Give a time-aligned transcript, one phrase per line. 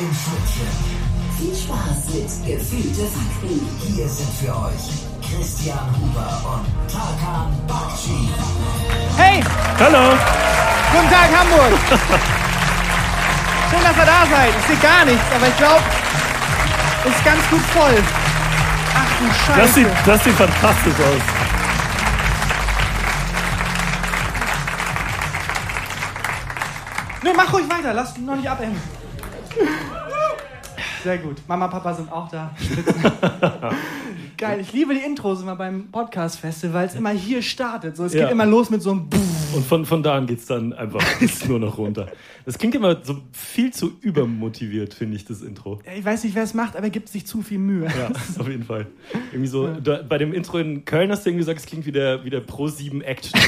[0.00, 0.68] im Schnittchen.
[1.38, 3.68] Viel Spaß mit Gefühlte Fakten.
[3.86, 4.84] Hier sind für euch
[5.22, 8.28] Christian Huber und Tarkan Bakci.
[9.16, 9.42] Hey,
[9.78, 10.16] Hallo!
[10.92, 11.78] guten Tag Hamburg.
[13.70, 14.52] Schön, dass ihr da seid.
[14.60, 15.82] Ich sehe gar nichts, aber ich glaube,
[17.04, 18.02] ist ganz gut voll.
[18.96, 19.60] Ach du Scheiße.
[19.60, 21.22] Das sieht, das sieht fantastisch aus.
[27.22, 28.80] Nee, mach ruhig weiter, lass noch nicht abhängen.
[31.02, 31.36] Sehr gut.
[31.46, 32.54] Mama, Papa sind auch da.
[34.38, 37.96] Geil, ich liebe die Intros immer beim Podcast-Festival, weil es immer hier startet.
[37.96, 38.24] So, es Ja.
[38.24, 39.18] geht immer los mit so einem Buh.
[39.54, 41.00] Und von, von da an geht es dann einfach
[41.48, 42.08] nur noch runter.
[42.44, 45.80] Das klingt immer so viel zu übermotiviert, finde ich, das Intro.
[45.96, 47.84] Ich weiß nicht, wer es macht, aber er gibt sich zu viel Mühe.
[47.86, 48.10] Ja,
[48.40, 48.86] auf jeden Fall.
[49.30, 51.92] Irgendwie so, da, bei dem Intro in Köln hast du irgendwie gesagt, es klingt wie
[51.92, 53.40] der, wie der Pro 7 Action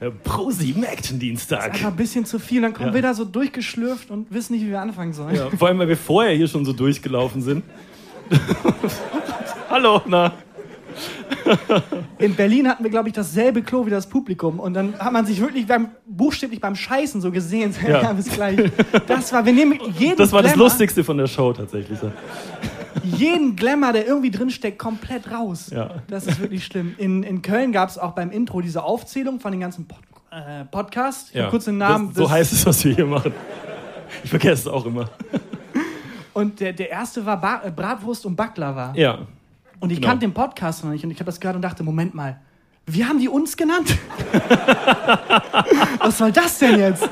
[0.00, 0.24] Dienstag.
[0.24, 1.64] Der Pro 7 Action Dienstag.
[1.74, 2.62] Einfach ein bisschen zu viel.
[2.62, 2.94] Dann kommen Ja.
[2.94, 5.34] wir da so durchgeschlürft und wissen nicht, wie wir anfangen sollen.
[5.34, 7.64] Ja, vor allem, weil wir vorher hier schon so durchgelaufen sind.
[9.70, 10.32] Hallo, na.
[12.18, 14.58] In Berlin hatten wir, glaube ich, dasselbe Klo wie das Publikum.
[14.60, 17.74] Und dann hat man sich wirklich beim, buchstäblich beim Scheißen so gesehen.
[17.86, 18.12] Ja, Ja.
[18.12, 18.58] bis gleich.
[19.06, 21.98] Das war, wir nehmen jeden Das war das Glamour, Lustigste von der Show tatsächlich.
[21.98, 22.10] So.
[23.04, 25.70] Jeden Glamour, der irgendwie drinsteckt, komplett raus.
[25.70, 26.02] Ja.
[26.08, 26.94] Das ist wirklich schlimm.
[26.98, 29.98] In, in Köln gab es auch beim Intro diese Aufzählung von den ganzen Pod
[30.30, 31.32] äh, Podcasts.
[31.32, 32.08] Ja, kurz den Namen.
[32.08, 33.32] Das, so heißt es, was wir hier machen.
[34.22, 35.10] Ich vergesse es auch immer.
[36.32, 38.92] Und der, der erste war ba äh, Bratwurst und Baklava.
[38.94, 39.18] Ja.
[39.80, 40.08] Und ich genau.
[40.08, 41.04] kannte den Podcast noch nicht.
[41.04, 42.40] Und ich habe das gehört und dachte, Moment mal,
[42.86, 43.96] wie haben die uns genannt?
[45.98, 47.08] Was soll das denn jetzt?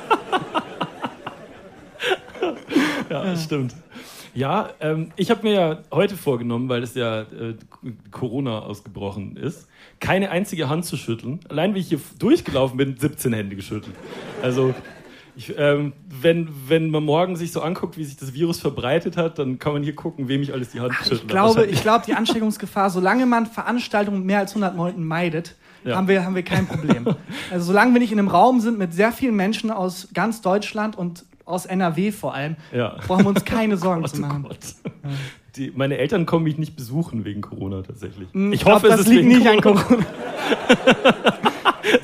[3.10, 3.74] Ja, stimmt.
[4.38, 7.54] Ja, ähm, ich habe mir ja heute vorgenommen, weil es ja äh,
[8.12, 9.66] Corona ausgebrochen ist,
[9.98, 11.40] keine einzige Hand zu schütteln.
[11.48, 13.96] Allein wie ich hier durchgelaufen bin, 17 Hände geschüttelt.
[14.40, 14.74] Also,
[15.34, 19.40] ich, ähm, wenn, wenn man morgen sich so anguckt, wie sich das Virus verbreitet hat,
[19.40, 22.04] dann kann man hier gucken, wem ich alles die Hand geschüttelt Ich glaube, ich glaube,
[22.06, 25.96] die Ansteckungsgefahr, solange man Veranstaltungen mit mehr als 100 Leuten meidet, Ja.
[25.96, 27.06] haben, wir, haben wir kein Problem.
[27.50, 30.96] Also solange wir nicht in einem Raum sind mit sehr vielen Menschen aus ganz Deutschland
[30.96, 32.96] und aus NRW vor allem, Ja.
[33.06, 34.42] brauchen wir uns keine Sorgen Gott, zu oh machen.
[34.44, 34.58] Gott.
[35.56, 38.28] Die, meine Eltern kommen mich nicht besuchen wegen Corona tatsächlich.
[38.32, 39.82] Hm, Ich hoffe, glaub, es das liegt nicht an Corona.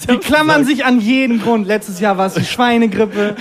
[0.08, 1.66] Die klammern sich an jeden Grund.
[1.66, 3.36] Letztes Jahr war es die Schweinegrippe.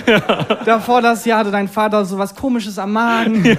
[0.66, 3.56] Davor das Jahr hatte dein Vater so was Komisches am Magen.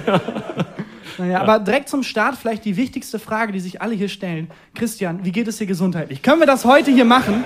[1.18, 4.48] Naja, aber direkt zum Start vielleicht die wichtigste Frage, die sich alle hier stellen.
[4.74, 6.22] Christian, wie geht es dir gesundheitlich?
[6.22, 7.42] Können wir das heute hier machen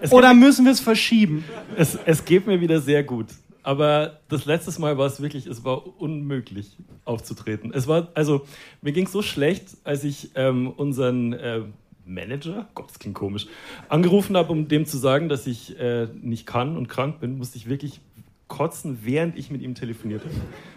[0.00, 1.44] Es oder müssen wir es verschieben?
[1.76, 3.26] Es, es geht mir wieder sehr gut.
[3.62, 7.72] Aber das letzte Mal war es wirklich, es war unmöglich aufzutreten.
[7.74, 8.46] Es war, also,
[8.80, 11.62] mir ging es so schlecht, als ich ähm, unseren äh,
[12.04, 13.46] Manager, Gott, das klingt komisch,
[13.88, 17.58] angerufen habe, um dem zu sagen, dass ich äh, nicht kann und krank bin, musste
[17.58, 18.00] ich wirklich
[18.48, 20.34] kotzen, während ich mit ihm telefoniert habe.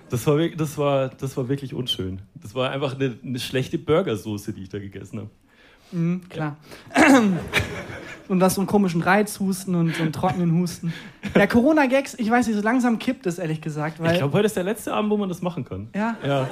[0.10, 2.22] Das war, das war, das war wirklich unschön.
[2.36, 5.30] Das war einfach eine, eine schlechte Burgersoße, die ich da gegessen habe.
[5.94, 6.58] Mhm, klar.
[8.30, 10.94] Und das so einen komischen Reizhusten und so einen trockenen Husten.
[11.36, 14.00] Der Corona-Gags, ich weiß nicht, so langsam kippt es, ehrlich gesagt.
[14.02, 15.90] Ich glaube, heute ist der letzte Abend, wo man das machen kann.
[15.94, 16.50] ja, Ja.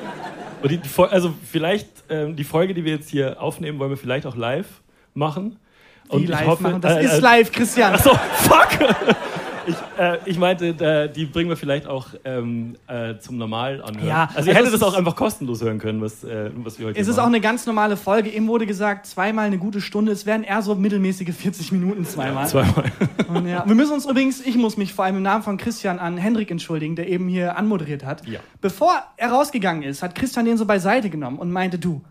[0.62, 4.28] Und die, also vielleicht ähm, die Folge, die wir jetzt hier aufnehmen, wollen wir vielleicht
[4.28, 4.68] auch live
[5.14, 5.58] machen.
[6.12, 6.82] die live machen.
[6.82, 7.94] Das äh, ist äh, live, Christian.
[7.94, 8.78] Achso, fuck!
[9.68, 14.08] Ich, äh, ich meinte, die bringen wir vielleicht auch ähm, äh, zum Normal anhören.
[14.08, 16.80] Ja, also ihr also hättet es das auch einfach kostenlos hören können, was, äh, was
[16.80, 17.24] wir heute Es ist machen.
[17.24, 18.30] auch eine ganz normale Folge.
[18.30, 20.12] Eben wurde gesagt, zweimal eine gute Stunde.
[20.12, 22.48] Es werden eher so mittelmäßige 40 Minuten zweimal.
[22.48, 22.92] Zweimal.
[23.28, 26.00] Und ja, wir müssen uns übrigens, ich muss mich vor allem im Namen von Christian
[26.00, 28.28] an Hendrik entschuldigen, der eben hier anmoderiert hat.
[28.28, 28.40] Ja.
[28.62, 32.02] Bevor er rausgegangen ist, hat Christian den so beiseite genommen und meinte, du,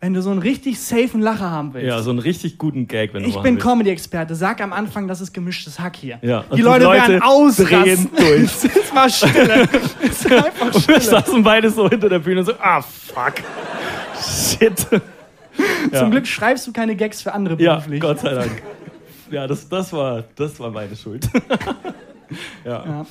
[0.00, 3.14] wenn du so einen richtig safen Lacher haben willst, Ja, so einen richtig guten Gag,
[3.14, 3.58] wenn du ich bin.
[3.58, 6.18] Comedy-Experte, sag am Anfang, das ist gemischtes Hack hier.
[6.22, 8.10] Ja, und Die Leute, werden ausrasten.
[8.16, 8.42] durch.
[8.64, 9.68] es war Stille.
[10.02, 11.00] es war einfach Wir Stille.
[11.00, 13.34] saßen beide so hinter der Bühne und so, ah, fuck.
[14.22, 14.86] Shit.
[15.90, 16.00] Ja.
[16.00, 17.98] Zum Glück schreibst du keine Gags für andere Ja, beruflich.
[18.00, 18.62] Gott sei Dank.
[19.30, 21.26] Ja, das, das, war, das war meine Schuld.
[22.64, 22.84] ja.
[22.84, 23.06] Ja.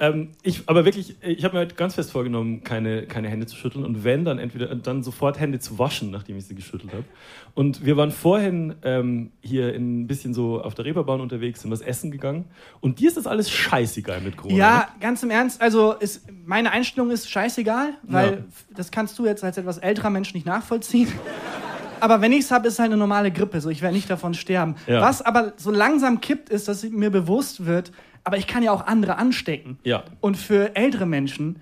[0.00, 3.56] Ähm, ich, aber wirklich, ich habe mir halt ganz fest vorgenommen, keine, keine Hände zu
[3.56, 7.04] schütteln und wenn, dann entweder dann sofort Hände zu waschen, nachdem ich sie geschüttelt habe.
[7.54, 11.72] Und wir waren vorhin ähm, hier in, ein bisschen so auf der Reeperbahn unterwegs, sind
[11.72, 12.44] was essen gegangen
[12.80, 14.56] und dir ist das alles scheißegal mit Corona.
[14.56, 14.86] Ja, ne?
[15.00, 18.38] ganz im Ernst, also ist, meine Einstellung ist scheißegal, weil Ja.
[18.76, 21.08] das kannst du jetzt als etwas älterer Mensch nicht nachvollziehen.
[22.00, 24.34] Aber wenn ich es habe, ist halt eine normale Grippe, so ich werde nicht davon
[24.34, 24.76] sterben.
[24.86, 25.00] Ja.
[25.00, 27.90] Was aber so langsam kippt, ist, dass mir bewusst wird,
[28.28, 29.78] aber ich kann ja auch andere anstecken.
[29.84, 30.02] Ja.
[30.20, 31.56] Und für ältere Menschen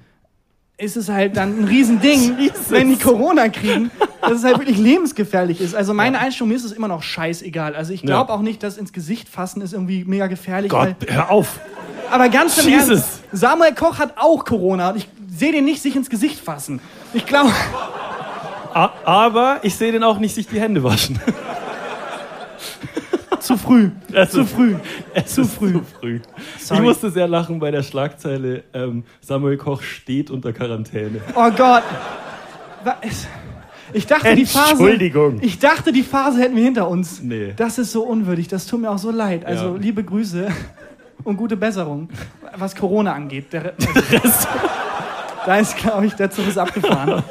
[0.79, 2.71] ist es halt dann ein Riesending, Jesus.
[2.71, 5.77] wenn die Corona kriegen, dass es halt wirklich lebensgefährlich ist.
[5.77, 7.77] Also meine Einstellung, mir ist es immer noch scheißegal.
[7.77, 8.37] Also ich glaube Ja.
[8.37, 10.71] auch nicht, dass ins Gesicht fassen ist irgendwie mega gefährlich.
[10.73, 11.61] Gott, hör auf.
[12.11, 12.89] aber ganz im Jesus.
[12.99, 16.81] Ernst, Samuel Koch hat auch Corona und ich sehe den nicht sich ins Gesicht fassen.
[17.15, 17.53] Ich glaube,
[18.75, 21.19] Aber ich sehe den auch nicht sich die Hände waschen.
[23.47, 23.91] zu früh.
[24.13, 24.75] Es zu früh.
[25.15, 25.73] Es Zu ist früh.
[25.73, 26.21] Zu früh.
[26.59, 26.81] Sorry.
[26.81, 31.21] Ich musste sehr lachen bei der Schlagzeile, ähm, Samuel Koch steht unter Quarantäne.
[31.35, 31.83] Oh Gott.
[33.93, 34.71] Ich dachte, die Phase.
[34.73, 35.39] Entschuldigung.
[35.43, 37.23] Ich dachte, die Phase hätten wir hinter uns.
[37.23, 37.55] Nee.
[37.57, 38.49] Das ist so unwürdig.
[38.49, 39.45] Das tut mir auch so leid.
[39.45, 39.81] Also, Ja.
[39.81, 40.49] liebe Grüße
[41.25, 42.09] und gute Besserung,
[42.57, 43.53] was Corona angeht.
[43.53, 43.75] Der,
[44.13, 44.49] Rest-
[45.47, 47.23] da ist, glaube ich, der Zug ist abgefahren.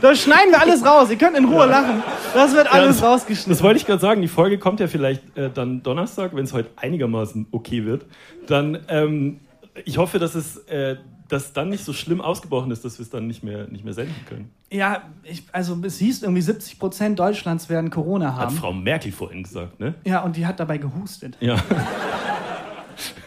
[0.00, 1.10] Da schneiden wir alles raus.
[1.10, 2.02] Ihr könnt in Ruhe lachen.
[2.34, 3.52] Das wird alles das- rausgeschnitten.
[3.52, 4.20] Das wollte ich gerade sagen.
[4.20, 8.06] Die Folge kommt ja vielleicht äh, dann Donnerstag, wenn es heute einigermaßen okay wird.
[8.46, 9.40] Dann, ähm,
[9.84, 10.96] ich hoffe, dass es äh,
[11.32, 13.94] dass dann nicht so schlimm ausgebrochen ist, dass wir es dann nicht mehr, nicht mehr
[13.94, 14.50] senden können.
[14.70, 18.56] Ja, ich, also es hieß irgendwie 70 Prozent Deutschlands werden Corona Hat haben.
[18.56, 19.94] Frau Merkel vorhin gesagt, ne?
[20.04, 21.38] Ja, und die hat dabei gehustet.
[21.40, 21.56] Ja.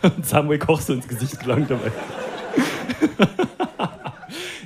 [0.03, 1.89] Und Samuel Koch so ins Gesicht gelangt dabei.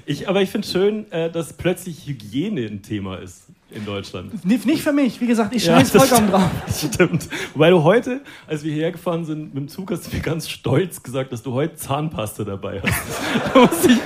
[0.09, 4.43] Ich, aber ich finde schön, äh, dass plötzlich Hygiene ein Thema ist in Deutschland.
[4.43, 5.21] Nicht nicht für mich.
[5.21, 6.49] Wie gesagt, ich Ja, scheiß das vollkommen drauf.
[6.67, 7.29] Stimmt.
[7.53, 10.49] Wobei du heute, als wir hierher gefahren sind mit dem Zug, hast du mir ganz
[10.49, 13.53] stolz gesagt, dass du heute Zahnpasta dabei hast.
[13.53, 13.97] Da muss ich,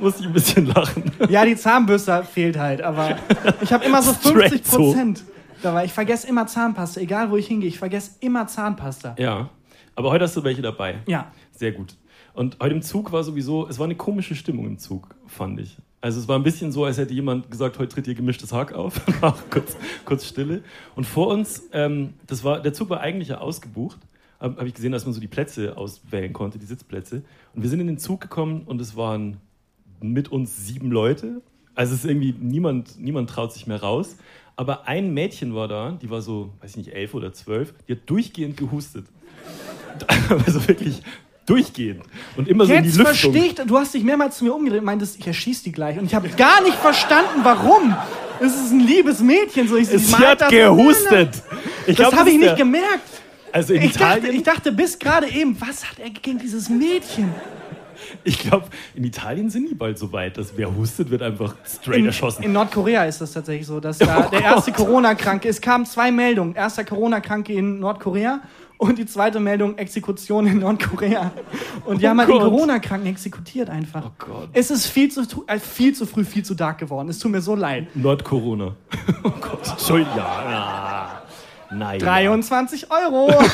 [0.00, 1.12] muss ich ein bisschen lachen.
[1.28, 3.18] Ja, die Zahnbürste fehlt halt, aber
[3.60, 5.24] ich habe immer so Straight 50 Prozent
[5.62, 5.84] dabei.
[5.84, 7.68] Ich vergesse immer Zahnpasta, egal wo ich hingehe.
[7.68, 9.14] Ich vergesse immer Zahnpasta.
[9.18, 9.50] Ja,
[9.94, 11.00] aber heute hast du welche dabei.
[11.06, 11.30] Ja.
[11.52, 11.96] Sehr gut.
[12.40, 15.76] Und heute im Zug war sowieso, es war eine komische Stimmung im Zug, fand ich.
[16.00, 18.72] Also es war ein bisschen so, als hätte jemand gesagt, heute tritt hier gemischtes Hack
[18.72, 18.98] auf.
[19.50, 19.76] Kurz,
[20.06, 20.62] kurz Stille.
[20.96, 23.98] Und vor uns, ähm, das war, der Zug war eigentlich ja ausgebucht.
[24.38, 27.24] Habe hab ich gesehen, dass man so die Plätze auswählen konnte, die Sitzplätze.
[27.54, 29.36] Und wir sind in den Zug gekommen und es waren
[30.00, 31.42] mit uns sieben Leute.
[31.74, 34.16] Also es ist irgendwie, niemand, niemand traut sich mehr raus.
[34.56, 37.96] Aber ein Mädchen war da, die war so, weiß ich nicht, elf oder zwölf, die
[37.96, 39.04] hat durchgehend gehustet.
[40.30, 41.02] Also wirklich
[41.46, 42.02] durchgehend.
[42.36, 43.32] Und immer so in Jetzt die Lüftung.
[43.32, 45.98] verstehe ich, du hast dich mehrmals zu mir umgedreht und meintest, ich erschieß die gleich.
[45.98, 47.94] Und ich habe gar nicht verstanden, warum.
[48.40, 49.68] Es ist ein liebes Mädchen.
[49.68, 51.42] So, ich, Sie ich hat das- gehustet.
[51.86, 52.86] Ich Das glaub, habe ich nicht gemerkt.
[53.52, 56.68] Also in Ich dachte, Italien, ich dachte bis gerade eben, was hat er gegen dieses
[56.68, 57.34] Mädchen?
[58.24, 61.98] ich glaube, in Italien sind die bald so weit, dass wer hustet, wird einfach straight
[61.98, 62.42] In, erschossen.
[62.44, 66.54] in Nordkorea ist das tatsächlich so, dass da der erste Corona-Kranke, es kamen zwei Meldungen.
[66.54, 68.40] Erster Corona-Kranke in Nordkorea
[68.80, 71.32] und die zweite Meldung Exekution in Nordkorea.
[71.84, 72.42] Und die Oh haben halt die Gott.
[72.44, 74.06] Corona-Kranken exekutiert einfach.
[74.06, 74.48] Oh Gott.
[74.54, 77.10] Es ist viel zu, äh, viel zu früh, viel zu dark geworden.
[77.10, 77.94] Es tut mir so leid.
[77.94, 78.74] Nord-Corona.
[79.22, 79.68] Oh Gott.
[79.68, 80.16] Entschuldigung.
[80.16, 80.50] Ja.
[80.50, 81.22] ja.
[81.70, 81.98] Nein.
[81.98, 83.30] 23 Euro.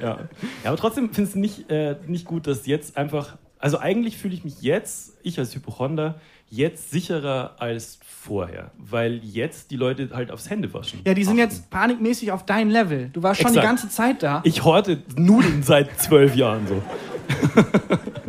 [0.00, 0.18] Ja.
[0.62, 3.36] ja, aber trotzdem finde ich es nicht, äh, nicht gut, dass jetzt einfach.
[3.58, 6.20] Also eigentlich fühle ich mich jetzt, ich als Hypochonder,
[6.50, 8.70] jetzt sicherer als vorher.
[8.78, 11.00] Weil jetzt die Leute halt aufs Händewaschen.
[11.06, 11.50] Ja, die sind achten.
[11.50, 13.10] jetzt panikmäßig auf dein Level.
[13.12, 13.64] Du warst schon Exakt.
[13.64, 14.40] die ganze Zeit da.
[14.44, 16.82] Ich horte Nudeln seit zwölf Jahren so.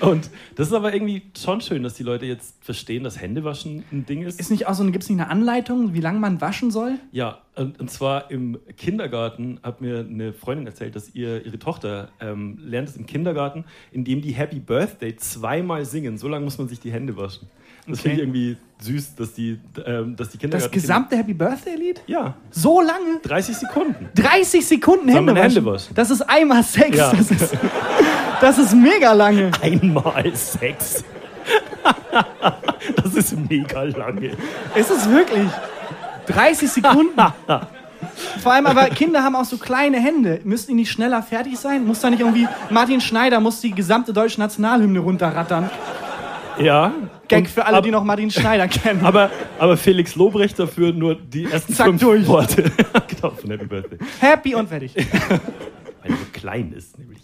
[0.00, 4.06] Und das ist aber irgendwie schon schön, dass die Leute jetzt verstehen, dass Händewaschen ein
[4.06, 4.38] Ding ist.
[4.38, 6.96] Ist nicht auch so, gibt es nicht eine Anleitung, wie lange man waschen soll?
[7.12, 12.10] Ja, und, und zwar im Kindergarten hat mir eine Freundin erzählt, dass ihr, ihre Tochter
[12.20, 16.18] ähm, lernt es im Kindergarten, indem die Happy Birthday zweimal singen.
[16.18, 17.48] So lange muss man sich die Hände waschen.
[17.88, 18.08] Das Okay.
[18.08, 20.72] finde ich irgendwie süß, dass die, ähm, dass die Das Kindergarten...
[20.72, 22.02] gesamte Happy Birthday-Lied?
[22.06, 23.20] Ja, So lange?
[23.22, 24.08] 30 Sekunden.
[24.14, 25.34] 30 Sekunden Hände.
[25.34, 25.94] Hände waschen?
[25.94, 26.96] Das ist einmal Sex.
[26.96, 27.12] Ja.
[27.12, 27.54] Das, ist,
[28.40, 29.50] das ist mega lange.
[29.62, 31.04] Einmal Sex.
[33.02, 34.32] das ist mega lange.
[34.74, 35.48] Es ist wirklich
[36.26, 37.20] 30 Sekunden.
[38.42, 40.40] Vor allem aber Kinder haben auch so kleine Hände.
[40.44, 41.86] Müssen die nicht schneller fertig sein?
[41.86, 45.70] Muss da nicht irgendwie Martin Schneider muss die gesamte deutsche Nationalhymne runterrattern?
[46.58, 46.92] Ja.
[47.28, 49.04] Gag für alle, ab- die noch Martin Schneider kennen.
[49.04, 52.26] Aber, aber Felix Lobrecht dafür nur die ersten Zack, fünf durch.
[52.26, 52.62] Worte.
[53.08, 53.98] genau, von Happy Birthday.
[54.20, 54.94] Happy und fertig.
[55.28, 57.18] Weil er so klein ist, nämlich.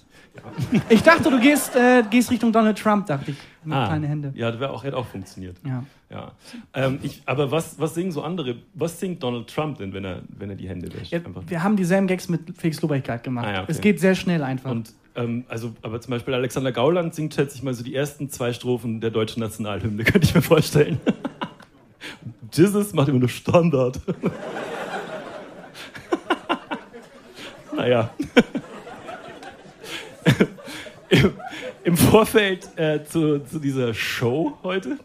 [0.89, 3.37] Ich dachte, du gehst, äh, gehst Richtung Donald Trump, dachte ich.
[3.65, 4.29] Mit kleine Hände.
[4.35, 4.39] Ah.
[4.39, 5.57] Ja, das wär auch, hätte auch funktioniert.
[5.65, 5.85] Ja.
[6.11, 6.33] Ja.
[6.75, 8.57] Ähm, ich, aber was, was singen so andere?
[8.75, 11.13] Was singt Donald Trump denn, wenn er, wenn er die Hände wäscht?
[11.13, 13.47] Ja, wir haben dieselben Gags mit Felix Lobrecht gerade gemacht.
[13.47, 13.71] Ah, ja, okay.
[13.71, 14.73] Es geht sehr schnell einfach.
[14.73, 18.31] Und ähm, also, aber zum Beispiel Alexander Gauland singt, schätze ich mal, so die ersten
[18.31, 21.01] zwei Strophen der deutschen Nationalhymne, könnte ich mir vorstellen.
[22.53, 24.01] Jesus macht immer nur Standard.
[27.77, 28.11] naja.
[31.09, 31.33] Im,
[31.85, 34.99] Im Vorfeld äh, zu, zu dieser Show heute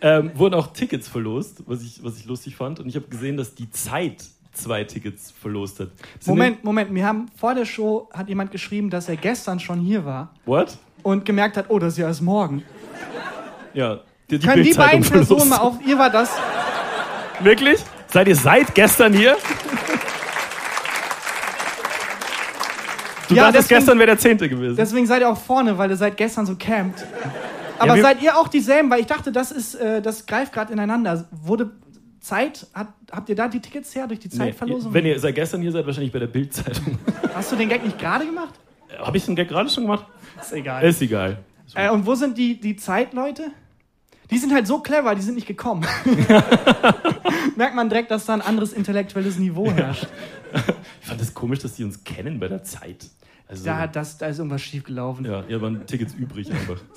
[0.00, 2.78] ähm, wurden auch Tickets verlost, was ich, was ich lustig fand.
[2.78, 4.24] Und ich habe gesehen, dass die Zeit
[4.54, 5.88] zwei Tickets verlost hat.
[6.20, 9.80] Sind Moment, Moment, wir haben vor der Show hat jemand geschrieben, dass er gestern schon
[9.80, 10.76] hier war Die, what?
[11.02, 12.62] und gemerkt hat, oh, das ist ja erst morgen.
[13.74, 14.00] Ja.
[14.30, 15.48] Die, Können die beiden Personen verlost.
[15.50, 16.30] mal auf, ihr war das,
[17.40, 17.80] Wirklich?
[18.08, 19.36] Seid ihr seit gestern hier?
[23.28, 24.76] Du Ja, dachtest, deswegen- gestern wäre der Zehnte gewesen.
[24.76, 27.04] Deswegen seid ihr auch vorne, weil ihr seit gestern so campt.
[27.78, 28.90] Aber wir- seid ihr auch dieselben?
[28.90, 31.24] Weil ich dachte, das ist, äh, das greift gerade ineinander.
[31.32, 31.70] Wurde
[32.24, 34.94] Zeit, hat, habt ihr da die Tickets her durch die Nee, Zeitverlosung?
[34.94, 36.98] wenn ihr seit gestern hier seid, wahrscheinlich bei der Bildzeitung.
[37.34, 38.54] Hast du den Gag nicht gerade gemacht?
[38.98, 40.06] Habe ich den Gag gerade schon gemacht?
[40.40, 40.82] Ist egal.
[40.84, 41.38] Ist egal.
[41.74, 43.50] Äh, und wo sind die, die Zeitleute?
[44.30, 45.86] Die sind halt so clever, die sind nicht gekommen.
[47.56, 50.06] Merkt man direkt, dass da ein anderes intellektuelles Niveau herrscht.
[51.00, 53.06] Ich fand es das komisch, dass die uns kennen bei der Zeit.
[53.46, 55.24] Also, Da, das, da ist irgendwas schiefgelaufen.
[55.26, 56.80] ja, hier waren Tickets übrig einfach.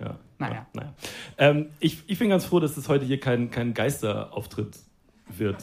[0.00, 0.16] Ja.
[0.38, 0.54] Naja.
[0.54, 0.94] Ja, naja.
[1.38, 4.78] Ähm, ich, ich bin ganz froh, dass das heute hier kein, kein Geisterauftritt
[5.36, 5.56] wird.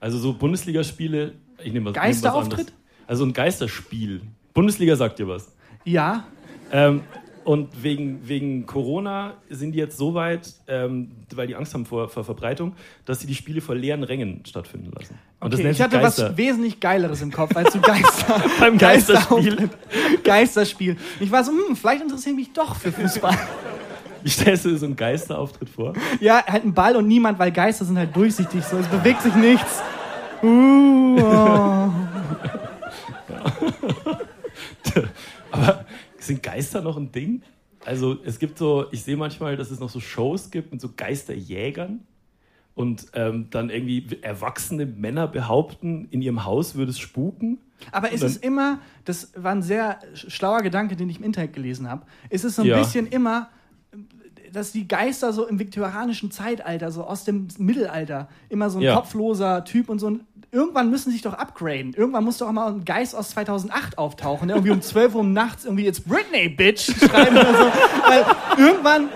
[0.00, 2.58] Also so Bundesligaspiele, ich nehme was, was Geisterauftritt?
[2.60, 2.74] anderes.
[3.06, 4.20] Also ein Geisterspiel.
[4.52, 5.50] Bundesliga sagt dir was.
[5.84, 6.24] Ja,
[6.72, 7.02] Ähm,
[7.44, 12.08] und wegen, wegen Corona sind die jetzt so weit, ähm, weil die Angst haben vor,
[12.08, 12.74] vor Verbreitung,
[13.04, 15.18] dass sie die Spiele vor leeren Rängen stattfinden lassen.
[15.40, 15.64] Und das okay.
[15.64, 16.30] nennt ich hatte Geister.
[16.30, 18.42] was wesentlich Geileres im Kopf als so Geister.
[18.60, 19.68] Beim Geisterspiel.
[20.24, 20.96] Geisterspiel.
[21.20, 23.36] Ich war so, hm, vielleicht interessiere ich mich doch für Fußball.
[24.24, 25.92] Du dir so einen Geisterauftritt vor?
[26.18, 29.34] Ja, halt ein Ball und niemand, weil Geister sind halt durchsichtig, so es bewegt sich
[29.34, 29.82] nichts.
[30.42, 31.90] Uh, oh.
[35.50, 35.84] Aber
[36.26, 37.42] sind Geister noch ein Ding?
[37.84, 40.90] Also es gibt so, ich sehe manchmal, dass es noch so Shows gibt mit so
[40.96, 42.00] Geisterjägern
[42.74, 47.58] und ähm, dann irgendwie erwachsene Männer behaupten, in ihrem Haus würde es spuken.
[47.92, 51.88] Aber ist es immer, das war ein sehr schlauer Gedanke, den ich im Internet gelesen
[51.90, 52.78] habe, ist es so ein Ja.
[52.78, 53.50] bisschen immer,
[54.52, 58.94] dass die Geister so im viktorianischen Zeitalter, so aus dem Mittelalter, immer so ein Ja.
[58.96, 60.20] kopfloser Typ und so ein.
[60.54, 61.94] Irgendwann müssen sie sich doch upgraden.
[61.94, 65.64] Irgendwann muss doch mal ein Geist aus 2008 auftauchen, der irgendwie um 12 Uhr nachts
[65.64, 67.72] irgendwie jetzt Britney, Bitch, schreiben oder so.
[68.06, 68.24] Weil
[68.56, 69.08] irgendwann,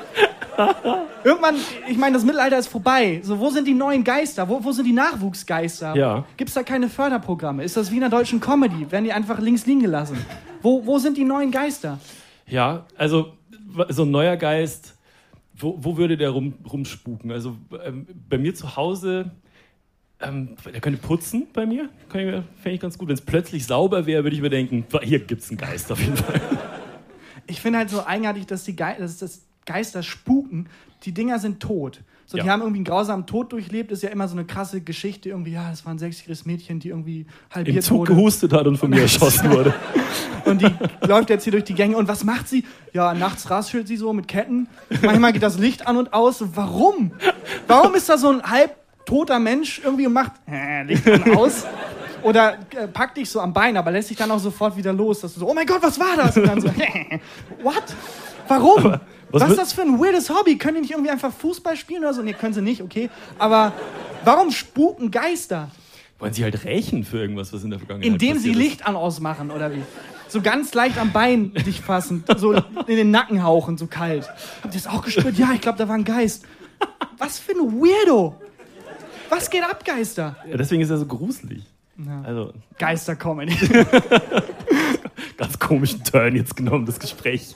[1.22, 1.54] irgendwann,
[1.88, 3.20] ich meine, das Mittelalter ist vorbei.
[3.22, 4.48] So, wo sind die neuen Geister?
[4.48, 5.94] Wo, wo sind die Nachwuchsgeister?
[5.94, 6.24] Ja.
[6.36, 7.62] Gibt es da keine Förderprogramme?
[7.62, 8.90] Ist das wie in der deutschen Comedy?
[8.90, 10.18] Werden die einfach links liegen gelassen?
[10.60, 12.00] Wo, wo sind die neuen Geister?
[12.48, 13.34] Ja, also
[13.90, 14.96] so ein neuer Geist,
[15.54, 17.30] wo, wo würde der rum, rumspuken?
[17.30, 19.30] Also ähm, bei mir zu Hause,
[20.20, 23.08] ähm, der könnte putzen bei mir, fände ich ganz gut.
[23.08, 26.00] Wenn es plötzlich sauber wäre, würde ich mir denken, hier gibt es einen Geist auf
[26.00, 26.40] jeden Fall.
[27.50, 30.66] Ich finde halt so eigenartig, dass die Ge dass das Geister spuken.
[31.04, 32.02] Die Dinger sind tot.
[32.26, 32.52] So, die Ja.
[32.52, 33.90] haben irgendwie einen grausamen Tod durchlebt.
[33.90, 35.30] Ist ja immer so eine krasse Geschichte.
[35.30, 38.14] Irgendwie, ja, das war ein sechsjähriges Mädchen, die irgendwie halbiert Im Zug wurde.
[38.14, 39.74] gehustet hat und von mir erschossen wurde.
[40.44, 40.70] Und die
[41.06, 41.96] läuft jetzt hier durch die Gänge.
[41.96, 42.64] Und was macht sie?
[42.92, 44.68] Ja, nachts raschelt sie so mit Ketten.
[45.02, 46.42] Manchmal geht das Licht an und aus.
[46.54, 47.12] Warum?
[47.66, 48.74] Warum ist da so ein halb
[49.08, 51.64] toter Mensch irgendwie und macht äh, Licht an aus?
[52.22, 55.20] Oder äh, packt dich so am Bein, aber lässt sich dann auch sofort wieder los.
[55.20, 56.36] Dass du so, oh mein Gott, was war das?
[56.36, 56.68] Und dann so,
[57.62, 57.84] what?
[58.48, 58.84] Warum?
[59.30, 60.58] was was ist das für ein weirdes Hobby?
[60.58, 62.22] Können die nicht irgendwie einfach Fußball spielen oder so?
[62.22, 63.08] Nee, können sie nicht, okay.
[63.38, 63.72] Aber
[64.24, 65.70] warum spuken Geister?
[66.18, 68.56] Wollen sie halt rächen für irgendwas, was in der Vergangenheit Indem sie ist?
[68.56, 69.82] Licht an ausmachen, oder wie?
[70.26, 74.28] So ganz leicht am Bein dich fassen, so in den Nacken hauchen, so kalt.
[74.62, 75.38] Habt ihr das auch gespürt?
[75.38, 76.44] Ja, ich glaube, da war ein Geist.
[77.16, 78.34] Was für ein Weirdo!
[79.28, 80.36] Was geht ab, Geister?
[80.48, 81.64] Ja, deswegen ist er so gruselig.
[81.98, 82.22] Ja.
[82.22, 83.56] Also, Geister-Comedy.
[85.36, 87.54] ganz komischen Turn jetzt genommen, das Gespräch.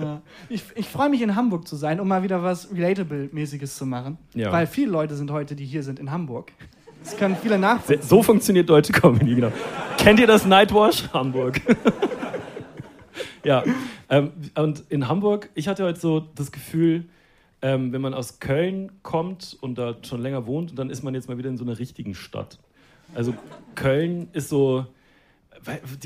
[0.00, 0.20] Ja.
[0.48, 4.18] Ich, ich freue mich, in Hamburg zu sein, um mal wieder was Relatable-mäßiges zu machen.
[4.34, 4.52] Ja.
[4.52, 6.52] Weil viele Leute sind heute, die hier sind, in Hamburg.
[7.02, 8.06] Das können viele nachvollziehen.
[8.06, 9.52] So funktioniert deutsche Comedy, genau.
[9.98, 11.08] Kennt ihr das Nightwash?
[11.12, 11.60] Hamburg.
[13.44, 13.62] ja,
[14.08, 17.04] ähm, und in Hamburg, ich hatte heute so das Gefühl,
[17.64, 21.28] ähm, wenn man aus Köln kommt und da schon länger wohnt, dann ist man jetzt
[21.28, 22.58] mal wieder in so einer richtigen Stadt.
[23.14, 23.32] Also
[23.74, 24.84] Köln ist so,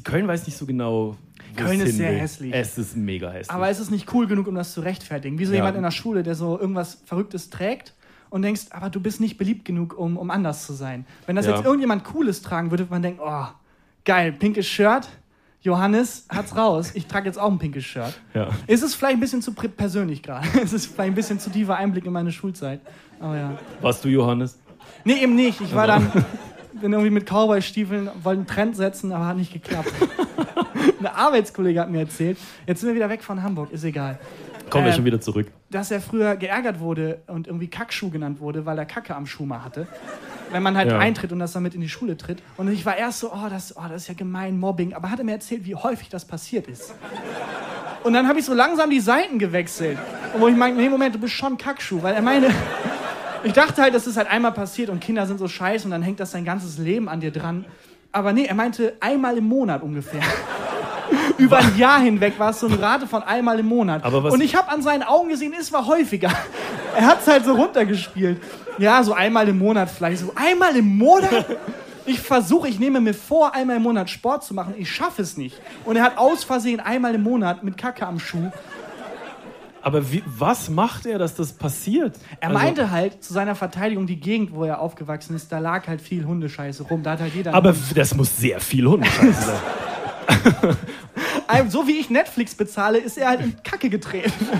[0.05, 1.17] Köln weiß nicht so genau,
[1.57, 2.19] Köln ist sehr will.
[2.21, 2.55] hässlich.
[2.55, 3.51] Es ist mega hässlich.
[3.51, 5.39] Aber es ist nicht cool genug, um das zu rechtfertigen.
[5.41, 5.57] Wie so Ja.
[5.59, 7.95] jemand in der Schule, der so irgendwas Verrücktes trägt
[8.31, 11.07] und denkst, aber du bist nicht beliebt genug, um, um anders zu sein.
[11.27, 11.57] Wenn das Ja.
[11.57, 13.47] jetzt irgendjemand Cooles tragen würde, würde man denken, oh,
[14.05, 15.09] geil, pinkes Shirt,
[15.61, 18.19] Johannes hat's raus, ich trage jetzt auch ein pinkes Shirt.
[18.35, 18.49] ja.
[18.67, 20.47] Ist es vielleicht ein bisschen zu persönlich gerade.
[20.63, 22.81] Es ist vielleicht ein bisschen zu tiefer Einblick in meine Schulzeit.
[23.21, 23.59] Aber ja.
[23.81, 24.59] Warst du Johannes?
[25.05, 25.61] Nee, eben nicht.
[25.61, 26.07] Ich war Also.
[26.13, 26.25] dann,
[26.81, 29.93] bin irgendwie mit Cowboy-Stiefeln, wollte einen Trend setzen, aber hat nicht geklappt.
[30.99, 34.19] Eine Arbeitskollege hat mir erzählt, jetzt sind wir wieder weg von Hamburg, ist egal.
[34.71, 35.49] Kommen wir Ähm, schon wieder zurück.
[35.71, 39.45] dass er früher geärgert wurde und irgendwie Kackschuh genannt wurde, weil er Kacke am Schuh
[39.45, 39.87] mal hatte.
[40.51, 40.99] Wenn man halt Ja.
[40.99, 42.43] eintritt und das damit in die Schule tritt.
[42.57, 44.95] Und ich war erst so, oh das, oh, das ist ja gemein, Mobbing.
[44.95, 46.95] Aber hat er mir erzählt, wie häufig das passiert ist.
[48.05, 49.99] Und dann habe ich so langsam die Seiten gewechselt.
[50.35, 52.03] Und wo ich meinte, nee, Moment, du bist schon Kackschuh.
[52.03, 52.49] Weil er meine,
[53.45, 56.03] ich dachte halt, das ist halt einmal passiert und Kinder sind so scheiße und dann
[56.03, 57.67] hängt das sein ganzes Leben an dir dran.
[58.13, 60.23] Aber nee, er meinte einmal im Monat ungefähr.
[61.39, 64.05] Über ein Jahr hinweg war es so eine Rate von einmal im Monat.
[64.05, 66.31] Aber was- und ich habe an seinen Augen gesehen, es war häufiger.
[66.97, 68.41] Er hat es halt so runtergespielt.
[68.79, 70.19] Ja, so einmal im Monat vielleicht.
[70.19, 71.47] So einmal im Monat?
[72.07, 74.75] Ich versuche, ich nehme mir vor, einmal im Monat Sport zu machen.
[74.79, 75.61] Ich schaffe es nicht.
[75.85, 78.51] Und er hat aus Versehen einmal im Monat mit Kacke am Schuh.
[79.83, 82.17] Aber wie, was macht er, dass das passiert?
[82.41, 85.87] Er Also- meinte halt zu seiner Verteidigung, die Gegend, wo er aufgewachsen ist, da lag
[85.87, 87.03] halt viel Hundescheiße rum.
[87.03, 87.55] Da hat halt jeder.
[87.55, 90.77] Aber das muss sehr viel Hundescheiße sein.
[91.69, 94.33] So wie ich Netflix bezahle, ist er halt in Kacke getreten.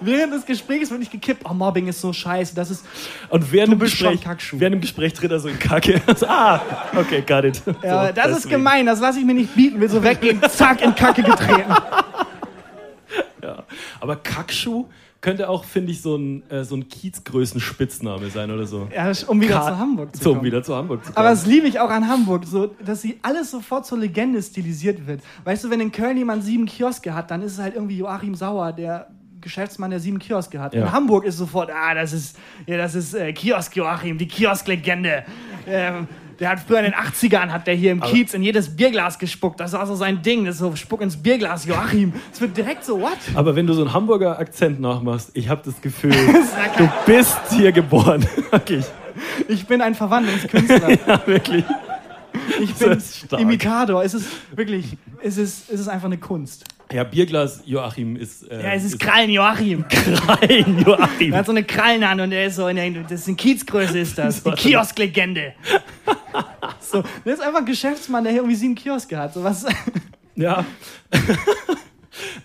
[0.00, 1.42] Während des Gesprächs wird nicht gekippt.
[1.48, 2.54] Oh, Mobbing ist so scheiße.
[2.54, 2.84] Das ist.
[3.28, 4.20] Und während dem, Gespräch,
[4.52, 6.00] während dem Gespräch tritt er so in Kacke.
[6.06, 6.60] Also, ah,
[6.94, 7.60] okay, got it.
[7.82, 8.50] Ja, So, das ist deswegen.
[8.50, 8.86] gemein.
[8.86, 9.80] Das lasse ich mir nicht bieten.
[9.80, 10.40] Will so weggehen.
[10.48, 11.72] Zack, in Kacke getreten.
[13.42, 13.62] Ja.
[14.00, 14.86] Aber Kackschuh
[15.26, 18.86] könnte auch, finde ich, so ein, äh, so ein Kiezgrößen-Spitzname sein oder so.
[18.94, 20.44] Ja, um wieder Ka- zu Hamburg zu So, kommen.
[20.44, 21.16] wieder zu Hamburg zu kommen.
[21.26, 25.04] Aber das liebe ich auch an Hamburg, so, dass sie alles sofort zur Legende stilisiert
[25.06, 25.20] wird.
[25.44, 28.36] Weißt du, wenn in Köln jemand sieben Kioske hat, dann ist es halt irgendwie Joachim
[28.36, 29.08] Sauer, der
[29.40, 30.74] Geschäftsmann, der sieben Kioske hat.
[30.74, 30.82] Ja.
[30.86, 35.24] In Hamburg ist sofort, ah, das ist, ja, das ist äh, Kiosk Joachim, die Kiosk-Legende.
[35.66, 36.06] Ähm,
[36.38, 39.60] der hat früher in den 80ern, hat der hier im Kiez in jedes Bierglas gespuckt.
[39.60, 42.12] Das war so sein Ding, das ist so, spuck ins Bierglas, Joachim.
[42.32, 43.18] Es wird direkt so, what?
[43.34, 46.12] Aber wenn du so einen Hamburger Akzent nachmachst, ich habe das Gefühl,
[46.78, 48.26] du bist hier geboren.
[48.50, 48.84] Wirklich.
[49.48, 50.90] Ich bin ein Verwandlungskünstler.
[51.06, 51.64] Ja, wirklich.
[52.60, 53.22] Ich bin Das.
[53.38, 54.04] Imitator.
[54.04, 56.64] Es ist wirklich, es ist, es ist einfach eine Kunst.
[56.92, 58.48] Ja, Bierglas Joachim ist.
[58.50, 59.84] Äh, Ja, es ist Krallen Joachim.
[59.88, 61.32] Krallen Joachim.
[61.32, 63.36] Er hat so eine Krallen an und er ist so in der, das ist eine
[63.36, 64.50] Kiezgröße ist das, die.
[64.52, 65.54] Kiosklegende.
[66.80, 69.32] So, der ist einfach ein Geschäftsmann, der hier irgendwie sieben Kioske hat.
[69.34, 69.64] So was.
[70.34, 70.64] Ja.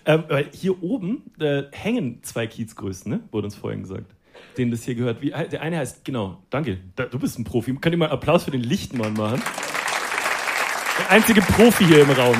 [0.06, 3.20] ähm, weil hier oben äh, hängen zwei Kiezgrößen, ne?
[3.30, 4.06] Wurde uns vorhin gesagt.
[4.56, 5.20] Denen das hier gehört.
[5.22, 7.74] Wie, der eine heißt, genau, danke, da, du bist ein Profi.
[7.74, 9.42] Könnt ihr mal Applaus für den Lichtmann machen?
[10.98, 12.36] Der einzige Profi hier im Raum.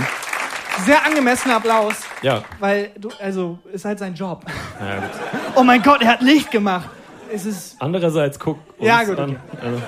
[0.87, 2.43] Sehr angemessener Applaus, Ja.
[2.59, 4.45] weil du, also, ist halt sein Job.
[4.81, 5.11] ja gut.
[5.57, 6.88] Oh mein Gott, er hat Licht gemacht.
[7.33, 9.37] Es ist, Andererseits, guck uns Ja, gut, an.
[9.62, 9.83] Also,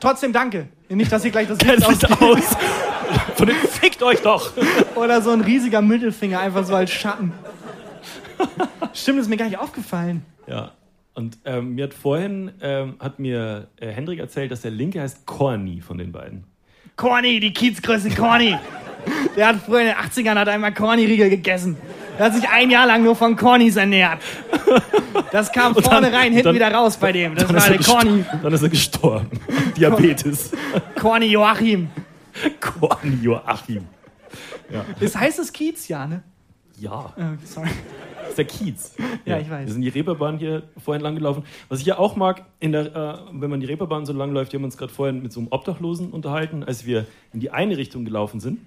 [0.00, 0.68] trotzdem danke.
[0.88, 2.20] Nicht, dass ihr gleich das Licht ausgeht.
[2.20, 2.56] aus.
[3.36, 4.52] Von den fickt euch doch.
[4.96, 7.32] Oder so ein riesiger Mittelfinger, einfach so als Schatten.
[8.94, 10.24] Stimmt, ist mir gar nicht aufgefallen.
[10.46, 10.72] Ja.
[11.14, 15.26] Und ähm, mir hat vorhin ähm, hat mir äh, Hendrik erzählt, dass der linke heißt
[15.26, 16.44] Corny von den beiden.
[16.96, 18.56] Corny, die Kiezgröße Corny.
[19.36, 21.76] Der hat früher in den 80ern hat einmal Corny-Riegel gegessen.
[22.18, 24.18] Der hat sich ein Jahr lang nur von Cornys ernährt.
[25.32, 27.34] Das kam dann- vorne rein, hinten dann- wieder raus bei dem.
[27.34, 29.30] Das war ist, er der Corny, dann ist er gestorben.
[29.76, 30.52] Diabetes.
[31.00, 31.88] Corny Joachim.
[32.60, 33.86] Corny Joachim.
[35.00, 36.22] Das heißt es Kiez, ja, ne?
[36.78, 37.68] Ja, Äh, sorry.
[38.20, 38.94] das ist der Kiez.
[39.26, 39.66] Ja, ich weiß.
[39.66, 41.42] Wir sind die Reeperbahn hier vorhin lang gelaufen.
[41.68, 44.58] Was ich ja auch mag, der, äh, wenn man die Reeperbahn so lang läuft, wir
[44.58, 48.04] haben uns gerade vorhin mit so einem Obdachlosen unterhalten, als wir in die eine Richtung
[48.06, 48.60] gelaufen sind.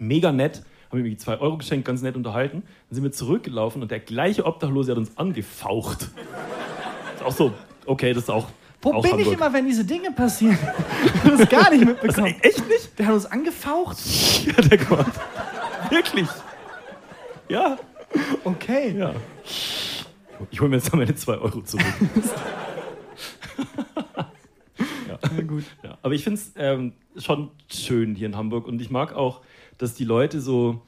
[0.00, 0.62] Mega nett.
[0.90, 2.62] Haben ihm zwei Euro geschenkt, ganz nett unterhalten.
[2.88, 6.08] Dann sind wir zurückgelaufen und der gleiche Obdachlose hat uns angefaucht.
[7.14, 7.52] Ist auch so,
[7.86, 8.48] okay, das ist auch.
[8.82, 9.26] Wo auch bin Hamburg.
[9.28, 10.58] ich immer, wenn diese Dinge passieren?
[11.04, 12.34] Ich hab das gar nicht mitbekommen.
[12.40, 12.98] Echt nicht?
[12.98, 13.98] Der hat uns angefaucht?
[14.46, 15.06] Ja, der Gott.
[15.90, 16.26] Wirklich.
[17.48, 17.78] Ja,
[18.42, 18.96] Okay.
[18.98, 19.12] ja.
[20.50, 21.84] Ich hole mir jetzt mal meine zwei Euro zurück.
[25.36, 25.64] Na gut.
[25.82, 29.40] Ja, aber ich finde es ähm, schon schön hier in Hamburg und ich mag auch,
[29.80, 30.82] dass die Leute so.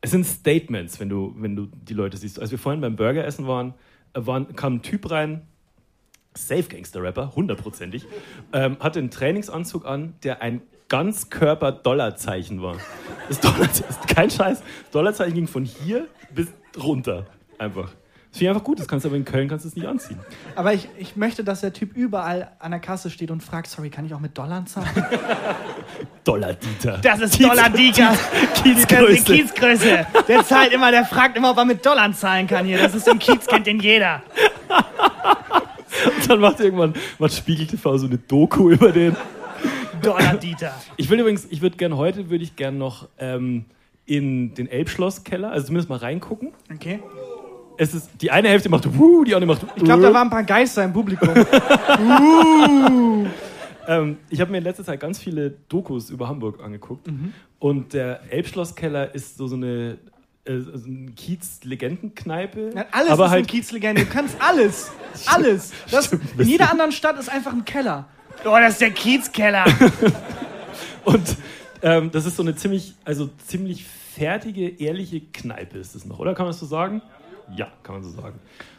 [0.00, 2.40] Es sind Statements, wenn du, wenn du die Leute siehst.
[2.40, 3.74] Als wir vorhin beim Burgeressen waren,
[4.14, 5.42] äh, waren kam ein Typ rein,
[6.34, 8.06] Safe Gangster Rapper, hundertprozentig,
[8.52, 12.76] ähm, hatte einen Trainingsanzug an, der ein Ganzkörper-Dollarzeichen war.
[13.28, 14.62] Das Dollarzeichen, kein Scheiß.
[14.92, 16.46] Dollarzeichen ging von hier bis
[16.80, 17.26] runter.
[17.58, 17.90] Einfach.
[18.30, 19.86] Das finde ich einfach gut, das kannst du aber in Köln kannst du es nicht
[19.86, 20.18] anziehen.
[20.54, 23.88] Aber ich, ich möchte, dass der Typ überall an der Kasse steht und fragt, sorry,
[23.88, 24.88] kann ich auch mit Dollar zahlen?
[26.24, 26.98] Dollar-Dieter.
[26.98, 28.14] Das ist Dollar Dieter.
[28.62, 29.24] Kiezgröße.
[29.24, 30.06] Kiezgröße.
[30.28, 32.78] Der zahlt immer, der fragt immer, ob er mit Dollar zahlen kann hier.
[32.78, 34.22] Das ist im Kiez, kennt den jeder.
[36.28, 39.16] Dann macht irgendwann macht Spiegel TV so eine Doku über den.
[40.02, 40.74] Dollar Dieter.
[40.96, 43.64] Ich will übrigens, ich würde gern heute, würde ich gern noch ähm,
[44.06, 46.52] in den Elbschlosskeller, also zumindest mal reingucken.
[46.72, 47.00] Okay.
[47.80, 50.30] Es ist, die eine Hälfte macht wuh, die andere macht Ich glaube, da waren ein
[50.30, 51.28] paar Geister im Publikum.
[53.86, 57.06] ähm, Ich habe mir in letzter Zeit ganz viele Dokus über Hamburg angeguckt.
[57.06, 57.32] Mhm.
[57.60, 59.96] Und der Elbschlosskeller ist so, so eine,
[60.44, 62.84] äh, so eine Kiez-Legendenkneipe.
[62.90, 64.04] Alles aber ist halt eine Kiezlegende.
[64.04, 64.90] Du kannst alles.
[65.26, 65.70] Alles.
[65.90, 68.06] Das, in jeder anderen Stadt ist einfach ein Keller.
[68.44, 69.64] Oh, das ist der Kiezkeller.
[71.04, 71.36] Und
[71.82, 76.34] ähm, das ist so eine ziemlich, also ziemlich fertige, ehrliche Kneipe ist es noch, oder?
[76.34, 77.02] Kann man das so sagen?
[77.02, 77.17] Ja,
[77.82, 78.38] kann man so sagen.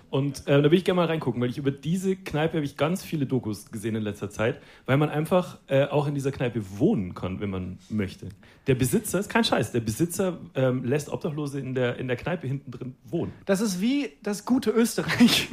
[0.10, 2.78] Und äh, da will ich gerne mal reingucken, weil ich über diese Kneipe habe ich
[2.78, 6.62] ganz viele Dokus gesehen in letzter Zeit, weil man einfach äh, auch in dieser Kneipe
[6.80, 8.30] wohnen kann, wenn man möchte.
[8.66, 12.48] Der Besitzer, ist kein Scheiß, der Besitzer ähm, lässt Obdachlose in der, in der Kneipe
[12.48, 13.34] hinten drin wohnen.
[13.46, 15.50] Das ist wie das gute Österreich.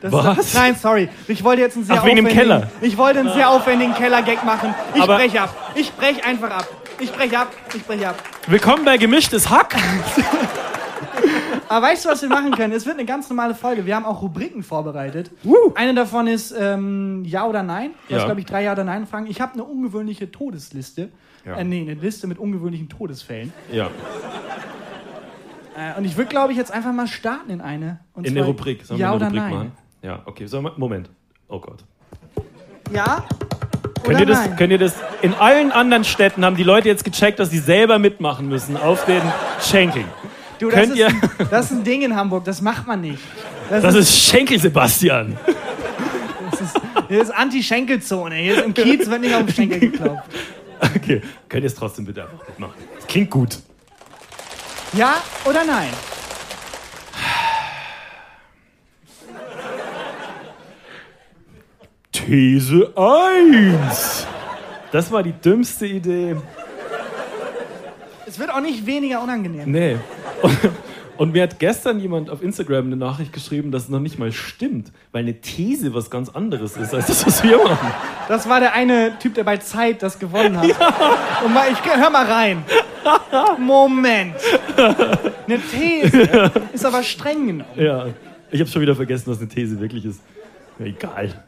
[0.00, 0.38] Das Was?
[0.38, 1.08] Ist, nein, sorry.
[1.28, 2.70] Ich wollte jetzt einen sehr Ach, wegen dem Keller.
[2.80, 4.74] Ich wollte einen sehr aufwendigen Keller-Gag machen.
[4.94, 5.72] Ich Aber- breche ab.
[5.76, 6.68] Ich breche einfach ab.
[6.98, 7.52] Ich breche ab.
[7.74, 8.22] Ich breche ab.
[8.48, 9.76] Willkommen bei Gemischtes Hack!
[11.72, 12.72] Aber weißt du, was wir machen können?
[12.72, 13.86] Es wird eine ganz normale Folge.
[13.86, 15.30] Wir haben auch Rubriken vorbereitet.
[15.74, 17.92] Eine davon ist ähm, Ja oder Nein.
[18.08, 18.26] Du hast, Ja.
[18.26, 19.26] glaube ich, drei Ja oder Nein Fragen.
[19.26, 21.08] Ich habe eine ungewöhnliche Todesliste.
[21.46, 21.56] Ja.
[21.56, 23.52] Äh, nee, eine Liste mit ungewöhnlichen Todesfällen.
[23.72, 23.88] Ja,
[25.74, 28.00] Äh, und ich würde, glaube ich, jetzt einfach mal starten in eine.
[28.12, 28.84] Und in der Rubrik.
[28.84, 29.58] Sollen Ja wir oder eine Rubrik Nein?
[29.58, 29.72] machen?
[30.02, 30.46] Ja, okay.
[30.52, 31.08] Wir, Moment.
[31.48, 31.84] Oh Gott.
[32.92, 33.24] Ja
[34.04, 37.38] Könnt ihr, das, könnt ihr das, in allen anderen Städten haben die Leute jetzt gecheckt,
[37.38, 39.22] dass sie selber mitmachen müssen auf den
[39.60, 40.06] Schenkeln.
[40.62, 41.20] Du, das, könnt ist ihr- ein,
[41.50, 43.18] das ist ein Ding in Hamburg, das macht man nicht.
[43.68, 45.36] Das, Das ist, ist Schenkel Sebastian.
[46.52, 46.76] das ist,
[47.08, 48.36] hier ist Anti-Schenkelzone.
[48.36, 50.22] Hier ist im Kiez wird nicht auf den Schenkel geklopft.
[50.94, 52.74] Okay, könnt ihr es trotzdem bitte einfach mitmachen.
[53.08, 53.58] Klingt gut.
[54.92, 55.88] Ja oder nein?
[62.12, 64.26] These 1.
[64.92, 66.36] Das war die dümmste Idee.
[68.32, 69.70] Es wird auch nicht weniger unangenehm.
[69.70, 69.98] Nee.
[70.40, 70.58] Und,
[71.18, 74.32] und mir hat gestern jemand auf Instagram eine Nachricht geschrieben, dass es noch nicht mal
[74.32, 77.92] stimmt, weil eine These was ganz anderes ist als das, was wir machen.
[78.28, 80.64] Das war der eine Typ, der bei Zeit das gewonnen hat.
[81.44, 82.64] Und mal, ich hör mal rein.
[83.58, 84.36] Moment.
[84.78, 87.66] Eine These ist aber streng genug.
[87.76, 88.06] Ja,
[88.50, 90.22] ich habe schon wieder vergessen, was eine These wirklich ist.
[90.78, 91.44] Ja, egal.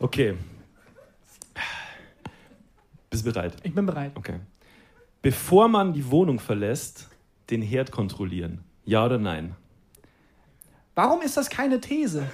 [0.00, 0.32] Okay.
[3.10, 3.52] Bist bereit?
[3.62, 4.12] Ich bin bereit.
[4.14, 4.36] Okay.
[5.24, 7.08] Bevor man die Wohnung verlässt,
[7.50, 8.60] den Herd kontrollieren.
[8.84, 9.56] Ja oder nein?
[10.94, 12.24] Warum ist das keine These?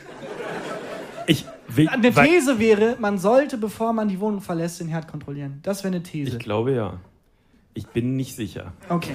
[1.26, 1.88] Ich will.
[1.88, 5.60] Eine These wäre, man sollte, bevor man die Wohnung verlässt, den Herd kontrollieren.
[5.62, 6.32] Das wäre eine These.
[6.36, 6.94] Ich glaube ja.
[7.74, 8.72] Ich bin nicht sicher.
[8.88, 9.14] Okay.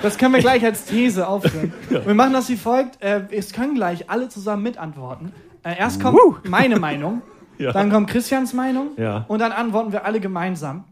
[0.00, 1.72] Das können wir gleich als These aufführen.
[1.90, 3.02] Wir machen das wie folgt.
[3.02, 5.32] Äh, es können gleich alle zusammen mitantworten.
[5.64, 6.36] Äh, erst kommt Woo.
[6.48, 7.22] meine Meinung,
[7.58, 7.72] Ja.
[7.72, 9.24] dann kommt Christians Meinung Ja.
[9.26, 10.84] und dann antworten wir alle gemeinsam.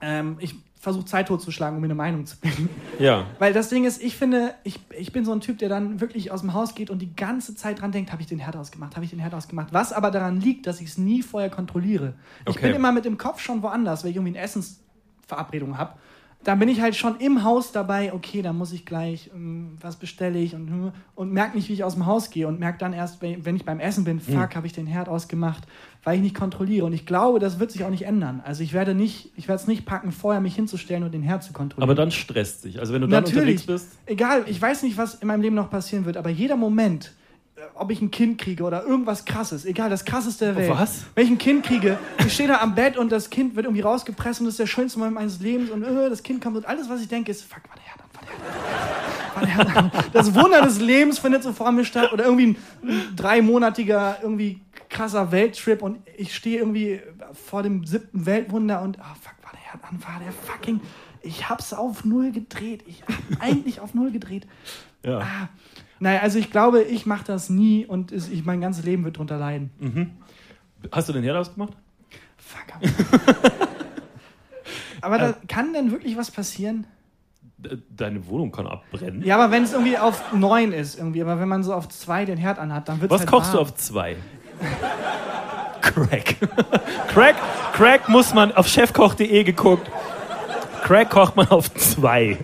[0.00, 2.68] Ähm, ich versuche Zeit totzuschlagen, um mir eine Meinung zu bilden.
[2.98, 3.26] Ja.
[3.38, 6.32] Weil das Ding ist, ich finde, ich, ich bin so ein Typ, der dann wirklich
[6.32, 8.96] aus dem Haus geht und die ganze Zeit dran denkt, habe ich den Herd ausgemacht,
[8.96, 9.68] habe ich den Herd ausgemacht.
[9.72, 12.14] Was aber daran liegt, dass ich es nie vorher kontrolliere.
[12.48, 12.66] Ich Okay.
[12.66, 15.92] bin immer mit dem Kopf schon woanders, wenn ich irgendwie eine Essensverabredung habe.
[16.44, 19.96] Dann bin ich halt schon im Haus dabei, okay, da muss ich gleich, ähm, was
[19.96, 22.78] bestelle ich und, hm, und merke nicht, wie ich aus dem Haus gehe und merke
[22.78, 24.34] dann erst, wenn, ich beim Essen bin, Hm.
[24.34, 25.64] fuck, habe ich den Herd ausgemacht,
[26.04, 26.86] weil ich nicht kontrolliere.
[26.86, 28.40] Und ich glaube, das wird sich auch nicht ändern.
[28.44, 31.42] Also ich werde nicht, ich werde es nicht packen, vorher mich hinzustellen und den Herd
[31.42, 31.90] zu kontrollieren.
[31.90, 32.78] Aber dann stresst sich.
[32.78, 33.66] Also wenn du dann Natürlich.
[33.66, 33.98] unterwegs bist.
[34.06, 37.12] Egal, ich weiß nicht, was in meinem Leben noch passieren wird, aber jeder Moment,
[37.74, 40.70] ob ich ein Kind kriege oder irgendwas krasses, egal, das krasseste der Welt.
[40.70, 41.04] was?
[41.14, 43.82] Wenn ich ein Kind kriege, ich stehe da am Bett und das Kind wird irgendwie
[43.82, 46.66] rausgepresst und das ist der schönste Moment meines Lebens und äh, das Kind kommt und
[46.66, 48.00] alles, was ich denke, ist, fuck, war der Herd
[49.46, 49.92] an, war der an.
[50.12, 55.30] Das Wunder des Lebens findet so vor mir statt oder irgendwie ein, dreimonatiger, irgendwie krasser
[55.32, 57.00] Welttrip und ich stehe irgendwie
[57.32, 60.80] vor dem siebten Weltwunder und, ah, fuck, war der Herd an, war der fucking,
[61.22, 62.84] ich hab's auf Null gedreht.
[62.86, 64.46] Ich hab eigentlich auf Null gedreht.
[65.04, 65.18] Ja.
[65.18, 65.48] Ah,
[66.00, 69.18] naja, also ich glaube, ich mache das nie und es, ich, mein ganzes Leben wird
[69.18, 69.70] drunter leiden.
[70.92, 71.72] Hast du den Herd ausgemacht?
[72.36, 72.80] Fuck.
[75.00, 76.86] Aber da kann denn wirklich was passieren?
[77.58, 79.22] De- Deine Wohnung kann abbrennen.
[79.24, 82.24] Ja, aber wenn es irgendwie auf 9 ist, irgendwie, aber wenn man so auf 2
[82.24, 83.62] den Herd anhat, dann wird es Was halt kochst du warm.
[83.66, 84.16] auf zwei?
[85.80, 86.36] Crack.
[87.08, 87.36] Crack.
[87.72, 89.88] Crack muss man auf chefkoch.de geguckt.
[90.84, 92.38] Crack kocht man auf zwei.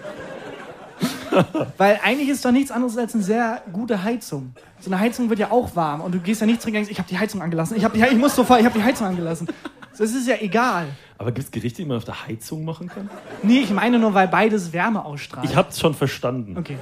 [1.76, 4.54] Weil eigentlich ist doch nichts anderes als eine sehr gute Heizung.
[4.80, 6.90] So eine Heizung wird ja auch warm und du gehst ja nicht zurück und denkst,
[6.90, 9.07] ich habe die Heizung angelassen, ich, hab die, ich muss sofort, ich habe die Heizung
[9.07, 9.48] angelassen.
[9.96, 10.87] Das ist ja egal.
[11.18, 13.09] Aber gibt es Gerichte, die man auf der Heizung machen kann?
[13.42, 15.48] Nee, ich meine nur, weil beides Wärme ausstrahlt.
[15.48, 16.57] Ich hab's schon verstanden.
[16.59, 16.76] okay.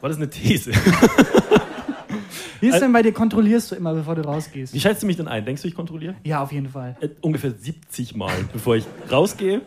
[0.00, 0.72] War das eine These?
[2.60, 4.74] Wie ist denn bei dir, kontrollierst du immer, bevor du rausgehst?
[4.74, 5.44] Wie schätzt du mich denn ein?
[5.44, 6.16] Denkst du, ich kontrolliere?
[6.24, 6.96] Ja, auf jeden Fall.
[7.00, 9.62] Äh, ungefähr 70 Mal, bevor ich rausgehe.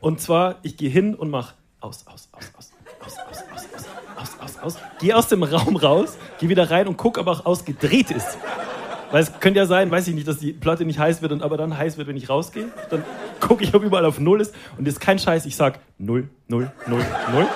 [0.00, 3.86] Und zwar, ich gehe hin und mache aus, aus, aus, aus, aus, aus, aus, aus,
[4.16, 4.76] aus, aus, aus.
[4.98, 8.38] Gehe aus dem Raum raus, gehe wieder rein und gucke, ob auch ausgedreht ist.
[9.10, 11.42] Weil es könnte ja sein, weiß ich nicht, dass die Platte nicht heiß wird und
[11.42, 12.68] aber dann heiß wird, wenn ich rausgehe.
[12.90, 13.04] Dann
[13.40, 14.54] gucke ich, ob überall auf Null ist.
[14.76, 17.46] Und das ist kein Scheiß, ich sag Null, Null, Null, Null.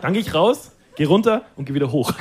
[0.00, 2.12] Dann gehe ich raus, gehe runter und gehe wieder hoch.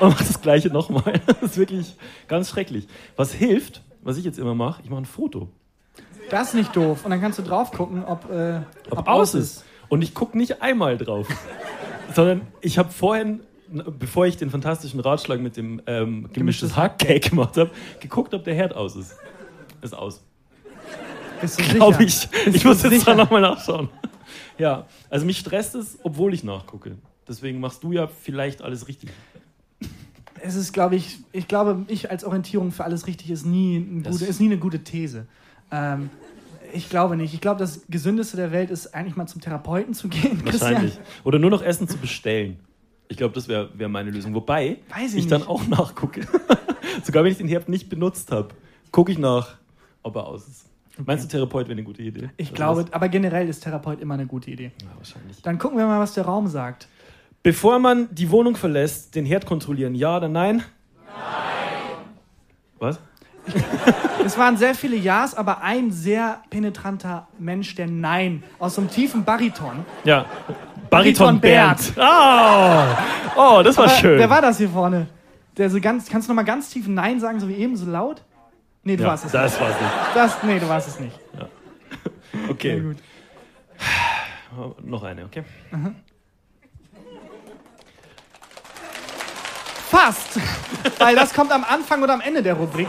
[0.00, 1.20] und mache das Gleiche nochmal.
[1.26, 2.86] Das ist wirklich ganz schrecklich.
[3.16, 5.48] Was hilft, was ich jetzt immer mache, ich mache ein Foto.
[6.30, 7.04] Das ist nicht doof.
[7.04, 9.64] Und dann kannst du drauf gucken, ob, äh, ob, aus ist.
[9.88, 11.28] Und ich gucke nicht einmal drauf,
[12.14, 17.56] sondern ich habe vorhin bevor ich den fantastischen Ratschlag mit dem ähm, gemischtes Hackcake gemacht
[17.56, 17.70] habe,
[18.00, 19.16] geguckt, ob der Herd aus ist.
[19.82, 20.22] Ist aus.
[21.40, 22.28] Bist du Glaube ich.
[22.28, 23.12] Bist Ich muss jetzt sicher?
[23.12, 23.88] da nochmal nachschauen.
[24.58, 26.96] Ja, also mich stresst es, obwohl ich nachgucke.
[27.28, 29.10] Deswegen machst du ja vielleicht alles richtig.
[30.40, 34.02] Es ist, glaube ich, ich glaube, ich als Orientierung für alles richtig ist nie, ein
[34.02, 35.28] gute, ist nie eine gute These.
[35.70, 36.10] Ähm,
[36.72, 37.34] ich glaube nicht.
[37.34, 40.40] Ich glaube, das Gesündeste der Welt ist eigentlich mal zum Therapeuten zu gehen.
[40.44, 40.98] Wahrscheinlich.
[41.24, 42.58] Oder nur noch Essen zu bestellen.
[43.08, 44.34] Ich glaube, das wäre wär meine Lösung.
[44.34, 46.26] Wobei Weiß ich ich dann auch nachgucke.
[47.02, 48.48] Sogar wenn ich den Herd nicht benutzt habe,
[48.92, 49.56] gucke ich nach,
[50.02, 50.64] ob er aus ist.
[51.06, 52.30] Meinst du, Therapeut wäre eine gute Idee?
[52.36, 54.72] Ich Also glaube, das- aber generell ist Therapeut immer eine gute Idee.
[54.82, 55.40] Ja, wahrscheinlich.
[55.42, 56.88] Dann gucken wir mal, was der Raum sagt.
[57.44, 59.94] Bevor man die Wohnung verlässt, den Herd kontrollieren.
[59.94, 60.64] Ja oder nein?
[61.06, 61.14] Nein.
[62.80, 62.98] Was?
[64.24, 68.90] Es waren sehr viele Ja's, aber ein sehr penetranter Mensch, der Nein aus so einem
[68.90, 69.86] tiefen Bariton.
[70.04, 70.26] Ja.
[70.90, 71.92] Bariton Bariton Bernd.
[71.96, 72.82] Oh,
[73.36, 74.18] oh das war Aber schön.
[74.18, 75.06] Wer war das hier vorne?
[75.56, 77.90] Der so ganz, kannst du noch mal ganz tief Nein sagen, so wie eben, so
[77.90, 78.22] laut?
[78.82, 79.42] Nee, du ja, warst es nicht.
[79.42, 79.92] das war's nicht.
[80.14, 81.18] Das, nee, du warst es nicht.
[82.50, 82.74] Okay.
[82.74, 82.96] Sehr gut.
[84.84, 85.44] Noch eine, okay?
[89.90, 90.38] Fast!
[90.98, 92.88] Weil das kommt am Anfang oder am Ende der Rubrik.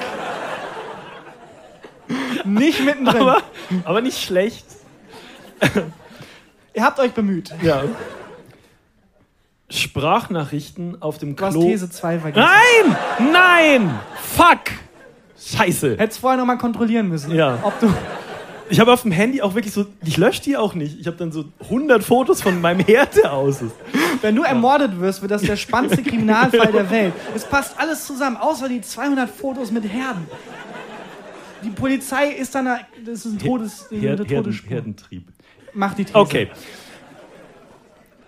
[2.44, 3.22] Nicht mittendrin.
[3.22, 3.42] Aber,
[3.86, 4.66] aber nicht schlecht.
[6.74, 7.54] Ihr habt euch bemüht.
[7.62, 7.84] Ja.
[9.70, 11.62] Sprachnachrichten auf dem Du hast Klo.
[11.62, 12.48] These 2 vergessen.
[12.50, 13.32] Nein!
[13.32, 14.00] Nein!
[14.36, 14.72] Fuck!
[15.40, 15.98] Scheiße.
[15.98, 17.60] Hättest vorher noch mal kontrollieren müssen, Ja.
[17.62, 17.94] ob du.
[18.70, 21.00] Ich habe auf dem Handy auch wirklich so, ich lösche die auch nicht.
[21.00, 23.62] Ich habe dann so 100 Fotos von meinem Herd, aus.
[24.22, 27.14] Wenn du ermordet wirst, wird das der spannendste Kriminalfall der Welt.
[27.36, 30.28] Es passt alles zusammen, außer die 200 Fotos mit Herden.
[31.64, 34.70] Die Polizei ist dann, da- das ist ein Todes, Herd, Herden, Todesspur.
[34.70, 35.28] Herdentrieb.
[35.74, 36.18] Mach die These.
[36.18, 36.50] Okay.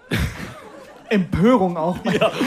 [1.09, 1.97] Empörung auch.
[2.03, 2.39] Dafür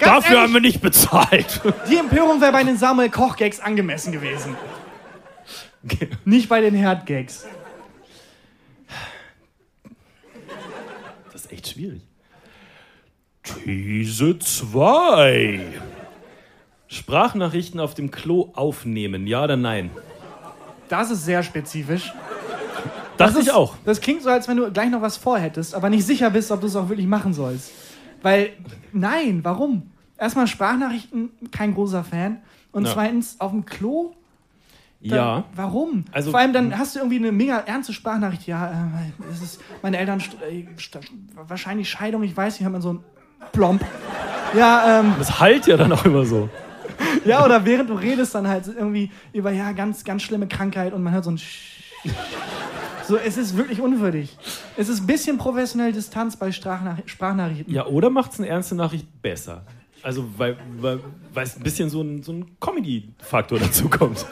[0.00, 1.60] ehrlich- haben wir nicht bezahlt.
[1.90, 4.56] Die Empörung wäre bei den Samuel Koch Gags angemessen gewesen.
[5.84, 6.08] Okay.
[6.24, 7.46] Nicht bei den Herd Gags.
[11.32, 12.02] Das ist echt schwierig.
[13.64, 15.60] These 2.
[16.88, 19.90] Sprachnachrichten auf dem Klo aufnehmen, ja oder nein?
[20.88, 22.12] Das ist sehr spezifisch.
[23.18, 23.74] Das, ist ich auch.
[23.84, 26.60] Das klingt so, als wenn du gleich noch was vorhättest, aber nicht sicher bist, ob
[26.60, 27.72] du es auch wirklich machen sollst.
[28.22, 28.50] Weil,
[28.92, 29.90] nein, warum?
[30.16, 32.40] Erstmal Sprachnachrichten, kein großer Fan.
[32.72, 32.92] Und Ja.
[32.92, 34.14] zweitens, auf dem Klo?
[35.00, 35.44] Dann, Ja.
[35.54, 36.04] Warum?
[36.12, 38.46] Also- Vor allem dann hast du irgendwie eine mega ernste Sprachnachricht.
[38.46, 40.64] Ja, äh, es ist, meine Eltern, äh,
[41.46, 43.00] wahrscheinlich Scheidung, ich weiß nicht, man so ein
[43.52, 43.84] Plomp.
[44.56, 46.48] Ja, ähm, Das halt ja dann auch immer so.
[47.24, 51.02] ja, oder während du redest, dann halt irgendwie über, ja, ganz, ganz schlimme Krankheit und
[51.02, 51.74] man hört so ein Sch
[53.06, 54.36] So, es ist wirklich unwürdig.
[54.76, 57.72] Es ist ein bisschen professionelle Distanz bei Sprachnach Sprachnachrichten.
[57.72, 59.62] Ja, oder macht es eine ernste Nachricht besser?
[60.02, 61.00] Also, weil, weil,
[61.32, 64.26] weil es ein bisschen so ein, so ein Comedy-Faktor dazu kommt.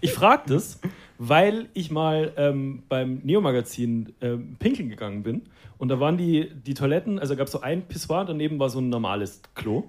[0.00, 0.80] Ich frage das,
[1.18, 5.42] weil ich mal ähm, beim Neo-Magazin ähm, pinkeln gegangen bin.
[5.78, 8.80] Und da waren die, die Toiletten, also gab es so ein Pissoir, daneben war so
[8.80, 9.84] ein normales Klo.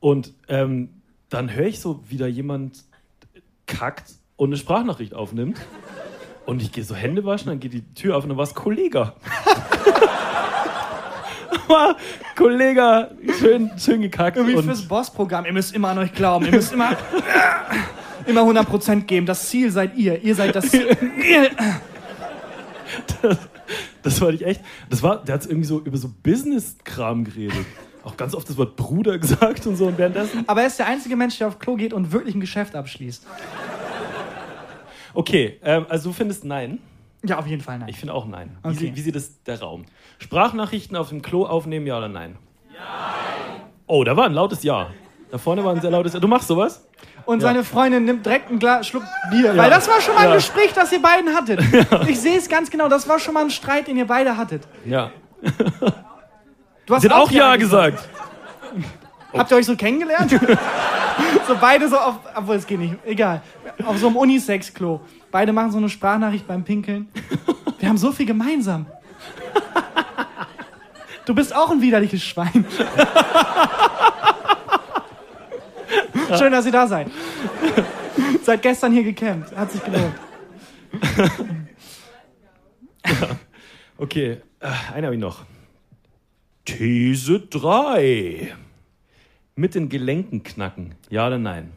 [0.00, 0.90] Und ähm,
[1.28, 2.84] dann höre ich so, wie da jemand
[3.66, 5.60] kackt und eine Sprachnachricht aufnimmt.
[6.46, 8.54] Und ich gehe so Hände waschen, dann geht die Tür auf und dann war es
[8.54, 9.12] Kollege.
[12.36, 14.36] Kollege schön, schön gekackt.
[14.36, 15.44] Irgendwie und fürs Boss-Programm.
[15.44, 16.46] Ihr müsst immer an euch glauben.
[16.46, 16.90] Ihr müsst immer,
[18.28, 19.26] immer 100% geben.
[19.26, 20.22] Das Ziel seid ihr.
[20.22, 20.86] Ihr seid das Ziel.
[21.28, 21.50] Ihr-
[24.02, 24.60] das war nicht echt.
[24.90, 27.66] Das war, der hat irgendwie so über so Business-Kram geredet.
[28.04, 29.86] Auch ganz oft das Wort Bruder gesagt und so.
[29.86, 30.44] Und währenddessen.
[30.46, 33.26] Aber er ist der einzige Mensch, der auf Klo geht und wirklich ein Geschäft abschließt.
[35.14, 36.78] Okay, ähm, also du findest nein.
[37.24, 37.88] Ja, auf jeden Fall nein.
[37.88, 38.56] Ich finde auch nein.
[38.62, 38.78] Wie, Okay.
[38.78, 39.84] sie, wie sieht es der Raum?
[40.18, 42.36] Sprachnachrichten auf dem Klo aufnehmen, ja oder nein?
[42.72, 42.80] Ja.
[43.86, 44.90] Oh, da war ein lautes Ja.
[45.30, 46.20] Da vorne war ein sehr lautes Ja.
[46.20, 46.86] Du machst sowas?
[47.28, 49.54] Und seine Freundin nimmt direkt einen Glas Schluck Bier.
[49.54, 50.32] Weil das war schon mal ein.
[50.32, 51.60] Gespräch, das ihr beiden hattet.
[52.08, 52.88] Ich sehe es ganz genau.
[52.88, 54.62] Das war schon mal ein Streit, den ihr beide hattet.
[54.86, 55.10] Ja.
[56.86, 58.02] Du hast Sie hat auch Ja gesagt.
[59.36, 60.30] Habt ihr euch so kennengelernt?
[61.46, 63.42] so beide so auf, obwohl es geht nicht, egal.
[63.84, 65.00] Auf so einem Unisex-Klo.
[65.30, 67.10] Beide machen so eine Sprachnachricht beim Pinkeln.
[67.78, 68.86] Wir haben so viel gemeinsam.
[71.26, 72.64] Du bist auch ein widerliches Schwein.
[76.38, 77.08] Schön, dass ihr da seid.
[78.42, 79.54] Seit gestern hier gecampt.
[79.56, 80.14] Hat sich gelohnt.
[84.00, 85.44] Okay, äh, eine habe ich noch.
[86.64, 88.54] These 3.
[89.56, 90.94] Mit den Gelenken knacken.
[91.10, 91.72] Ja oder nein?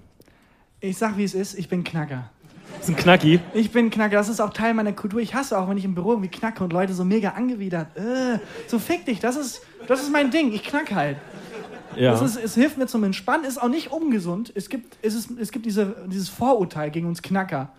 [0.82, 1.58] Ich sag, wie es ist.
[1.58, 2.30] Ich bin Knacker.
[2.78, 3.40] Das ist ein Knacki.
[3.56, 4.18] Ich bin Knacker.
[4.18, 5.20] Das ist auch Teil meiner Kultur.
[5.20, 7.98] Ich hasse auch, wenn ich im Büro irgendwie knacke und Leute so mega angewidert.
[7.98, 9.20] Äh, so fick dich.
[9.20, 10.54] Das ist, das ist mein Ding.
[10.54, 11.18] Ich knack halt.
[11.96, 12.12] Ja.
[12.12, 14.52] Das ist, es hilft mir zum Entspannen, ist auch nicht ungesund.
[14.56, 17.70] Es gibt, es ist, es gibt diese, dieses Vorurteil gegen uns Knacker,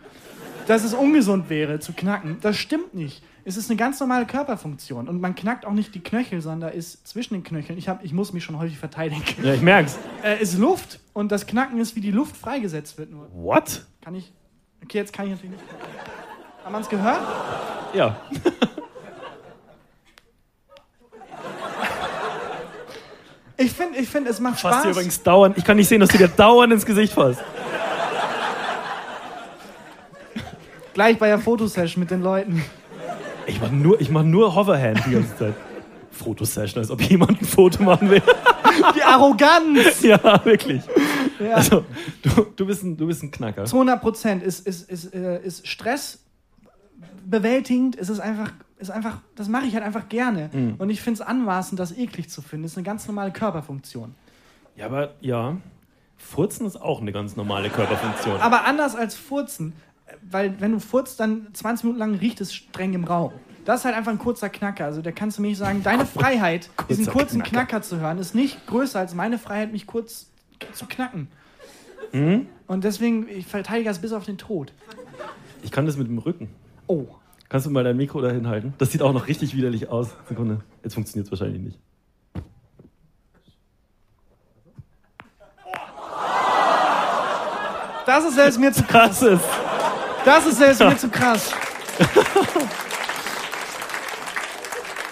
[0.67, 2.39] dass es ungesund wäre zu knacken.
[2.41, 3.23] Das stimmt nicht.
[3.45, 7.09] Es ist eine ganz normale Körperfunktion und man knackt auch nicht die Knöchel, sondern ist
[7.09, 9.99] zwischen den Knöcheln, ich, hab, ich muss mich schon häufig verteidigen, Ja, ich merk's.
[10.23, 13.11] äh, ist Luft und das Knacken ist, wie die Luft freigesetzt wird.
[13.11, 13.29] Nur.
[13.33, 13.85] What?
[14.01, 14.33] Kann ich.
[14.85, 15.65] Okay, jetzt kann ich natürlich nicht.
[16.65, 17.21] Haben wir es gehört?
[17.95, 18.21] Ja.
[23.57, 24.83] Ich finde, ich find, es macht Fasst Spaß.
[24.83, 25.59] dir übrigens dauernd.
[25.59, 27.41] Ich kann nicht sehen, dass du dir dauernd ins Gesicht fasst.
[30.95, 32.65] Gleich bei der Fotosession mit den Leuten.
[33.47, 35.55] Ich mach nur, ich mach nur Hoverhand die ganze Zeit.
[36.11, 38.23] Fotosession, als ob jemand ein Foto machen will.
[38.95, 40.03] Die Arroganz!
[40.03, 40.83] ja, wirklich.
[41.41, 41.55] Ja.
[41.55, 41.85] Also,
[42.23, 43.65] du, du, bist ein, du bist ein Knacker.
[43.65, 46.23] zu 100 Prozent ist, ist, ist, äh, ist Stress
[47.25, 47.97] bewältigend.
[47.99, 48.53] Es ist einfach,
[48.83, 50.51] ist einfach das mache ich halt einfach gerne.
[50.53, 50.75] Mhm.
[50.79, 52.65] Und ich finde es anmaßend, das eklig zu finden.
[52.65, 54.15] Das ist eine ganz normale Körperfunktion.
[54.77, 55.57] Ja, aber ja.
[56.19, 58.41] Furzen ist auch eine ganz normale Körperfunktion.
[58.41, 59.73] Aber anders als Furzen,
[60.31, 63.33] weil wenn du furzt, dann 20 Minuten lang riecht es streng im Raum.
[63.65, 64.85] Das ist halt einfach ein kurzer Knacker.
[64.85, 67.67] Also da kannst du mir nicht sagen, deine Freiheit, diesen Kurzer kurzen Knacker.
[67.67, 67.83] Knacker.
[67.83, 70.31] zu hören, ist nicht größer als meine Freiheit, mich kurz
[70.73, 71.29] zu knacken.
[72.13, 72.47] Mhm.
[72.67, 74.73] Und deswegen, ich verteidige das bis auf den Tod.
[75.63, 76.51] Ich kann das mit dem Rücken.
[76.87, 77.07] Oh.
[77.53, 78.73] Kannst du mal dein Mikro dahin halten?
[78.79, 80.09] Das sieht auch noch richtig widerlich aus.
[80.27, 80.63] Sekunde.
[80.83, 81.79] Jetzt funktioniert es wahrscheinlich nicht.
[88.07, 89.21] Das ist selbst mir zu krass.
[89.21, 89.45] Das ist.
[90.25, 91.53] Das ist selbst mir zu krass.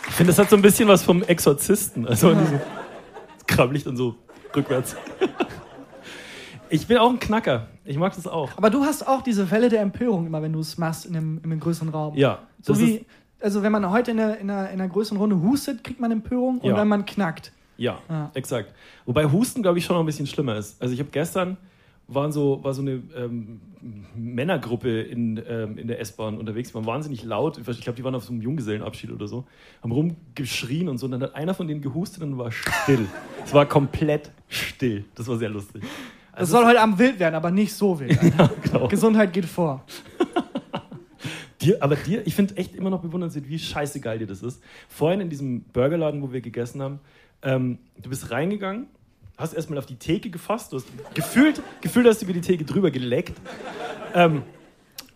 [0.08, 2.08] Ich finde, das hat so ein bisschen was vom Exorzisten.
[2.08, 2.60] Also so,
[3.46, 4.16] krabbelig dann so
[4.56, 4.96] rückwärts.
[6.70, 7.68] Ich bin auch ein Knacker.
[7.90, 8.50] Ich mag das auch.
[8.56, 11.38] Aber du hast auch diese Welle der Empörung immer, wenn du es machst in einem,
[11.38, 12.16] in einem größeren Raum.
[12.16, 12.38] Ja.
[12.62, 13.04] So wie,
[13.40, 16.12] also wenn man heute in einer, in, einer, in einer größeren Runde hustet, kriegt man
[16.12, 16.76] Empörung und Ja.
[16.76, 17.52] wenn man knackt.
[17.76, 18.30] ja, Ja.
[18.34, 18.72] exakt.
[19.06, 20.80] Wobei Husten, glaube ich, schon noch ein bisschen schlimmer ist.
[20.80, 21.56] Also ich habe gestern
[22.06, 23.60] waren so, war so eine ähm,
[24.14, 27.58] Männergruppe in, ähm, in der S-Bahn unterwegs, die waren wahnsinnig laut.
[27.58, 29.44] Ich glaube, die waren auf so einem Junggesellenabschied oder so,
[29.82, 31.06] haben rumgeschrien und so.
[31.06, 33.06] Und dann hat einer von denen gehustet und war still.
[33.44, 35.04] es war komplett still.
[35.16, 35.82] Das war sehr lustig.
[36.32, 38.22] Also soll heute Abend wild werden, aber nicht so wild.
[38.38, 38.88] ja, genau.
[38.88, 39.84] Gesundheit geht vor.
[41.60, 44.62] Dir, aber dir, ich finde echt immer noch bewundernswert, wie scheißegal dir das ist.
[44.88, 47.00] Vorhin in diesem Burgerladen, wo wir gegessen haben,
[47.42, 48.86] ähm, du bist reingegangen,
[49.36, 52.64] hast erstmal auf die Theke gefasst, du hast gefühlt, gefühlt hast du über die Theke
[52.64, 53.38] drüber geleckt.
[54.14, 54.42] Ähm,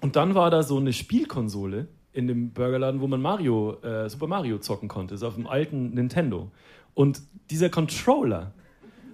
[0.02, 4.26] und dann war da so eine Spielkonsole in dem Burgerladen, wo man Mario, äh, Super
[4.26, 6.50] Mario zocken konnte, so auf dem alten Nintendo.
[6.92, 8.52] Und dieser Controller,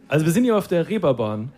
[0.09, 1.53] also wir sind hier auf der Reeperbahn,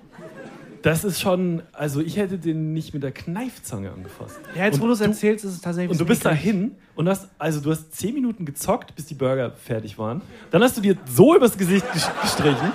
[0.83, 4.39] das ist schon, also ich hätte den nicht mit der Kneifzange angefasst.
[4.57, 5.93] Ja, jetzt Und wo du es erzählst, ist es tatsächlich.
[5.93, 6.43] und du bist da eklig.
[6.43, 10.21] hin und hast, also du hast zehn Minuten gezockt, bis die Burger fertig waren.
[10.51, 12.73] Dann hast du dir so übers Gesicht ges- gestrichen.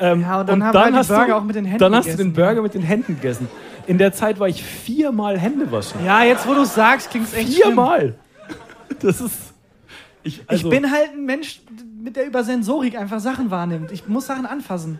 [0.00, 1.94] Ähm, Ja, und dann haben wir die hast Burger du, auch mit den Händen Dann
[1.94, 3.48] hast du den Burger mit den Händen gegessen.
[3.86, 6.04] In der Zeit war ich viermal Hände waschen.
[6.04, 7.62] Ja, jetzt wo du es sagst, klingt es echt schlimm.
[7.68, 8.14] Viermal!
[9.00, 9.34] Das ist.
[10.22, 11.60] Ich, also, ich bin halt ein Mensch,
[12.00, 13.90] mit der über Sensorik einfach Sachen wahrnimmt.
[13.90, 14.98] Ich muss Sachen anfassen.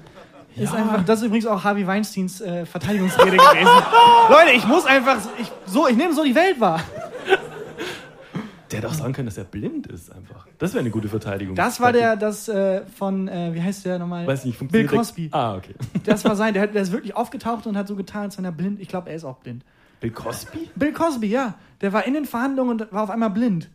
[0.56, 0.78] Ist Ja.
[0.78, 3.70] einfach, das ist übrigens auch Harvey Weinsteins äh, Verteidigungsrede gewesen.
[4.30, 6.80] Leute, ich muss einfach, ich, so, ich nehme so die Welt wahr.
[8.70, 10.46] Der hätte auch sagen können, dass er blind ist einfach.
[10.58, 11.54] Das wäre eine gute Verteidigung.
[11.54, 14.26] Das war der, das äh, von, äh, wie heißt der nochmal?
[14.26, 15.28] Weiß nicht, Bill funktioniert der- Cosby.
[15.32, 15.74] Ah, okay.
[16.04, 18.44] Das war sein, der, hat, der ist wirklich aufgetaucht und hat so getan, als wenn
[18.46, 19.62] er blind, ich glaube, er ist auch blind.
[20.00, 20.70] Bill Cosby?
[20.74, 21.54] Bill Cosby, ja.
[21.82, 23.68] Der war in den Verhandlungen und war auf einmal blind.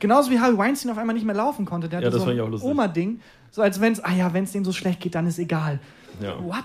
[0.00, 1.88] Genauso wie Harvey Weinstein auf einmal nicht mehr laufen konnte.
[1.88, 2.70] Der hatte Ja, das so fand ich ein auch lustig.
[2.70, 3.20] Oma-Ding.
[3.50, 5.78] So als wenn es, ah ja, wenn es dem so schlecht geht, dann ist egal.
[6.20, 6.36] Ja.
[6.42, 6.64] What?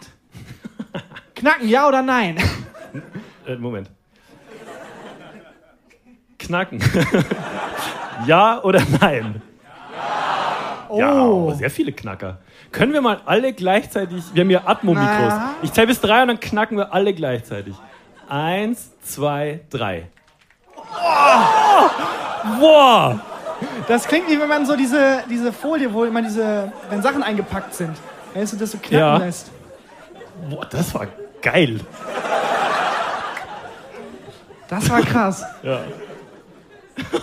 [1.36, 2.38] Knacken, ja oder nein?
[3.46, 3.90] Äh, Moment.
[6.38, 6.80] Knacken.
[8.28, 9.42] ja oder nein?
[10.90, 11.00] Oh.
[11.00, 12.40] Ja, oh, sehr viele Knacker.
[12.72, 15.34] Können wir mal alle gleichzeitig, wir haben hier Atmo-Mikros.
[15.62, 17.76] Ich zähle bis drei und dann knacken wir alle gleichzeitig.
[18.28, 20.08] Eins, zwei, drei.
[20.96, 21.90] Oh!
[22.60, 23.20] Boah!
[23.88, 27.74] Das klingt wie wenn man so diese, diese Folie, wo immer diese, wenn Sachen eingepackt
[27.74, 27.96] sind,
[28.34, 29.18] weißt du, das so knacken Ja.
[29.18, 29.52] lässt.
[30.50, 31.08] Boah, das war
[31.42, 31.80] geil.
[34.68, 35.44] Das war krass.
[35.64, 35.82] Ja.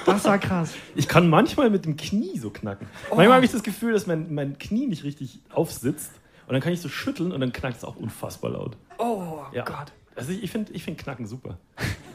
[0.07, 0.73] Das war krass.
[0.95, 2.89] Ich kann manchmal mit dem Knie so knacken.
[3.11, 6.13] Manchmal habe ich das Gefühl, dass mein, mein Knie nicht richtig aufsitzt.
[6.47, 8.77] Und dann kann ich so schütteln und dann knackt es auch unfassbar laut.
[8.99, 9.65] Oh Ja.
[9.65, 9.93] Gott.
[10.15, 11.59] Also ich, ich finde ich find Knacken super.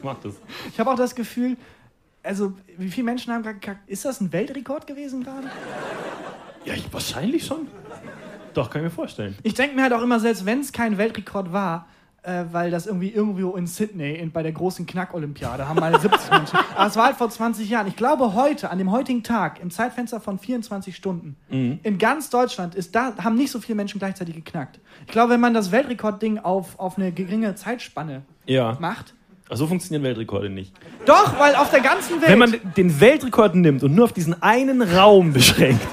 [0.02, 0.34] Ich mag das.
[0.72, 1.56] Ich habe auch das Gefühl,
[2.24, 3.88] also wie viele Menschen haben gerade gekackt?
[3.88, 5.46] Ist das ein Weltrekord gewesen gerade?
[6.64, 7.68] Ja, ich, wahrscheinlich schon.
[8.54, 9.36] Doch, kann ich mir vorstellen.
[9.44, 11.86] Ich denke mir halt auch immer, selbst wenn es kein Weltrekord war,
[12.22, 16.30] äh, weil das irgendwie irgendwo in Sydney in, bei der großen Knack-Olympiade haben mal 70
[16.30, 16.58] Menschen.
[16.76, 17.86] Aber es war halt vor 20 Jahren.
[17.88, 21.80] Ich glaube heute, an dem heutigen Tag, im Zeitfenster von 24 Stunden, Mhm.
[21.82, 24.78] in ganz Deutschland ist da, haben nicht so viele Menschen gleichzeitig geknackt.
[25.06, 28.76] Ich glaube, wenn man das Weltrekordding auf, auf eine geringe Zeitspanne Ja.
[28.80, 29.14] macht.
[29.52, 30.72] Ach, so funktionieren Weltrekorde nicht.
[31.04, 32.30] Doch, weil auf der ganzen Welt.
[32.30, 35.86] Wenn man den Weltrekord nimmt und nur auf diesen einen Raum beschränkt,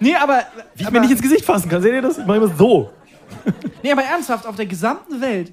[0.00, 0.42] nee, aber.
[0.74, 2.16] wie ich aber, mir nicht ins Gesicht fassen kann, seht ihr das?
[2.16, 2.90] Ich mache immer so.
[3.82, 5.52] Nee, aber ernsthaft, auf der gesamten Welt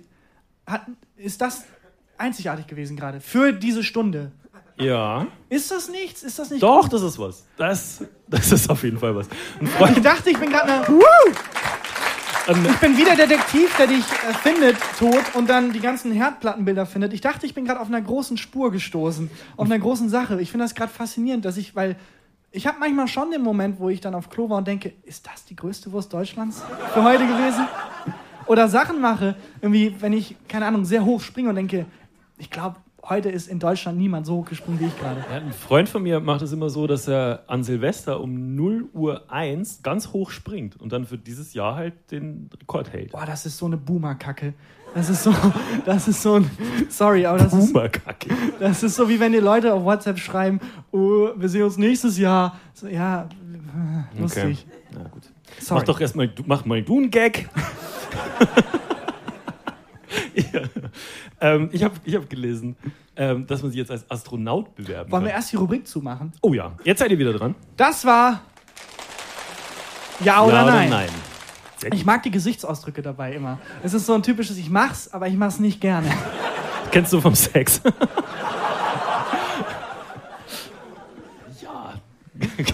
[0.65, 0.83] hat,
[1.17, 1.65] ist das
[2.17, 3.19] einzigartig gewesen gerade.
[3.19, 4.31] Für diese Stunde.
[4.79, 5.27] Ja.
[5.49, 6.23] Ist das nichts?
[6.23, 7.45] Ist das nicht Doch, das ist was.
[7.57, 9.27] Das, das ist auf jeden Fall was.
[9.95, 10.85] Ich dachte, ich bin gerade eine.
[12.47, 16.11] An, Ich bin wieder der Detektiv, der dich äh, findet, tot, und dann die ganzen
[16.11, 17.13] Herdplattenbilder findet.
[17.13, 19.29] Ich dachte, ich bin gerade auf einer großen Spur gestoßen.
[19.57, 20.41] Auf einer großen Sache.
[20.41, 21.95] Ich finde das gerade faszinierend, dass ich, weil
[22.51, 25.25] ich habe manchmal schon den Moment, wo ich dann auf Klo war und denke, ist
[25.27, 26.61] das die größte Wurst Deutschlands
[26.93, 27.67] für heute gewesen?
[28.45, 31.85] Oder Sachen mache, irgendwie, wenn ich, keine Ahnung, sehr hoch springe und denke,
[32.37, 32.75] ich glaube,
[33.09, 35.19] heute ist in Deutschland niemand so hoch gesprungen wie ich gerade.
[35.29, 38.89] ja, ein Freund von mir macht es immer so, dass er an Silvester um 0
[38.93, 43.11] Uhr 1 ganz hoch springt und dann für dieses Jahr halt den Rekord hält.
[43.11, 44.53] Boah, das ist so eine Boomer-Kacke.
[44.95, 45.33] Das ist so,
[45.85, 46.49] das ist so ein,
[46.89, 48.29] sorry, aber das ist, Boomer-Kacke.
[48.59, 50.59] Das ist so, wie wenn die Leute auf WhatsApp schreiben,
[50.91, 52.57] oh, wir sehen uns nächstes Jahr.
[52.73, 54.65] So, ja, äh, lustig.
[54.93, 55.23] Na gut.
[55.59, 55.79] Sorry.
[55.79, 57.49] Mach doch erstmal, mach mal du einen Gag.
[60.35, 60.61] ja.
[61.43, 62.75] Ähm, ich habe ich hab gelesen,
[63.15, 65.37] ähm, dass man sich jetzt als Astronaut bewerben Wollen wir kann.
[65.39, 66.31] erst die Rubrik zumachen?
[66.41, 67.53] Oh ja, jetzt seid ihr wieder dran.
[67.77, 68.41] Das war
[70.23, 70.87] Ja oder ja nein.
[70.87, 71.09] oder nein?
[71.83, 71.93] Gut.
[71.93, 73.59] Ich mag die Gesichtsausdrücke dabei immer.
[73.83, 76.09] Es ist so ein typisches, ich mach's, aber ich mach's nicht gerne.
[76.91, 77.81] Kennst du vom Sex?
[81.61, 81.93] ja.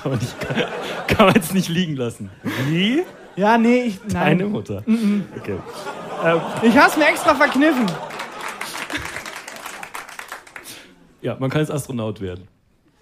[0.02, 0.56] kann, man nicht, kann,
[1.08, 2.30] kann man jetzt nicht liegen lassen.
[2.68, 3.04] Wie?
[3.36, 4.52] Ja, nee, ich, Deine nein.
[4.52, 4.84] Mutter.
[5.38, 5.58] Okay.
[6.26, 7.86] Ähm, Ich hab's mir extra verkniffen.
[11.22, 12.48] Ja, man kann jetzt Astronaut werden.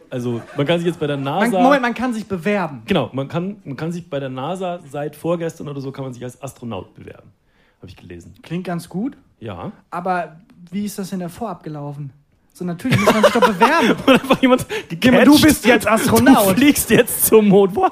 [0.09, 1.61] Also, man kann sich jetzt bei der Man, NASA.
[1.61, 2.83] Moment, man kann sich bewerben.
[2.85, 6.13] Genau, man kann, man kann sich bei der NASA seit vorgestern oder so kann man
[6.13, 7.31] sich als Astronaut bewerben.
[7.79, 8.33] Habe ich gelesen.
[8.41, 9.71] Klingt ganz gut, Ja.
[9.91, 10.37] aber
[10.71, 12.11] wie ist das denn davor abgelaufen?
[12.53, 13.95] So, natürlich muss man sich doch bewerben.
[14.07, 15.27] Und einfach jemand gecatcht.
[15.27, 16.55] Du bist jetzt Du Astronaut.
[16.55, 17.75] fliegst jetzt zum Mond.
[17.75, 17.91] Was?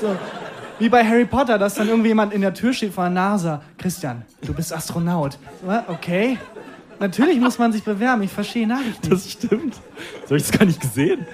[0.00, 0.16] So.
[0.80, 3.62] Wie bei Harry Potter, dass dann irgendwie jemand in der Tür steht von der NASA.
[3.78, 5.38] Christian, du bist Astronaut.
[5.86, 6.38] Okay.
[7.00, 8.22] Natürlich muss man sich bewerben.
[8.22, 9.10] Ich verstehe Nachrichten.
[9.10, 9.74] Das stimmt.
[10.22, 11.26] Das habe ich das gar nicht gesehen.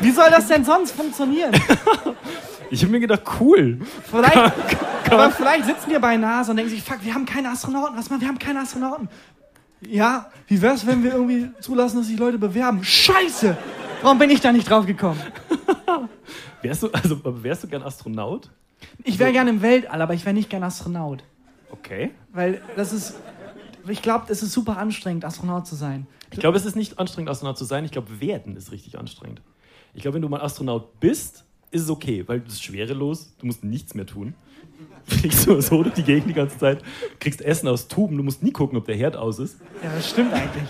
[0.00, 1.52] Wie soll das denn sonst funktionieren?
[2.70, 3.78] Ich habe mir gedacht, cool.
[4.10, 4.52] Vielleicht,
[5.10, 7.96] aber vielleicht sitzen wir bei NASA und denken sich, fuck, wir haben keine Astronauten.
[7.96, 8.28] Was machen wir?
[8.28, 9.08] haben keine Astronauten.
[9.86, 12.82] Ja, wie wär's, wenn wir irgendwie zulassen, dass sich Leute bewerben?
[12.82, 13.56] Scheiße!
[14.02, 15.20] Warum bin ich da nicht drauf gekommen?
[16.62, 18.50] Wärst du, also, wärst du gern Astronaut?
[19.02, 21.22] Ich wäre gerne im Weltall, aber ich wäre nicht gern Astronaut.
[21.70, 22.10] Okay.
[22.32, 23.16] Weil das ist,
[23.88, 26.06] ich glaube, es ist super anstrengend, Astronaut zu sein.
[26.30, 27.84] Ich glaube, es ist nicht anstrengend, Astronaut zu sein.
[27.84, 29.40] Ich glaube, werden ist richtig anstrengend.
[29.94, 33.46] Ich glaube, wenn du mal Astronaut bist, ist es okay, weil du bist schwerelos, du
[33.46, 34.34] musst nichts mehr tun.
[35.04, 36.82] Fliegst nur so durch die Gegend die ganze Zeit,
[37.20, 39.58] kriegst Essen aus Tuben, du musst nie gucken, ob der Herd aus ist.
[39.82, 40.68] Ja, das stimmt eigentlich.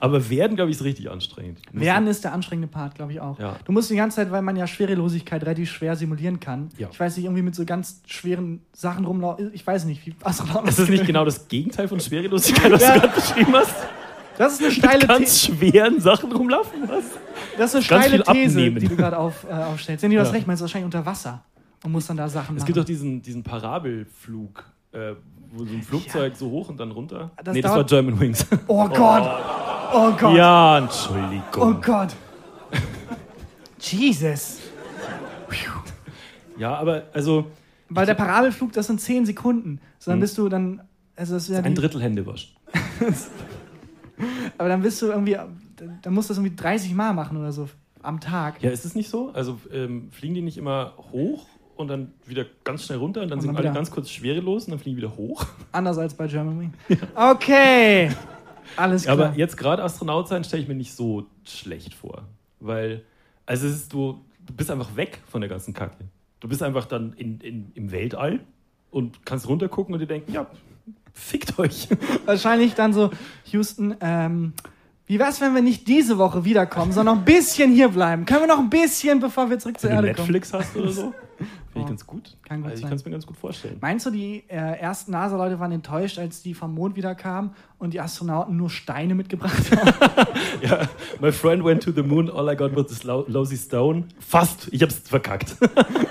[0.00, 1.60] Aber werden, glaube ich, ist richtig anstrengend.
[1.72, 3.38] Werden ist der anstrengende Part, glaube ich auch.
[3.38, 3.56] Ja.
[3.64, 6.68] Du musst die ganze Zeit, weil man ja Schwerelosigkeit relativ schwer simulieren kann.
[6.78, 6.88] Ja.
[6.90, 9.50] Ich weiß nicht, irgendwie mit so ganz schweren Sachen rumlaufen.
[9.54, 12.94] Ich weiß nicht, wie Astronauten Ist das nicht genau das Gegenteil von Schwerelosigkeit, was Ja.
[12.94, 13.74] du gerade beschrieben hast?
[14.36, 16.88] Das ist eine steile, ganz The schweren Sachen rumlaufen?
[16.88, 17.04] Was?
[17.56, 18.80] das ist eine ganz steile These, abnehmen.
[18.80, 20.02] die du gerade auf, äh, aufstellst.
[20.02, 21.44] Wenn du das recht meinst, wahrscheinlich unter Wasser
[21.84, 22.66] und musst dann da Sachen Es machen.
[22.66, 25.12] gibt doch diesen, diesen Parabelflug, äh,
[25.54, 27.30] wo so ein Flugzeug so hoch und dann runter.
[27.42, 28.46] Das nee, das war German Wings.
[28.66, 29.28] oh Gott!
[29.92, 30.36] Oh Gott!
[30.36, 31.42] ja, Entschuldigung.
[31.56, 32.14] Oh Gott!
[33.80, 34.58] Jesus!
[36.58, 37.50] Ja, aber also
[37.88, 39.80] Weil der Parabelflug, das sind 10 Sekunden.
[39.98, 40.82] So, dann bist du dann.
[41.16, 42.54] Also das ja ein die, Drittel Händewasch.
[44.58, 45.36] aber dann bist du irgendwie.
[46.02, 47.68] Dann musst du das irgendwie 30 Mal machen oder so
[48.02, 48.62] am Tag.
[48.62, 49.30] Ja, ist es nicht so?
[49.32, 51.46] Also ähm, fliegen die nicht immer hoch
[51.76, 54.10] und dann wieder ganz schnell runter und dann Und sind dann alle wieder- ganz kurz
[54.10, 55.44] schwerelos und dann fliegen wieder hoch?
[55.72, 56.72] Anders als bei German Wing.
[57.14, 58.10] Okay!
[58.76, 59.18] Alles klar.
[59.18, 62.22] Aber jetzt gerade Astronaut sein stelle ich mir nicht so schlecht vor.
[62.60, 63.02] Weil,
[63.46, 66.04] also ist, du, du bist einfach weg von der ganzen Kacke.
[66.40, 68.40] Du bist einfach dann in, in, im Weltall
[68.90, 70.46] und kannst runtergucken und dir denken, ja,
[71.12, 71.88] fickt euch.
[72.26, 73.10] Wahrscheinlich dann so,
[73.52, 74.54] Houston, ähm,
[75.06, 78.24] wie wär's, wenn wir nicht diese Woche wiederkommen, sondern noch ein bisschen hier bleiben?
[78.24, 80.32] Können wir noch ein bisschen, bevor wir zurück zur Wenn du Erde kommen?
[80.32, 81.14] Netflix hast oder so.
[81.74, 82.36] Finde ich ganz gut.
[82.44, 83.78] kann gut also ich kann es mir ganz gut vorstellen.
[83.80, 87.94] Meinst du, die äh, ersten NASA-Leute waren enttäuscht, als die vom Mond wieder kamen und
[87.94, 90.24] die Astronauten nur Steine mitgebracht haben?
[90.62, 90.88] Ja,
[91.20, 94.04] my friend went to the moon, all I got was this lo lousy stone.
[94.20, 95.56] Fast, ich hab's verkackt.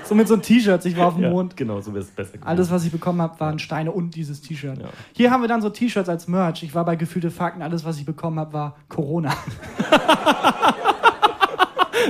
[0.04, 1.56] so mit so einem T-Shirt, ich war auf dem ja, Mond.
[1.56, 2.46] Genau, so wäre es besser gewesen.
[2.46, 4.78] Alles, was ich bekommen habe, waren Steine und dieses T-Shirt.
[4.78, 4.88] Ja.
[5.12, 6.62] Hier haben wir dann so T-Shirts als Merch.
[6.62, 7.62] Ich war bei Gefühlte Fakten.
[7.62, 9.34] Alles, was ich bekommen habe, war Corona.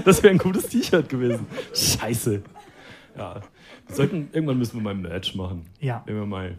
[0.05, 1.47] Das wäre ein gutes T-Shirt gewesen.
[1.73, 2.43] Scheiße.
[3.17, 3.41] Ja.
[3.87, 5.67] Wir sollten, irgendwann müssen wir mal Merch machen.
[5.81, 6.03] Ja.
[6.07, 6.57] Wenn wir mal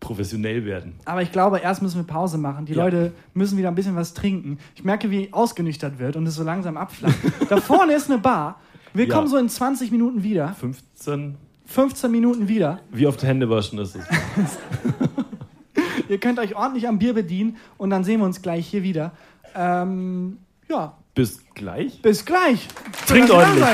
[0.00, 0.94] professionell werden.
[1.06, 2.66] Aber ich glaube, erst müssen wir Pause machen.
[2.66, 2.84] Die Ja.
[2.84, 4.58] Leute müssen wieder ein bisschen was trinken.
[4.76, 7.16] Ich merke, wie ausgenüchtert wird und es so langsam abflacht.
[7.48, 8.60] da vorne ist eine Bar.
[8.94, 9.14] Wir Ja.
[9.14, 10.54] kommen so in 20 Minuten wieder.
[10.54, 11.36] 15.
[11.66, 12.80] 15 Minuten wieder.
[12.90, 14.06] Wie oft Hände waschen ist es?
[16.08, 19.12] Ihr könnt euch ordentlich am Bier bedienen und dann sehen wir uns gleich hier wieder.
[19.54, 22.00] Ähm, ja, Bis gleich.
[22.00, 22.68] bis gleich.
[23.06, 23.64] Trinkt ordentlich.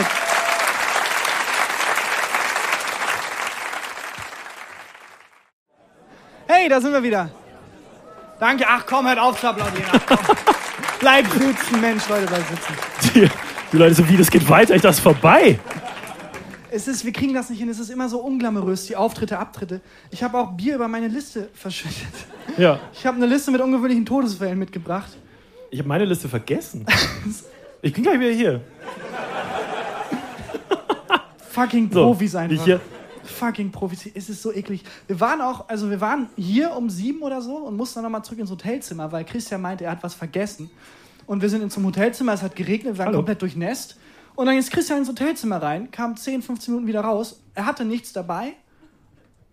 [6.65, 7.29] Hey, da sind wir wieder.
[8.41, 8.65] Danke.
[8.67, 9.85] Ach komm, hört auf zu applaudieren.
[10.99, 12.73] Bleibt sitzen, Mensch, Leute, bleibt sitzen.
[13.15, 13.29] Die,
[13.71, 15.59] die Leute so, wie, das geht weiter, ich ist vorbei.
[16.71, 17.69] Es ist, wir kriegen das nicht hin.
[17.69, 19.83] Es ist immer so unglamourös, die Auftritte, Abtritte.
[20.11, 22.15] Ich habe auch Bier über meine Liste verschüttet.
[22.57, 22.81] Ja.
[22.95, 25.11] Ich habe eine Liste mit ungewöhnlichen Todesfällen mitgebracht.
[25.71, 26.87] Ich habe meine Liste vergessen.
[27.83, 28.62] Ich bin gleich wieder hier.
[31.51, 32.57] Fucking So, Profis einfach.
[32.57, 32.81] ich hier.
[33.25, 34.07] Fucking Profis.
[34.14, 34.83] Es ist so eklig.
[35.07, 38.25] Wir waren auch, also wir waren hier um sieben oder so und mussten dann nochmal
[38.25, 40.70] zurück ins Hotelzimmer, weil Christian meinte, er hat was vergessen.
[41.27, 43.18] Und wir sind in zum Hotelzimmer, es hat geregnet, wir waren Hallo.
[43.18, 43.97] komplett durchnässt.
[44.37, 47.41] Und dann ist Christian ins Hotelzimmer rein, kam 10, 15 Minuten wieder raus.
[47.55, 48.55] Er hatte nichts dabei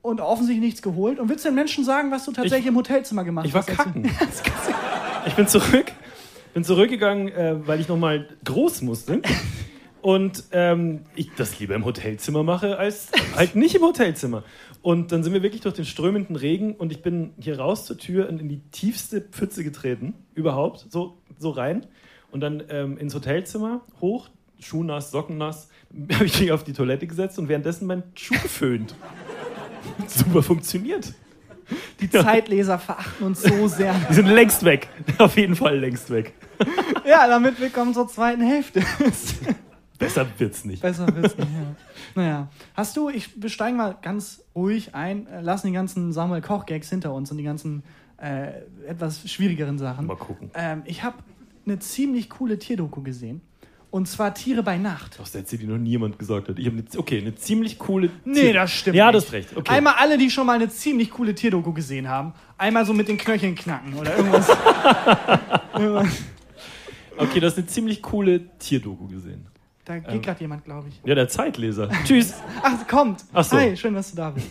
[0.01, 1.19] und offensichtlich nichts geholt.
[1.19, 3.61] Und willst du den Menschen sagen, was du tatsächlich Ich- im Hotelzimmer gemacht ich war
[3.61, 3.69] hast?
[3.69, 4.11] als du- kacken.
[5.27, 5.91] Ich bin zurück,
[6.55, 9.21] bin zurückgegangen, äh, weil ich nochmal groß musste.
[10.01, 14.43] Und ähm, ich das lieber im Hotelzimmer mache, als halt nicht im Hotelzimmer.
[14.81, 17.97] Und dann sind wir wirklich durch den strömenden Regen und ich bin hier raus zur
[17.97, 21.85] Tür und in die tiefste Pfütze getreten, überhaupt, so, so rein.
[22.31, 24.29] Und dann ähm, ins Hotelzimmer, hoch,
[24.59, 25.69] Schuhnass, Sockennass,
[26.13, 28.95] habe ich mich auf die Toilette gesetzt und währenddessen meinen Schuh geföhnt.
[30.07, 31.13] Super funktioniert.
[31.99, 33.95] Die Zeitleser verachten uns so sehr.
[34.09, 34.89] Die sind längst weg.
[35.19, 36.33] Auf jeden Fall längst weg.
[37.05, 38.81] ja, damit willkommen zur zweiten Hälfte.
[40.01, 40.81] Besser wird's nicht.
[40.81, 41.75] Besser wissen, ja.
[42.15, 42.47] Naja.
[42.73, 46.89] Hast du, ich wir steigen mal ganz ruhig ein, äh, lassen die ganzen Samuel Koch-Gags
[46.89, 47.83] hinter uns und die ganzen
[48.17, 48.49] äh,
[48.87, 50.07] etwas schwierigeren Sachen.
[50.07, 50.51] Mal gucken.
[50.53, 51.17] Ähm, ich habe
[51.65, 53.41] eine ziemlich coole Tierdoku gesehen.
[53.91, 55.19] Und zwar Tiere bei Nacht.
[55.19, 56.57] Aus der die noch niemand gesagt hat.
[56.57, 58.09] Ich habe eine, okay, eine ziemlich coole.
[58.23, 59.15] Nee, Tier- das stimmt Ja, nicht.
[59.17, 59.57] das ist recht.
[59.57, 59.69] Okay.
[59.73, 63.17] Einmal alle, die schon mal eine ziemlich coole Tierdoku gesehen haben, einmal so mit den
[63.17, 64.47] Knöcheln knacken oder irgendwas.
[65.77, 66.07] irgendwas.
[67.17, 69.45] okay, das ist eine ziemlich coole Tierdoku gesehen.
[69.91, 70.21] Da geht Ähm.
[70.21, 71.01] gerade jemand, glaube ich.
[71.03, 71.89] Ja, der Zeitleser.
[72.05, 72.33] Tschüss.
[72.63, 73.25] Ach, kommt.
[73.33, 73.57] Ach so.
[73.57, 74.47] Hi, schön, dass du da bist.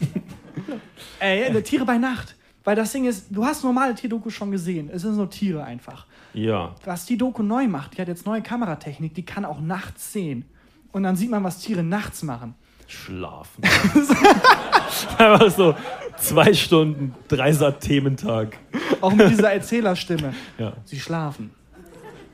[1.21, 2.37] äh, ja, Tiere bei Nacht.
[2.63, 4.91] Weil das Ding ist, du hast normale Tierdokus schon gesehen.
[4.93, 6.07] Es sind nur Tiere einfach.
[6.35, 6.75] Ja.
[6.85, 10.45] Was die Doku neu macht, die hat jetzt neue Kameratechnik, die kann auch nachts sehen.
[10.93, 12.55] Und dann sieht man, was Tiere nachts machen.
[12.87, 13.65] Schlafen.
[15.19, 15.75] Einfach so
[16.19, 18.59] zwei Stunden, drei Saat-Thementag.
[19.01, 20.35] Auch mit dieser Erzählerstimme.
[20.59, 20.75] Ja.
[20.85, 21.53] Sie schlafen.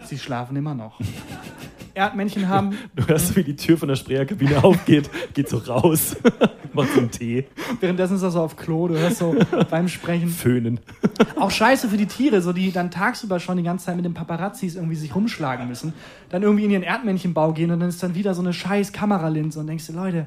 [0.04, 0.98] Sie schlafen immer noch.
[1.97, 6.16] Erdmännchen haben, Du hörst, wie die Tür von der Sprecherkabine aufgeht, geht so raus,
[6.72, 7.47] macht so einen Tee,
[7.80, 9.34] währenddessen ist er so auf Klo, du hörst so
[9.70, 10.28] beim Sprechen.
[10.28, 10.80] föhnen.
[11.36, 14.14] Auch scheiße für die Tiere, so die dann tagsüber schon die ganze Zeit mit den
[14.14, 15.94] Paparazzis irgendwie sich rumschlagen müssen,
[16.28, 19.59] dann irgendwie in ihren Erdmännchenbau gehen und dann ist dann wieder so eine scheiß Kameralinse
[19.59, 20.26] und denkst du, Leute,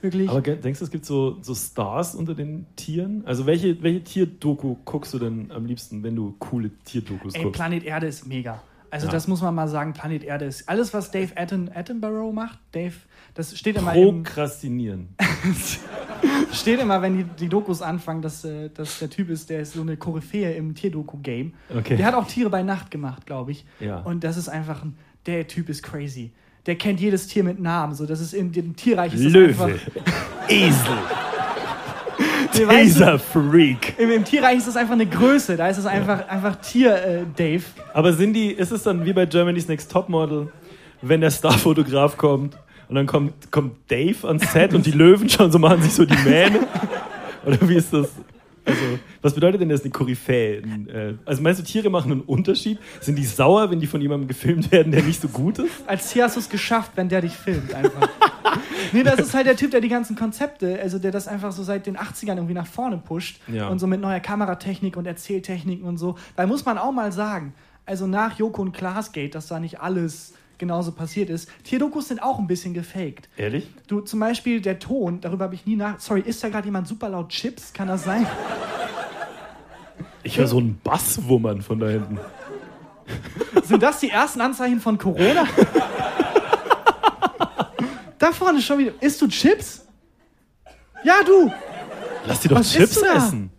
[0.00, 0.30] wirklich.
[0.30, 3.22] Aber denkst du, es gibt so, so Stars unter den Tieren?
[3.26, 7.58] Also welche, welche Tierdoku guckst du denn am liebsten, wenn du coole Tierdokus Ey, guckst?
[7.58, 8.62] Planet Erde ist mega.
[8.90, 9.12] Also Ja.
[9.12, 12.58] das muss man mal sagen, Planet Erde ist alles, was Dave Atten, Attenborough macht.
[12.72, 12.94] Dave,
[13.34, 15.08] das steht immer, im, Prokrastinieren.
[16.52, 19.74] steht immer, wenn die, die Dokus anfangen, dass, äh, dass der Typ ist, der ist
[19.74, 21.54] so eine Koryphäe im Tierdoku-Game.
[21.76, 21.96] Okay.
[21.96, 23.64] Der hat auch Tiere bei Nacht gemacht, glaube ich.
[23.78, 23.98] Ja.
[24.00, 26.32] Und das ist einfach, ein, der Typ ist crazy.
[26.66, 27.94] Der kennt jedes Tier mit Namen.
[27.94, 29.78] So, das ist in dem Tierreich ist Löwe.
[30.48, 30.98] Esel,
[32.56, 33.94] Du, Taser-Freak.
[33.98, 35.56] im, Im Tierreich ist das einfach eine Größe.
[35.56, 37.62] Da ist es einfach, einfach Tier-Dave.
[37.94, 40.48] Aber sind die, ist es dann wie bei Germany's Next Topmodel,
[41.02, 42.56] wenn der Starfotograf kommt
[42.88, 46.04] und dann kommt, kommt Dave ans Set und die Löwen schon so machen sich so
[46.04, 46.60] die Mähne?
[47.46, 48.08] Oder wie ist das?
[48.64, 48.82] Also,
[49.22, 50.58] was bedeutet denn das eine Koryphäe?
[50.58, 52.78] Äh, Also meinst du, Tiere machen einen Unterschied?
[53.00, 55.70] Sind die sauer, wenn die von jemandem gefilmt werden, der nicht so gut ist?
[55.86, 58.08] Als Tier hast du es geschafft, wenn der dich filmt einfach.
[58.92, 61.62] nee, das ist halt der Typ, der die ganzen Konzepte, also der das einfach so
[61.62, 63.68] seit den 80ern irgendwie nach vorne pusht Ja.
[63.68, 66.16] und so mit neuer Kameratechnik und Erzähltechniken und so.
[66.36, 67.54] Weil muss man auch mal sagen,
[67.86, 71.50] also nach Joko und Klaas Gate, dass da nicht alles genauso passiert ist.
[71.64, 73.28] Tierdokus sind auch ein bisschen gefaked.
[73.36, 73.68] Ehrlich?
[73.88, 75.98] Du, zum Beispiel der Ton, darüber habe ich nie nach.
[75.98, 77.72] Sorry, ist da gerade jemand super laut Chips?
[77.72, 78.24] Kann das sein?
[80.22, 82.20] Ich höre so einen Basswummern von da hinten.
[83.64, 85.46] Sind das die ersten Anzeichen von Corona?
[88.18, 88.92] da vorne schon wieder.
[89.00, 89.86] Isst du Chips?
[91.02, 91.50] Ja, du.
[92.26, 93.50] Lass dir doch Was Chips essen.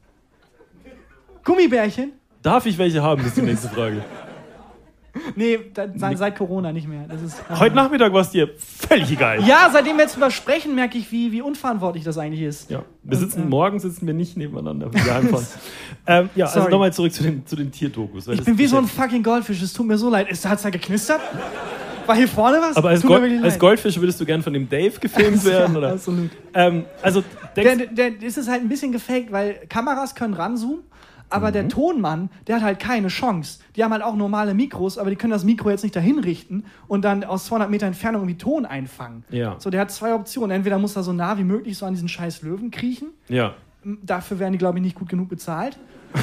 [1.44, 2.14] Gummibärchen?
[2.44, 4.04] Darf ich welche haben, ist die nächste Frage.
[5.36, 5.60] Nee,
[5.96, 7.06] seit, seit Corona nicht mehr.
[7.08, 9.44] Das ist, Heute Nachmittag war es dir völlig egal.
[9.46, 12.70] Ja, seitdem wir jetzt drüber sprechen, merke ich, wie, wie unverantwortlich das eigentlich ist.
[12.70, 15.02] Ja, wir sitzen, äh, morgen sitzen wir nicht nebeneinander, wir
[16.08, 16.72] ähm, ja, also Sorry.
[16.72, 18.28] nochmal zurück zu den, zu den Tierdokus.
[18.28, 20.28] Ich bin wie so ein fucking Goldfisch, es tut mir so leid.
[20.28, 21.22] Hat es da geknistert?
[22.06, 22.78] War hier vorne was?
[22.78, 23.60] Aber als, Gold, als.
[23.60, 25.74] Goldfisch würdest du gern von dem Dave gefilmt werden?
[25.74, 25.94] Ja, Oder?
[25.94, 26.30] absolut.
[26.54, 27.24] Ähm, also,
[27.56, 30.84] Der, der, der ist es halt ein bisschen gefaked, weil Kameras können ranzoomen,
[31.32, 31.54] aber Mhm.
[31.54, 33.60] der Tonmann, der hat halt keine Chance.
[33.76, 36.64] Die haben halt auch normale Mikros, aber die können das Mikro jetzt nicht dahin richten
[36.88, 39.24] und dann aus 200 Meter Entfernung irgendwie Ton einfangen.
[39.30, 39.56] Ja.
[39.60, 40.52] So, der hat zwei Optionen.
[40.58, 43.10] Entweder muss er so nah wie möglich so an diesen scheiß Löwen kriechen.
[43.28, 43.54] ja.
[44.04, 45.76] Dafür werden die, glaube ich, nicht gut genug bezahlt.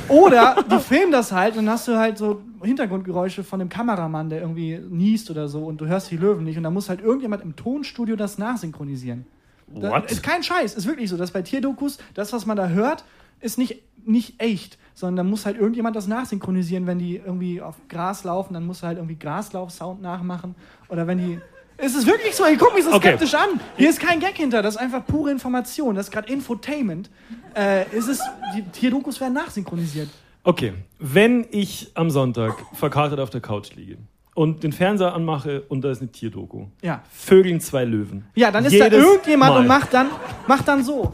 [0.09, 4.31] Oder die filmen das halt und dann hast du halt so Hintergrundgeräusche von dem Kameramann,
[4.31, 7.01] der irgendwie niest oder so und du hörst die Löwen nicht und dann muss halt
[7.01, 9.27] irgendjemand im Tonstudio das nachsynchronisieren.
[9.67, 10.09] What?
[10.11, 13.05] ist kein Scheiß, ist wirklich so, dass bei Tierdokus das, was man da hört,
[13.41, 17.77] ist nicht, nicht echt, sondern da muss halt irgendjemand das nachsynchronisieren, wenn die irgendwie auf
[17.89, 20.55] Gras laufen, dann muss er halt irgendwie Graslauf-Sound nachmachen
[20.89, 21.39] oder wenn die
[21.81, 23.11] es ist wirklich so, ey, guck mich so Okay.
[23.11, 23.61] skeptisch an.
[23.77, 25.95] Hier ist kein Gag hinter, das ist einfach pure Information.
[25.95, 27.09] Das ist gerade Infotainment.
[27.55, 28.21] Äh, es ist,
[28.57, 30.09] die Tierdokus werden nachsynchronisiert.
[30.43, 33.97] Okay, wenn ich am Sonntag verkatert auf der Couch liege
[34.35, 36.65] und den Fernseher anmache und da ist eine Tierdoku.
[36.83, 37.03] Ja.
[37.13, 38.25] Vögeln zwei Löwen.
[38.35, 39.61] Ja, dann ist da Jedes irgendjemand Mal.
[39.61, 40.09] und macht dann,
[40.49, 41.13] macht dann so.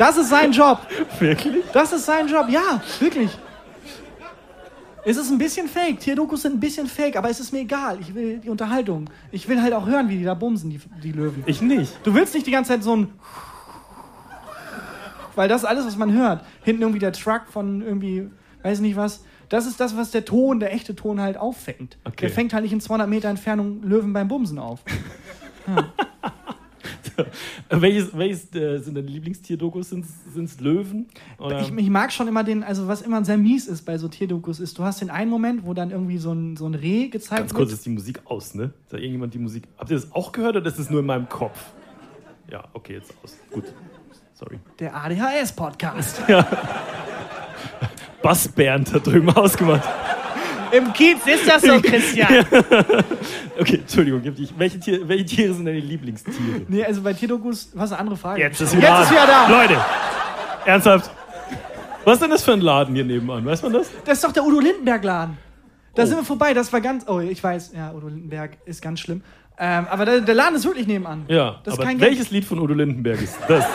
[0.00, 0.78] Das ist sein Job.
[1.18, 1.62] Wirklich?
[1.74, 2.46] Das ist sein Job.
[2.48, 3.30] Ja, wirklich.
[5.04, 6.00] Es ist ein bisschen fake.
[6.00, 7.98] Tierdokus sind ein bisschen fake, aber es ist mir egal.
[8.00, 9.10] Ich will die Unterhaltung.
[9.30, 11.42] Ich will halt auch hören, wie die da bumsen, die, die Löwen.
[11.44, 11.92] Ich nicht.
[12.02, 13.12] Du willst nicht die ganze Zeit so ein.
[15.34, 16.46] Weil das ist alles, was man hört.
[16.62, 18.30] Hinten irgendwie der Truck von irgendwie,
[18.62, 19.22] weiß nicht was.
[19.50, 21.98] Das ist das, was der Ton, der echte Ton halt auffängt.
[22.04, 22.16] Okay.
[22.22, 24.80] Der fängt halt nicht in 200 Meter Entfernung Löwen beim Bumsen auf.
[27.70, 29.90] welches welches äh, sind deine Lieblingstierdokus?
[29.90, 30.04] Sind
[30.36, 31.08] es Löwen?
[31.60, 34.60] Ich, ich mag schon immer den, also was immer sehr mies ist bei so Tierdokus
[34.60, 37.40] ist, du hast den einen Moment, wo dann irgendwie so ein, so ein Reh gezeigt
[37.40, 37.78] Ganz kurz wird.
[37.78, 38.72] ist die Musik aus, ne?
[38.84, 39.64] Ist da irgendjemand die Musik.
[39.78, 41.58] Habt ihr das auch gehört oder ist das nur in meinem Kopf?
[42.50, 43.36] Ja, okay, jetzt aus.
[43.50, 43.64] Gut.
[44.34, 44.58] Sorry.
[44.78, 46.22] Der ADHS-Podcast.
[48.22, 49.88] Bass Bernd hat drüben ausgemacht.
[50.72, 52.46] Im Kiez ist das so, Christian.
[53.58, 54.54] Okay, Entschuldigung, gib dich.
[54.56, 56.36] Welche, Tier, welche Tiere sind deine Lieblingstiere?
[56.68, 58.40] Nee, also bei Tierdokus, was eine andere Frage.
[58.40, 59.48] Jetzt ist wieder, Jetzt ist wieder da.
[59.48, 59.76] Leute,
[60.64, 61.10] ernsthaft.
[62.04, 63.44] Was ist denn das für ein Laden hier nebenan?
[63.44, 63.88] Weiß man das?
[64.06, 65.36] Das ist doch der Udo Lindenberg-Laden.
[65.94, 66.06] Da Oh.
[66.06, 67.04] sind wir vorbei, das war ganz.
[67.06, 69.22] Oh, ich weiß, ja, Udo Lindenberg ist ganz schlimm.
[69.58, 71.24] Ähm, aber der, der Laden ist wirklich nebenan.
[71.28, 73.64] Ja, Das ist aber welches Lied von Udo Lindenberg ist das?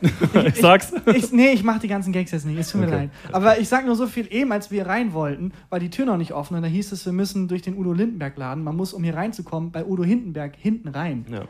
[0.46, 0.92] ich sag's.
[1.14, 2.96] Ich, nee, ich mach die ganzen Gags jetzt nicht, es tut mir Okay.
[2.96, 3.10] leid.
[3.32, 6.16] Aber ich sag nur so viel, eben als wir rein wollten, war die Tür noch
[6.16, 8.62] nicht offen und da hieß es, wir müssen durch den Udo Lindenberg-Laden.
[8.62, 11.26] Man muss, um hier reinzukommen, bei Udo Hindenberg hinten rein.
[11.30, 11.40] Ja.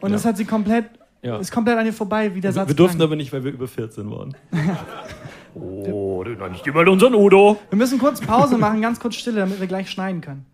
[0.00, 0.16] Und Ja.
[0.16, 0.86] das hat sie komplett,
[1.22, 1.38] Ja.
[1.38, 3.08] ist komplett an ihr vorbei, wie der Satz Wir durften klang.
[3.08, 4.34] aber nicht, weil wir über 14 waren.
[5.54, 7.58] oh, du noch nicht über unseren Udo.
[7.70, 10.44] Wir müssen kurz Pause machen, ganz kurz Stille, damit wir gleich schneiden können.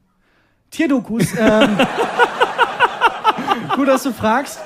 [0.71, 1.29] Tierdokus.
[1.39, 1.79] Ähm,
[3.77, 4.61] gut, dass du fragst.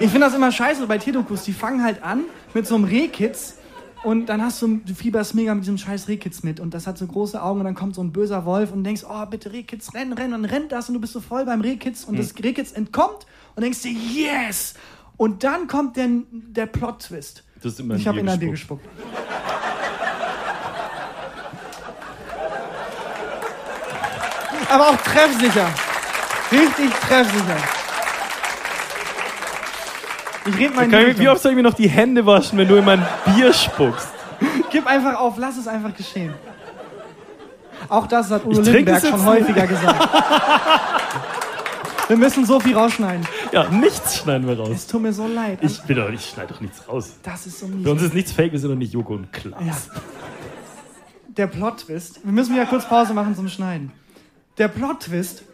[0.00, 1.44] Ich finde das immer scheiße bei Tierdokus.
[1.44, 3.58] Die fangen halt an mit so einem Rehkitz
[4.02, 6.98] und dann hast du, du fieberst mega mit diesem scheiß Rehkitz mit und das hat
[6.98, 9.94] so große Augen und dann kommt so ein böser Wolf und denkst, oh bitte Rehkitz,
[9.94, 12.34] renn, renn und dann rennt das und du bist so voll beim Rehkitz und das
[12.42, 14.74] Rehkitz entkommt und denkst dir, yes!
[15.16, 17.44] Und dann kommt der, der Plot-Twist.
[17.96, 18.84] Ich habe in ein Bier gespuckt.
[24.68, 25.72] Aber auch treffsicher.
[26.50, 27.83] Richtig treffsicher.
[30.46, 32.24] Ich red mal in die Kann ich, wie oft soll ich mir noch die Hände
[32.26, 34.08] waschen, wenn du in mein Bier spuckst?
[34.70, 36.34] Gib einfach auf, lass es einfach geschehen.
[37.88, 40.08] Auch das hat Udo Lindenberg schon häufiger gesagt.
[42.08, 43.26] Wir müssen so viel rausschneiden.
[43.52, 44.70] Ja, nichts schneiden wir raus.
[44.72, 45.58] Es tut mir so leid.
[45.62, 47.14] Ich bin doch, ich schneide doch nichts raus.
[47.22, 47.86] das ist so mies.
[47.86, 49.62] uns ist nichts fake, wir sind doch nicht Joko und Klaas.
[49.64, 50.00] Ja.
[51.28, 52.20] Der Plot-Twist.
[52.22, 53.90] Wir müssen wieder kurz Pause machen zum Schneiden.
[54.58, 55.44] Der Plot-Twist.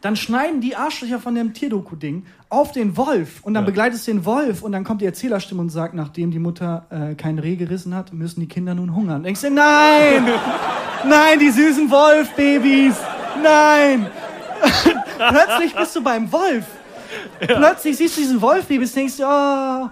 [0.00, 3.66] Dann schneiden die Arschlöcher von dem Tierdoku-Ding auf den Wolf und dann Ja.
[3.66, 7.14] begleitest du den Wolf und dann kommt die Erzählerstimme und sagt, nachdem die Mutter äh,
[7.14, 9.22] kein Reh gerissen hat, müssen die Kinder nun hungern.
[9.22, 10.26] Denkst du, nein!
[11.06, 12.94] nein, die süßen Wolf-Babys!
[13.42, 14.06] Nein!
[15.18, 16.64] Plötzlich bist du beim Wolf.
[17.40, 19.88] Plötzlich siehst du diesen Wolf-Babys, denkst du, oh,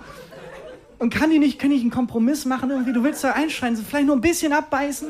[0.99, 2.93] Und kann die nicht, kann ich einen Kompromiss machen irgendwie?
[2.93, 5.09] Du willst da einschreien, so vielleicht nur ein bisschen abbeißen,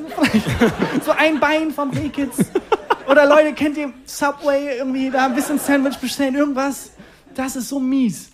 [1.04, 2.36] so ein Bein vom Rehkitz.
[3.08, 6.92] Oder Leute, kennt ihr Subway irgendwie da ein bisschen Sandwich bestellen, irgendwas?
[7.34, 8.30] Das ist so mies.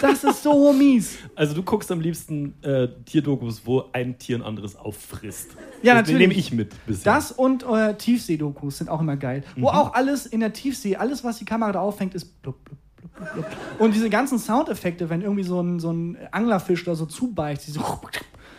[0.00, 1.18] Das ist so mies.
[1.34, 5.56] Also du guckst am liebsten äh, Tierdokus, wo ein Tier ein anderes auffrisst.
[5.82, 6.28] Ja, das natürlich.
[6.28, 6.74] nehme ich mit.
[6.86, 7.12] Bisher.
[7.12, 9.42] Das und äh, Tiefseedokus sind auch immer geil.
[9.56, 12.78] Wo auch alles in der Tiefsee, alles, was die Kamera da auffängt, ist blub, blub,
[13.16, 13.46] blub, blub.
[13.80, 17.80] Und diese ganzen Soundeffekte, wenn irgendwie so ein, so ein Anglerfisch da so zubeißt, diese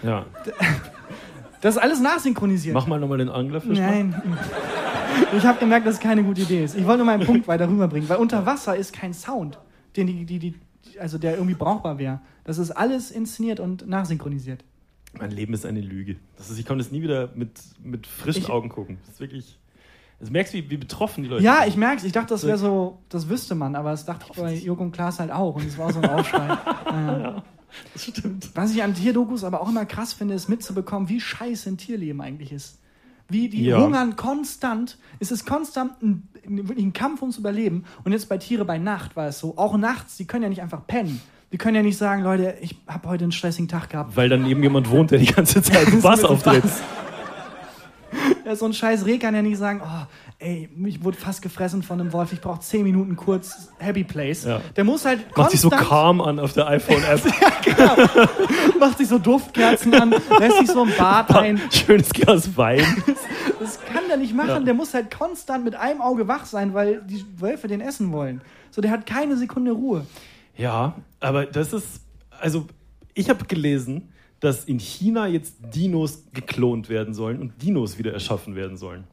[0.03, 0.25] ja.
[1.63, 2.73] das ist alles nachsynchronisiert.
[2.73, 3.77] Mach mal nochmal den Anglerfisch.
[3.79, 4.13] Nein.
[5.37, 6.75] Ich habe gemerkt, dass es keine gute Idee ist.
[6.75, 9.57] Ich wollte nur meinen Punkt weiter rüberbringen, weil unter Wasser ist kein Sound,
[9.95, 10.55] den die, die, die,
[10.99, 12.19] also der irgendwie brauchbar wäre.
[12.43, 14.63] Das ist alles inszeniert und nachsynchronisiert.
[15.17, 16.17] Mein Leben ist eine Lüge.
[16.37, 17.51] Das ist, ich kann das nie wieder mit,
[17.81, 18.97] mit frischen Ich- Augen gucken.
[19.05, 19.57] Das ist wirklich.
[20.19, 21.69] Du merkst, wie, wie betroffen die Leute Ja, sind.
[21.69, 22.03] ich merk's.
[22.03, 25.19] Ich dachte, das wäre so, das wüsste man, aber das dachte ich bei und Klaas
[25.19, 26.57] halt auch und es war so ein Aufschrei.
[26.91, 27.43] Naja.
[27.93, 28.49] Das stimmt.
[28.55, 32.21] Was ich an Tierdokus aber auch immer krass finde, ist mitzubekommen, wie scheiße ein Tierleben
[32.21, 32.79] eigentlich ist.
[33.29, 33.79] Wie die Ja.
[33.79, 34.97] hungern konstant.
[35.19, 37.85] Es ist konstant ein, wirklich ein Kampf ums Überleben.
[38.03, 39.57] Und jetzt bei Tiere bei Nacht war es so.
[39.57, 41.21] Auch nachts, die können ja nicht einfach pennen.
[41.51, 44.15] Die können ja nicht sagen, Leute, ich habe heute einen stressigen Tag gehabt.
[44.15, 46.63] Weil dann neben jemand wohnt, der die ganze Zeit Bass auftritt.
[48.45, 50.05] Ja, so ein scheiß Reh kann ja nicht sagen, oh,
[50.43, 54.43] ey, mich wurde fast gefressen von einem Wolf, ich brauche 10 Minuten kurz Happy Place.
[54.43, 54.61] Ja.
[54.75, 57.21] Der muss halt Macht sich so calm an auf der iPhone-App.
[58.79, 61.61] macht sich so Duftkerzen an, lässt sich so ein Bad ein.
[61.71, 62.83] Schönes Glas Wein.
[63.59, 64.49] Das kann der nicht machen.
[64.49, 64.59] Ja.
[64.59, 68.41] Der muss halt konstant mit einem Auge wach sein, weil die Wölfe den essen wollen.
[68.71, 70.05] So, der hat keine Sekunde Ruhe.
[70.57, 72.01] Ja, aber das ist,
[72.41, 72.67] also
[73.13, 78.57] ich habe gelesen, dass in China jetzt Dinos geklont werden sollen und Dinos wieder erschaffen
[78.57, 79.05] werden sollen.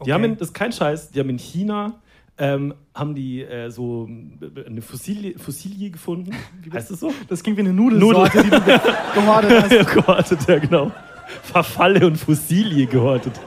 [0.00, 0.12] Die Okay.
[0.12, 2.00] haben, in, das ist kein Scheiß, die haben in China,
[2.38, 4.08] ähm, haben die äh, so
[4.66, 6.32] eine Fossilie, Fossilie gefunden.
[6.72, 7.12] Heißt das so?
[7.28, 8.78] Das klingt wie eine Nudelsorte, die du ge-
[9.14, 9.92] gehortet hast.
[9.94, 10.90] gehortet, ja genau.
[11.42, 13.38] Verfalle und Fossilie gehortet.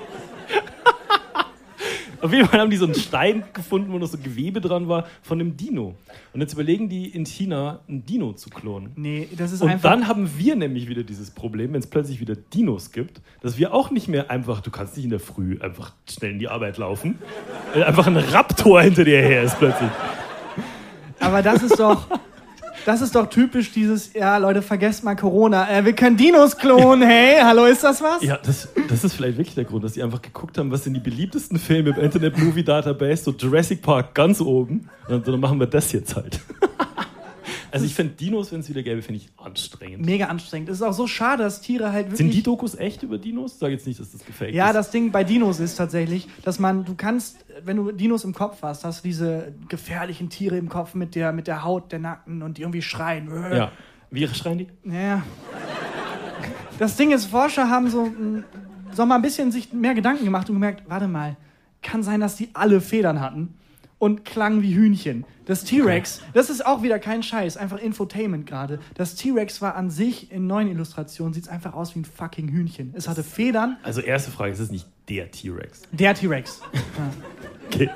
[2.23, 5.05] Auf jeden Fall haben die so einen Stein gefunden, wo noch so Gewebe dran war,
[5.21, 5.95] von einem Dino.
[6.33, 8.91] Und jetzt überlegen die in China, einen Dino zu klonen.
[8.95, 9.89] Nee, das ist Und einfach.
[9.91, 13.73] dann haben wir nämlich wieder dieses Problem, wenn es plötzlich wieder Dinos gibt, dass wir
[13.73, 16.77] auch nicht mehr einfach, du kannst nicht in der Früh einfach schnell in die Arbeit
[16.77, 17.19] laufen,
[17.73, 19.89] weil einfach ein Raptor hinter dir her ist plötzlich.
[21.19, 22.07] aber das ist doch.
[22.85, 25.69] Das ist doch typisch dieses, ja, Leute, vergesst mal Corona.
[25.69, 27.07] Äh, wir können Dinos klonen.
[27.13, 28.23] Hey, hallo, ist das was?
[28.23, 30.93] Ja, das, das ist vielleicht wirklich der Grund, dass die einfach geguckt haben, was sind
[30.93, 34.89] die beliebtesten Filme im Internet Movie Database, so Jurassic Park ganz oben.
[35.07, 36.39] Und dann machen wir das jetzt halt.
[37.73, 40.05] Also ich finde Dinos, wenn es wieder gäbe, finde ich anstrengend.
[40.05, 40.69] Mega anstrengend.
[40.69, 42.17] Es ist auch so schade, dass Tiere halt wirklich.
[42.19, 43.57] Sind die Dokus echt über Dinos?
[43.57, 44.75] Sag jetzt nicht, dass das gefaked Ja, ist.
[44.75, 48.61] das Ding bei Dinos ist tatsächlich, dass man, du kannst, wenn du Dinos im Kopf
[48.61, 52.43] hast, hast du diese gefährlichen Tiere im Kopf mit der, mit der Haut der Nacken
[52.43, 53.27] und die irgendwie schreien.
[53.29, 53.71] Ja.
[54.11, 54.67] Wie schreien die?
[54.83, 55.23] Ja.
[56.77, 58.43] Das Ding ist, Forscher haben so, mm,
[58.91, 61.37] so mal ein bisschen sich mehr Gedanken gemacht und gemerkt, warte mal,
[61.81, 63.55] kann sein, dass die alle Federn hatten
[64.03, 65.23] und klangen wie Hühnchen.
[65.45, 68.79] Das T-Rex, das ist auch wieder kein Scheiß, einfach Infotainment gerade.
[68.95, 72.93] Das T-Rex war an sich in neuen Illustrationen, sieht einfach aus wie ein fucking Hühnchen.
[72.97, 73.77] Es hatte Federn.
[73.83, 75.83] Also erste Frage, ist es nicht der T-Rex?
[75.93, 76.61] Der T-Rex.
[77.73, 77.89] Okay.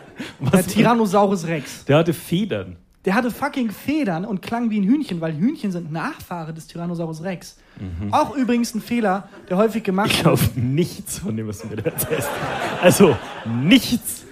[0.54, 1.86] Der Tyrannosaurus Rex.
[1.86, 2.78] der hatte Federn.
[3.06, 7.22] Der hatte fucking Federn und klang wie ein Hühnchen, weil Hühnchen sind Nachfahre des Tyrannosaurus
[7.24, 7.58] Rex.
[8.10, 10.40] Auch übrigens ein Fehler, der häufig gemacht Ich wird.
[10.40, 12.28] glaube nichts von dem, was du mir da erzählst.
[12.82, 14.24] Also nichts.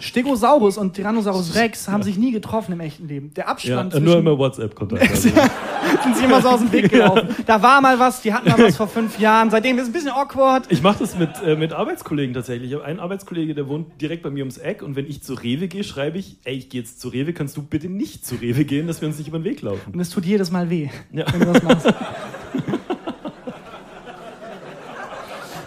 [0.00, 3.32] Stegosaurus und Tyrannosaurus Rex haben sich nie getroffen im echten Leben.
[3.34, 5.02] Der Ja, Abstand nur zwischen immer WhatsApp-Kontakt.
[5.10, 5.28] Also.
[6.02, 7.28] sind sie immer so aus dem Weg gelaufen.
[7.46, 9.50] Da war mal was, die hatten mal was vor fünf Jahren.
[9.50, 10.64] Seitdem ist es ein bisschen awkward.
[10.68, 12.70] Ich mache das mit, äh, mit Arbeitskollegen tatsächlich.
[12.70, 15.34] Ich habe einen Arbeitskollege, der wohnt direkt bei mir ums Eck und wenn ich zu
[15.34, 18.34] Rewe gehe, schreibe ich, ey, ich gehe jetzt zu Rewe, kannst du bitte nicht zu
[18.34, 19.92] Rewe gehen, dass wir uns nicht über den Weg laufen.
[19.94, 21.24] Und es tut jedes Mal weh, Ja.
[21.32, 21.86] wenn du das machst.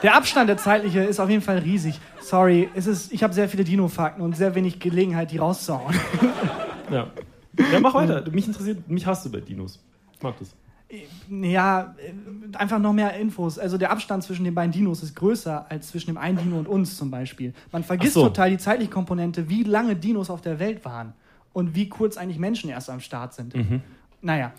[0.01, 1.99] Der Abstand, der zeitliche, ist auf jeden Fall riesig.
[2.29, 5.95] Sorry, es ist, ich habe sehr viele Dino-Fakten und sehr wenig Gelegenheit, die rauszuhauen.
[6.91, 7.05] Ja.
[7.71, 8.27] ja, mach weiter.
[8.31, 9.79] Mich interessiert, mich hast du bei Dinos.
[10.11, 10.55] Ich mag das.
[11.29, 13.59] Ja, äh, einfach noch mehr Infos.
[13.59, 16.67] Also der Abstand zwischen den beiden Dinos ist größer als zwischen dem einen Dino und
[16.67, 17.53] uns zum Beispiel.
[17.71, 18.23] Man vergisst so.
[18.23, 21.13] total die zeitliche Komponente, wie lange Dinos auf der Welt waren
[21.53, 23.53] und wie kurz eigentlich Menschen erst am Start sind.
[23.53, 23.83] Mhm.
[24.23, 24.51] Naja,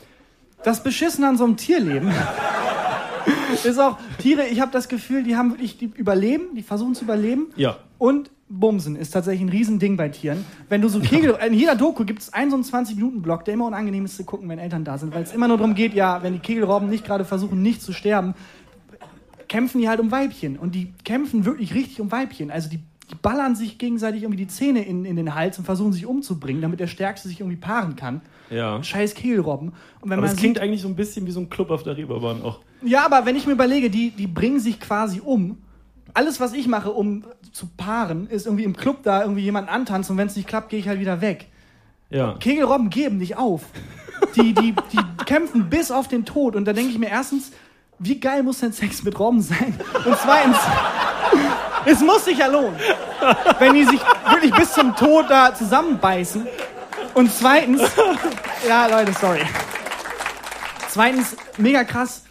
[0.63, 2.13] das Beschissen an so einem Tierleben
[3.65, 7.05] ist auch, Tiere, ich habe das Gefühl, die haben wirklich, die überleben, die versuchen zu
[7.05, 7.49] überleben.
[7.57, 7.77] Ja.
[7.99, 10.45] Und Bumsen ist tatsächlich ein Riesending bei Tieren.
[10.69, 13.67] Wenn du so Kegel, in jeder Doku gibt es einen so einen 20-Minuten-Block, der immer
[13.67, 16.23] unangenehm ist zu gucken, wenn Eltern da sind, weil es immer nur darum geht, ja,
[16.23, 18.35] wenn die Kegelrobben nicht gerade versuchen, nicht zu sterben,
[19.49, 20.59] kämpfen die halt um Weibchen.
[20.59, 22.51] Und die kämpfen wirklich richtig um Weibchen.
[22.51, 22.81] Also die
[23.11, 26.63] die ballern sich gegenseitig irgendwie die Zähne in, in den Hals und versuchen sich umzubringen,
[26.63, 28.21] damit der Stärkste sich irgendwie paaren kann.
[28.51, 28.83] Ja.
[28.83, 29.69] Scheiß Kegelrobben.
[30.01, 31.71] Und wenn Aber man es klingt sieht, eigentlich so ein bisschen wie so ein Club
[31.71, 32.61] auf der Reeperbahn auch.
[32.83, 35.59] ja, aber wenn ich mir überlege, die, die bringen sich quasi um.
[36.13, 40.13] Alles, was ich mache, um zu paaren, ist irgendwie im Club da irgendwie jemanden antanzen
[40.13, 41.47] und wenn es nicht klappt, gehe ich halt wieder weg.
[42.11, 42.35] Ja.
[42.39, 43.63] Kegelrobben geben nicht auf.
[44.35, 46.57] Die, die, die kämpfen bis auf den Tod.
[46.57, 47.53] Und da denke ich mir erstens,
[48.01, 49.75] wie geil muss denn Sex mit Robben sein?
[50.05, 50.57] Und zweitens,
[51.87, 52.77] es muss sich ja lohnen,
[53.59, 54.01] wenn die sich
[54.31, 56.47] wirklich bis zum Tod da zusammenbeißen.
[57.15, 57.83] Und zweitens,
[58.69, 59.43] ja Leute, sorry.
[60.89, 62.25] Zweitens, mega krass,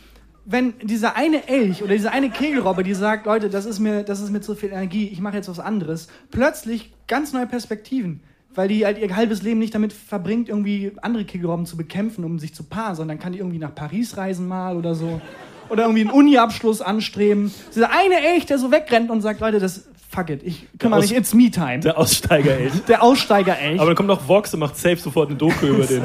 [0.45, 4.19] wenn dieser eine Elch oder diese eine Kegelrobbe, die sagt, Leute, das ist mir, das
[4.19, 8.21] ist mir zu viel Energie, ich mache jetzt was anderes, plötzlich ganz neue Perspektiven.
[8.55, 12.39] Weil die halt ihr halbes Leben nicht damit verbringt, irgendwie andere Kegelrobben zu bekämpfen, um
[12.39, 15.21] sich zu paaren, sondern kann die irgendwie nach Paris reisen mal oder so.
[15.69, 17.53] Oder irgendwie einen Uni-Abschluss anstreben.
[17.75, 21.15] Dieser eine Elch, der so wegrennt und sagt, Leute, das, fuck it, ich kümmere mich,
[21.15, 21.79] it's me time.
[21.79, 22.71] Der Aussteiger, ey.
[22.87, 23.79] Der Aussteiger-Elch.
[23.79, 26.03] Aber dann kommt auch Vox und macht safe sofort eine Doku über den.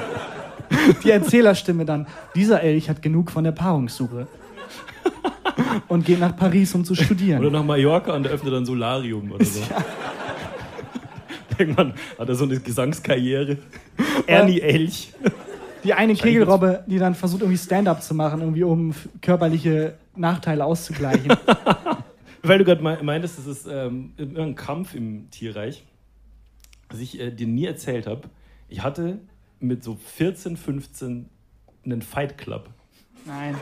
[1.05, 2.07] die Erzählerstimme dann.
[2.35, 4.27] Dieser Elch hat genug von der Paarungssuche.
[5.89, 7.53] Und geht nach Paris, um zu Oder studieren.
[7.53, 9.61] nach Mallorca und öffnet dann Solarium oder so.
[11.59, 13.59] Irgendwann hat er so eine Gesangskarriere.
[14.27, 15.12] Ernie Elch.
[15.85, 21.32] Die eine Kegelrobbe, die dann versucht, irgendwie Stand-up zu machen, irgendwie um körperliche Nachteile auszugleichen.
[22.43, 25.85] Weil du gerade me- meintest, das ist ähm, irgendein Kampf im Tierreich,
[26.91, 28.22] was ich äh, dir nie erzählt habe.
[28.68, 29.18] Ich hatte
[29.61, 31.28] mit so 14, 15
[31.85, 32.68] einen Fight Club.
[33.26, 33.55] Nein.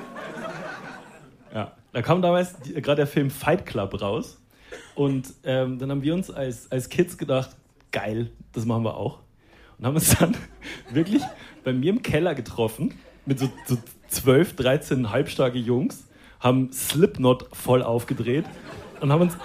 [1.54, 1.72] Ja.
[1.92, 4.38] Da kam damals die- gerade der Film Fight Club raus.
[4.94, 7.50] Und ähm, dann haben wir uns als, als Kids gedacht,
[7.90, 9.18] geil, das machen wir auch.
[9.82, 10.36] Und haben uns dann
[10.92, 11.22] wirklich
[11.64, 12.94] bei mir im Keller getroffen
[13.26, 13.76] mit so, so
[14.10, 16.04] 12, 13 halbstarke Jungs,
[16.38, 18.44] haben Slipknot voll aufgedreht
[19.00, 19.36] und haben uns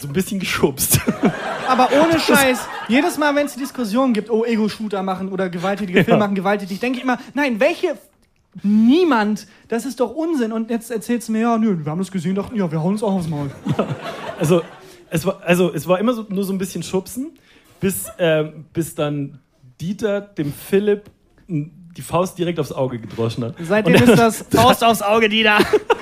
[0.00, 0.98] so ein bisschen geschubst.
[1.68, 6.18] Aber ohne Scheiß, jedes Mal, wenn es Diskussionen gibt, oh, Ego-Shooter machen oder gewalttätige Filme
[6.18, 7.96] machen gewalttätig, denke ich immer, nein, welche.
[8.64, 10.50] Niemand, das ist doch Unsinn.
[10.50, 12.94] Und jetzt erzählst du mir, ja, nö, wir haben das gesehen, dachten, ja, wir hauen
[12.94, 13.50] uns auch aufs Maul.
[14.38, 14.62] Also
[15.10, 17.38] es war, also, es war immer so, nur so ein bisschen Schubsen,
[17.78, 19.38] bis, ähm, bis dann
[19.80, 21.10] Dieter dem Philipp
[21.48, 23.54] die Faust direkt aufs Auge gedroschen hat.
[23.60, 25.58] Seitdem ist das Faust aufs Auge, Dieter.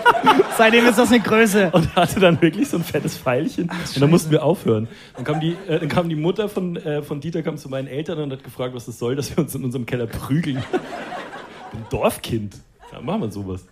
[0.57, 1.70] Seitdem ist das eine Größe.
[1.73, 3.68] Und er hatte dann wirklich so ein fettes Pfeilchen.
[3.68, 4.89] und dann mussten wir aufhören.
[5.16, 7.89] Dann kam die, äh, dann kam die Mutter von, äh, von Dieter kam zu meinen
[7.89, 10.59] Eltern und hat gefragt, was das soll, dass wir uns in unserem Keller prügeln.
[11.73, 12.57] Ein Dorfkind.
[12.93, 13.66] Ja, machen wir sowas.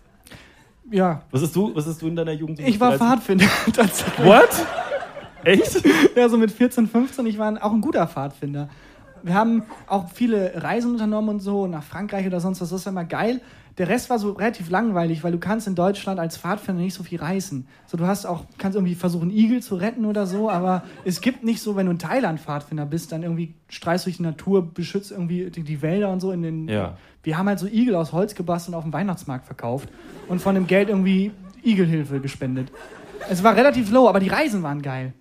[0.90, 2.58] Ja, Was hast du, was hast du in deiner Jugend?
[2.58, 3.06] ich war 13?
[3.06, 4.26] Pfadfinder tatsächlich.
[4.26, 4.48] What?
[5.44, 5.82] Echt?
[6.16, 8.68] Ja, so mit 14, 15, ich war auch ein guter Pfadfinder.
[9.22, 12.92] Wir haben auch viele Reisen unternommen und so, nach Frankreich oder sonst was, das war
[12.92, 13.40] immer geil.
[13.78, 17.02] Der Rest war so relativ langweilig, weil du kannst in Deutschland als Pfadfinder nicht so
[17.02, 17.66] viel reisen.
[17.86, 21.44] So, du hast auch, kannst irgendwie versuchen, Igel zu retten oder so, aber es gibt
[21.44, 25.12] nicht so, wenn du in Thailand Pfadfinder bist, dann irgendwie streist durch die Natur, beschützt
[25.12, 26.68] irgendwie die, die Wälder und so in den.
[26.68, 26.98] Ja.
[27.22, 29.88] Wir haben halt so Igel aus Holz gebastelt und auf dem Weihnachtsmarkt verkauft
[30.28, 32.70] und von dem Geld irgendwie Igelhilfe gespendet.
[33.28, 35.12] Es war relativ low, aber die Reisen waren geil.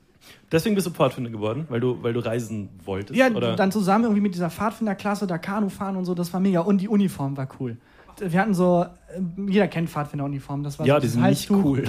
[0.51, 3.17] Deswegen bist du Pfadfinder geworden, weil du, weil du reisen wolltest?
[3.17, 3.55] Ja, oder?
[3.55, 6.61] dann zusammen irgendwie mit dieser Pfadfinderklasse, da Kanu fahren und so, das war mega.
[6.61, 7.77] Und die Uniform war cool.
[8.19, 11.49] Wir hatten so, äh, jeder kennt Pfadfinderuniform, das war ja, so die das sind nicht
[11.49, 11.63] Halstuch.
[11.63, 11.84] cool.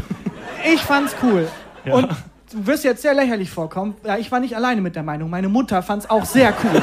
[0.72, 1.46] Ich fand's cool.
[1.82, 1.94] Ja.
[1.94, 2.08] Und
[2.52, 3.94] du wirst jetzt sehr lächerlich vorkommen.
[4.04, 5.30] Ja, ich war nicht alleine mit der Meinung.
[5.30, 6.82] Meine Mutter fand's auch sehr cool.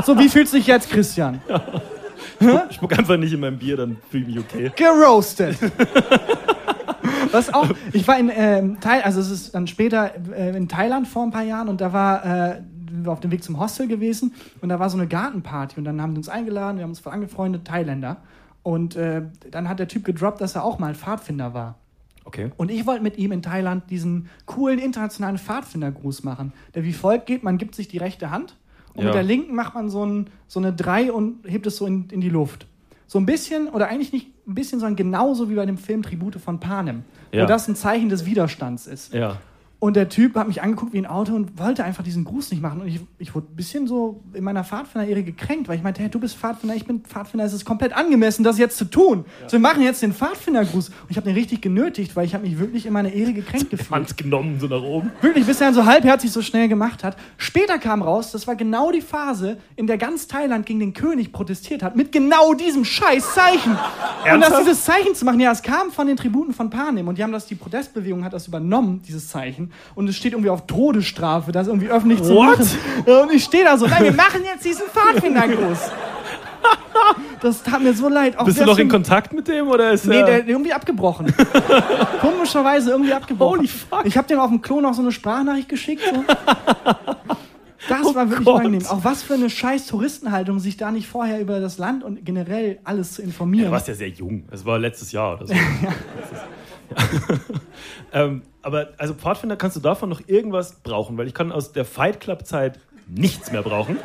[0.06, 1.42] so, wie fühlst du dich jetzt, Christian?
[2.68, 4.72] Ich spuck einfach nicht in meinem Bier, dann fühle ich mich okay.
[4.76, 5.58] Geroastet.
[7.32, 11.08] Was auch, ich war in ähm, Thailand, also es ist dann später äh, in Thailand
[11.08, 12.60] vor ein paar Jahren und da war, äh,
[12.90, 16.00] wir auf dem Weg zum Hostel gewesen und da war so eine Gartenparty und dann
[16.00, 18.18] haben die uns eingeladen, wir haben uns voll angefreundet, Thailänder.
[18.62, 19.22] Und äh,
[19.52, 21.76] dann hat der Typ gedroppt, dass er auch mal Pfadfinder war.
[22.24, 22.50] Okay.
[22.56, 27.26] Und ich wollte mit ihm in Thailand diesen coolen internationalen Pfadfindergruß machen, der wie folgt
[27.26, 28.56] geht, man gibt sich die rechte Hand
[28.94, 29.06] und Ja.
[29.06, 32.08] mit der linken macht man so, ein, so eine Drei und hebt es so in,
[32.10, 32.66] in die Luft.
[33.06, 36.36] So ein bisschen, oder eigentlich nicht ein bisschen, sondern genauso wie bei dem Film Tribute
[36.40, 37.42] von Panem, Ja.
[37.42, 39.12] wo das ein Zeichen des Widerstands ist.
[39.14, 39.38] Ja.
[39.86, 42.60] Und der Typ hat mich angeguckt wie ein Auto und wollte einfach diesen Gruß nicht
[42.60, 42.80] machen.
[42.80, 46.10] Und ich, ich wurde ein bisschen so in meiner Pfadfinder-Ehre gekränkt, weil ich meinte, hey,
[46.10, 49.24] du bist Pfadfinder, ich bin Pfadfinder, es ist komplett angemessen, das jetzt zu tun.
[49.46, 50.88] So, wir machen jetzt den Pfadfindergruß.
[50.88, 53.70] Und ich habe den richtig genötigt, weil ich habe mich wirklich in meiner Ehre gekränkt
[53.70, 53.92] gefühlt.
[53.92, 55.12] Hand genommen, so nach oben.
[55.20, 57.16] Wirklich, bis er so halbherzig so schnell gemacht hat.
[57.36, 61.30] Später kam raus, das war genau die Phase, in der ganz Thailand gegen den König
[61.30, 63.78] protestiert hat, mit genau diesem scheiß Zeichen.
[64.34, 67.18] Und das dieses Zeichen zu machen, ja, es kam von den Tributen von Panem und
[67.18, 69.70] die haben das, die Protestbewegung hat das übernommen, dieses Zeichen.
[69.94, 72.58] Und es steht irgendwie auf Todesstrafe, das irgendwie öffentlich zu What?
[72.58, 72.68] machen.
[73.06, 75.78] Und ich stehe da so, nein, wir machen jetzt diesen Pfadfindergruß.
[77.40, 78.38] Das tat mir so leid.
[78.38, 81.32] Auch Bist du noch in Kontakt mit dem oder ist Nee, er- der irgendwie abgebrochen.
[82.20, 83.58] Komischerweise irgendwie abgebrochen.
[83.58, 84.02] Holy fuck.
[84.04, 86.02] Ich habe dem auf dem Klo noch so eine Sprachnachricht geschickt.
[86.12, 86.24] So.
[87.88, 88.60] Das war wirklich Oh Gott.
[88.64, 88.86] unangenehm.
[88.88, 92.78] Auch was für eine scheiß Touristenhaltung, sich da nicht vorher über das Land und generell
[92.82, 93.66] alles zu informieren.
[93.66, 94.44] Du warst ja sehr jung.
[94.50, 95.52] Es war letztes Jahr oder so.
[95.54, 95.60] ja.
[98.12, 101.84] ähm, aber also Pfadfinder kannst du davon noch irgendwas brauchen, weil ich kann aus der
[101.84, 103.96] Fight Club Zeit nichts mehr brauchen.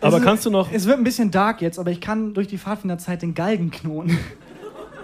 [0.00, 2.46] Aber Es kannst du noch Es wird ein bisschen dark jetzt, aber ich kann durch
[2.46, 4.18] die Pfadfinderzeit den Galgen knoten.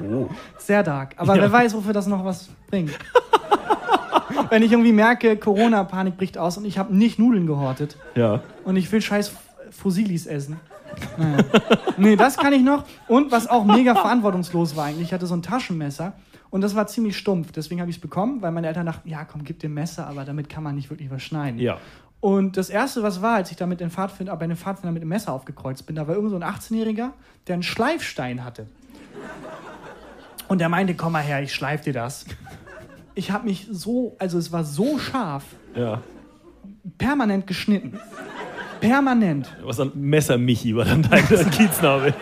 [0.01, 0.29] Oh.
[0.59, 1.15] Sehr dark.
[1.17, 1.43] Aber Ja.
[1.43, 2.97] wer weiß, wofür das noch was bringt.
[4.51, 8.41] Wenn ich irgendwie merke, Corona-Panik bricht aus und ich habe nicht Nudeln gehortet Ja.
[8.65, 9.33] und ich will scheiß
[9.73, 10.61] Fusilis essen.
[11.17, 11.39] Naja.
[11.97, 12.85] Nee, das kann ich noch.
[13.09, 16.13] Und was auch mega verantwortungslos war eigentlich, ich hatte so ein Taschenmesser
[16.51, 17.53] und das war ziemlich stumpf.
[17.53, 20.07] Deswegen habe ich es bekommen, weil meine Eltern dachten, ja komm, gib dir ein Messer,
[20.07, 21.59] aber damit kann man nicht wirklich was schneiden.
[21.61, 21.79] Ja.
[22.21, 25.03] Und das Erste, was war, als ich da mit den Pfadfinder, bei den Pfadfindern mit
[25.03, 27.11] dem Messer aufgekreuzt bin, da war irgend so ein 18-Jähriger,
[27.47, 28.67] der einen Schleifstein hatte.
[30.49, 32.25] Und der meinte, komm mal her, ich schleif dir das.
[33.15, 35.45] Ich habe mich so, also es war so scharf,
[35.75, 36.01] Ja.
[36.97, 37.99] permanent geschnitten.
[38.81, 39.55] Permanent.
[39.65, 42.15] Was an Messer Michi war dann dein Kiezname.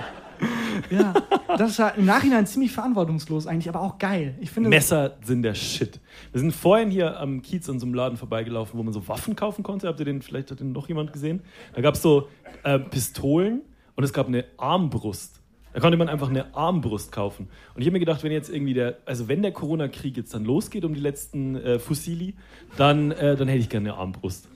[0.90, 1.14] Ja,
[1.56, 4.34] das war im Nachhinein ziemlich verantwortungslos eigentlich, aber auch geil.
[4.40, 6.00] Ich finde, Messer sind der Shit.
[6.32, 9.36] Wir sind vorhin hier am Kiez an so einem Laden vorbeigelaufen, wo man so Waffen
[9.36, 9.88] kaufen konnte.
[9.88, 11.42] Habt ihr den, vielleicht hat den noch jemand gesehen?
[11.74, 12.28] Da gab es so
[12.62, 13.62] äh, Pistolen
[13.94, 15.40] und es gab eine Armbrust.
[15.72, 17.48] Da konnte man einfach eine Armbrust kaufen.
[17.74, 20.44] Und ich habe mir gedacht, wenn jetzt irgendwie der, also wenn der Corona-Krieg jetzt dann
[20.44, 22.34] losgeht um die letzten äh, Fussili,
[22.78, 24.48] dann, äh, dann hätte ich gerne eine Armbrust.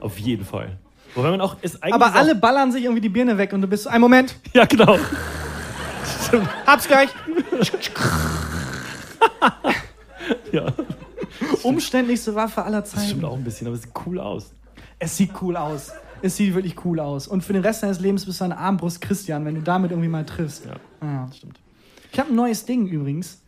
[0.00, 0.78] Auf jeden Fall.
[1.14, 3.68] Wobei man auch, ist eigentlich aber alle ballern sich irgendwie die Birne weg und du
[3.68, 4.98] bist, ein Moment, Ja, genau.
[6.66, 7.10] Hab's gleich.
[10.52, 10.66] Ja,
[11.62, 13.24] Umständlichste Waffe aller das stimmt Zeiten.
[13.24, 14.52] auch ein bisschen, aber es sieht cool aus.
[14.98, 15.92] Es sieht cool aus.
[16.22, 17.28] Es sieht wirklich cool aus.
[17.28, 20.08] Und für den Rest deines Lebens bist du ein Armbrust Christian, wenn du damit irgendwie
[20.08, 20.64] mal triffst.
[20.66, 20.72] Ja,
[21.06, 21.26] Ja.
[21.26, 21.60] das stimmt.
[22.12, 23.40] Ich habe ein neues Ding übrigens,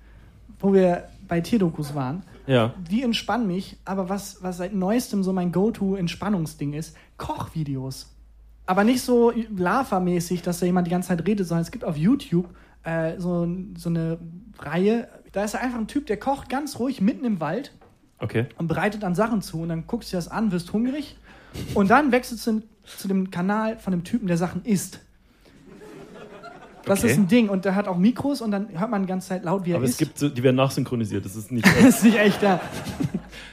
[0.60, 2.22] wo wir bei Tierdokus waren.
[2.46, 2.74] Ja.
[2.90, 8.09] Die entspannen mich, aber was, was seit neuestem so mein Go-To-Entspannungsding ist, Kochvideos.
[8.70, 11.96] Aber nicht so Lava-mäßig, dass da jemand die ganze Zeit redet, sondern es gibt auf
[11.96, 12.46] YouTube
[12.84, 14.16] äh, so, so eine
[14.60, 17.72] Reihe, da ist einfach ein Typ, der kocht ganz ruhig mitten im Wald
[18.20, 18.46] Okay.
[18.58, 21.16] und bereitet dann Sachen zu und dann guckst du dir das an, wirst hungrig
[21.74, 25.00] und dann wechselst du zu dem Kanal von dem Typen, der Sachen isst.
[26.84, 27.10] Das Okay.
[27.10, 29.42] ist ein Ding und der hat auch Mikros und dann hört man die ganze Zeit
[29.44, 29.98] laut, wie er Aber es isst.
[29.98, 31.24] gibt, so, die werden nachsynchronisiert.
[31.24, 31.66] Das ist nicht.
[31.82, 32.60] das ist nicht echt, ja.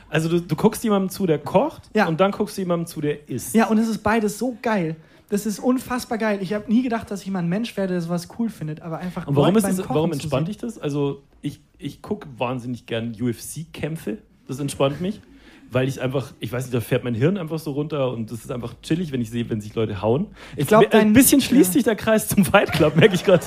[0.10, 2.08] Also du, du guckst jemandem zu, der kocht, Ja.
[2.08, 3.54] und dann guckst du jemandem zu, der isst.
[3.54, 4.96] Ja, und es ist beides so geil.
[5.30, 6.40] Das ist unfassbar geil.
[6.42, 9.00] Ich habe nie gedacht, dass ich mal ein Mensch werde, der sowas cool findet, aber
[9.00, 10.80] einfach Und warum, Leute ist es, warum entspannt dich das?
[10.80, 14.20] Also ich, ich gucke wahnsinnig gern UFC-Kämpfe.
[14.48, 15.20] Das entspannt mich.
[15.70, 18.40] Weil ich einfach, ich weiß nicht, da fährt mein Hirn einfach so runter und das
[18.40, 20.28] ist einfach chillig, wenn ich sehe, wenn sich Leute hauen.
[20.56, 21.74] Ich glaub, glaube, ein bisschen schließt ja.
[21.74, 23.46] sich der Kreis zum Fight Club, merke ich gerade.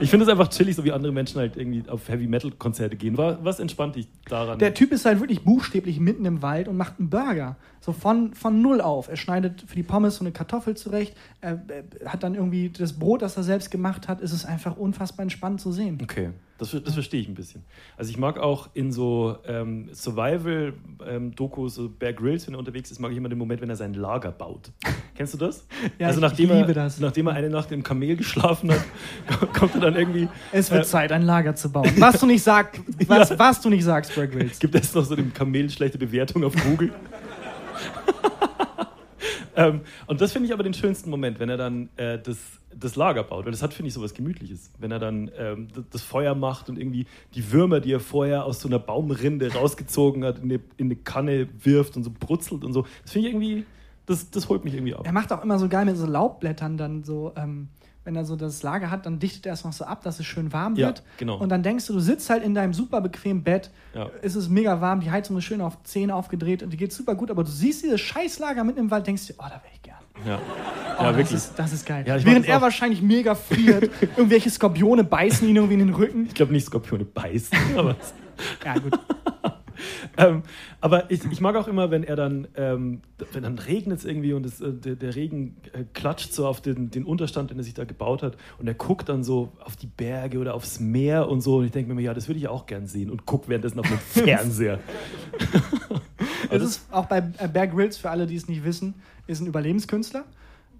[0.00, 3.16] Ich finde es einfach chillig, so wie andere Menschen halt irgendwie auf Heavy-Metal-Konzerte gehen.
[3.18, 4.58] Wa- Was entspannt dich daran?
[4.58, 7.56] Der Typ ist halt wirklich buchstäblich mitten im Wald und macht einen Burger.
[7.80, 9.08] So von, von null auf.
[9.08, 11.14] Er schneidet für die Pommes so eine Kartoffel zurecht.
[11.40, 11.62] Er,
[12.00, 14.22] er hat dann irgendwie das Brot, das er selbst gemacht hat.
[14.22, 15.98] Es ist einfach unfassbar entspannt zu sehen.
[16.02, 17.64] Okay, das, das verstehe ich ein bisschen.
[17.96, 23.00] Also ich mag auch in so ähm, Survival-Dokus, so Bear Grylls, wenn er unterwegs ist,
[23.00, 24.70] mag ich immer den Moment, wenn er sein Lager baut.
[25.16, 25.66] Kennst du das?
[25.98, 27.00] Ja, also ich- nachdem, ich liebe er, das.
[27.00, 28.84] nachdem er eine Nacht im Kamel geschlafen hat,
[29.52, 31.90] kommt er dann irgendwie, Es wird Äh, Zeit, ein Lager zu bauen.
[31.98, 33.38] Was du nicht sagst, was, Ja.
[33.38, 34.58] was du nicht sagst, Greg Wills.
[34.58, 36.92] gibt es noch so dem Kamel schlechte Bewertung auf Google.
[39.56, 42.38] Ähm, und das finde ich aber den schönsten Moment, wenn er dann äh, das,
[42.74, 44.70] das Lager baut, weil das hat, finde ich, sowas Gemütliches.
[44.78, 48.44] Wenn er dann ähm, d- das Feuer macht und irgendwie die Würmer, die er vorher
[48.44, 52.64] aus so einer Baumrinde rausgezogen hat, in eine, in eine Kanne wirft und so brutzelt
[52.64, 52.84] und so.
[53.02, 53.64] Das finde ich irgendwie,
[54.06, 55.02] das, das holt mich irgendwie ab.
[55.04, 57.68] Er macht auch immer so geil mit so Laubblättern dann so, ähm,
[58.04, 60.26] wenn er so das Lager hat, dann dichtet er es noch so ab, dass es
[60.26, 61.02] schön warm Ja, wird.
[61.16, 61.36] genau.
[61.38, 64.10] Und dann denkst du, du sitzt halt in deinem super bequemen Bett, Ja.
[64.22, 67.14] es ist mega warm, die Heizung ist schön auf 10 aufgedreht und die geht super
[67.14, 69.62] gut, aber du siehst dieses scheiß Lager mitten im Wald, denkst dir, oh, da wäre
[69.74, 69.96] ich gern.
[70.26, 70.38] Ja,
[70.96, 71.36] Oh, ja das wirklich.
[71.38, 72.04] Ist, das ist geil.
[72.06, 76.26] Während er wahrscheinlich mega friert, irgendwelche Skorpione beißen ihn irgendwie in den Rücken.
[76.26, 77.96] Ich glaube nicht Skorpione beißen, aber
[78.64, 78.98] Ja, gut.
[80.18, 80.42] ähm,
[80.84, 83.00] aber ich, ich mag auch immer, wenn er dann, ähm,
[83.32, 86.60] wenn dann regnet es irgendwie und es, äh, der, der Regen äh, klatscht so auf
[86.60, 89.76] den, den Unterstand, den er sich da gebaut hat und er guckt dann so auf
[89.76, 92.48] die Berge oder aufs Meer und so und ich denke mir, ja, das würde ich
[92.48, 94.78] auch gern sehen und guck währenddessen auf den Fernseher.
[96.50, 98.92] Es ist auch bei äh, Bear Grylls, für alle, die es nicht wissen,
[99.26, 100.24] ist ein Überlebenskünstler.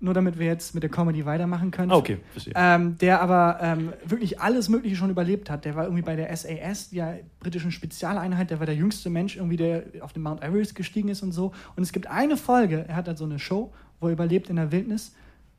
[0.00, 1.90] Nur damit wir jetzt mit der Comedy weitermachen können.
[1.90, 2.52] Ah, okay, verstehe.
[2.56, 5.64] Ähm, der aber ähm, wirklich alles Mögliche schon überlebt hat.
[5.64, 9.56] Der war irgendwie bei der SAS, der britischen Spezialeinheit, der war der jüngste Mensch, irgendwie,
[9.56, 11.52] der auf den Mount Everest gestiegen ist und so.
[11.76, 14.56] Und es gibt eine Folge, er hat halt so eine Show, wo er überlebt in
[14.56, 15.14] der Wildnis.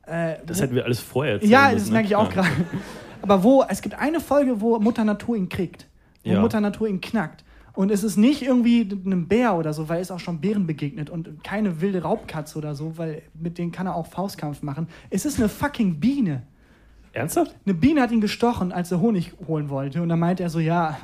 [0.06, 1.92] Äh, Das wo- hätten wir alles vorher erzählen ja, das ne?
[1.92, 2.42] merke ich auch Ja.
[2.42, 2.54] gerade.
[3.22, 5.86] Aber wo, es gibt eine Folge, wo Mutter Natur ihn kriegt.
[6.24, 6.40] Wo Ja.
[6.40, 7.42] Mutter Natur ihn knackt.
[7.76, 10.66] Und es ist nicht irgendwie einem Bär oder so, weil er ist auch schon Bären
[10.66, 14.88] begegnet und keine wilde Raubkatze oder so, weil mit denen kann er auch Faustkampf machen.
[15.10, 16.42] Es ist eine fucking Biene.
[17.12, 17.54] Ernsthaft?
[17.66, 20.00] Eine Biene hat ihn gestochen, als er Honig holen wollte.
[20.00, 20.96] Und dann meinte er so, ja,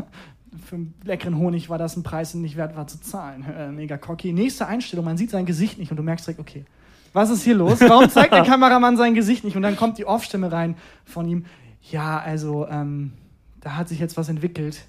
[0.67, 3.45] für einen leckeren Honig war das ein Preis, den nicht wert war zu zahlen.
[3.57, 4.33] Äh, mega cocky.
[4.33, 6.65] Nächste Einstellung, man sieht sein Gesicht nicht und du merkst direkt, okay,
[7.13, 7.83] was ist hier los?
[7.83, 9.57] Warum zeigt der Kameramann sein Gesicht nicht?
[9.57, 11.45] Und dann kommt die Off-Stimme rein von ihm.
[11.91, 13.13] Ja, also, ähm,
[13.61, 14.87] da hat sich jetzt was entwickelt,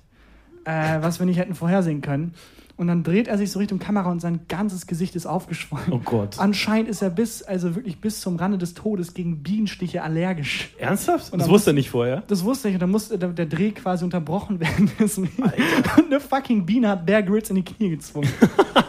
[0.65, 2.33] äh, was wir nicht hätten vorhersehen können.
[2.75, 5.85] Und dann dreht er sich so Richtung Kamera und sein ganzes Gesicht ist aufgeschwollen.
[5.91, 6.39] Oh Gott.
[6.39, 10.69] Anscheinend ist er bis, also wirklich bis zum Rande des Todes gegen Bienenstiche allergisch.
[10.79, 11.31] Ernsthaft?
[11.31, 12.23] Und Das wusste er nicht vorher.
[12.27, 14.91] Das wusste ich und dann musste der, der Dreh quasi unterbrochen werden.
[14.99, 15.29] und
[16.07, 18.29] eine fucking Biene hat Bear Grylls in die Knie gezwungen.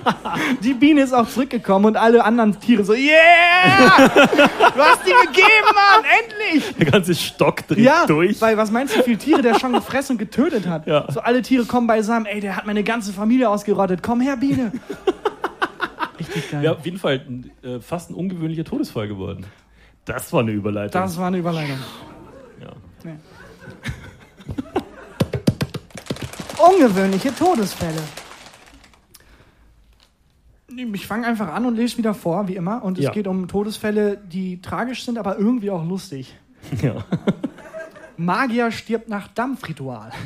[0.62, 4.08] die Biene ist auch zurückgekommen und alle anderen Tiere so, yeah!
[4.08, 6.04] Du hast die gegeben, Mann!
[6.22, 6.74] Endlich!
[6.76, 8.40] Der ganze Stock dreht Ja, durch.
[8.40, 10.86] weil was meinst du, wie viele Tiere der schon gefressen und getötet hat?
[10.86, 11.06] Ja.
[11.12, 14.02] So alle Tiere kommen beisammen, ey, der hat meine ganze Familie ausgerottet.
[14.02, 14.72] Komm her, Biene!
[16.18, 16.62] Richtig geil.
[16.64, 17.24] Ja, auf jeden Fall
[17.62, 19.46] äh, fast ein ungewöhnlicher Todesfall geworden.
[20.04, 21.00] Das war eine Überleitung.
[21.00, 21.78] Das war eine Überleitung.
[22.60, 22.72] ja.
[23.04, 23.14] Nee.
[26.58, 28.00] Ungewöhnliche Todesfälle.
[30.76, 32.82] Ich fange einfach an und lese wieder vor, wie immer.
[32.82, 33.10] Und es Ja.
[33.12, 36.34] geht um Todesfälle, die tragisch sind, aber irgendwie auch lustig.
[36.82, 37.04] ja.
[38.16, 40.10] Magier stirbt nach Dampfritual.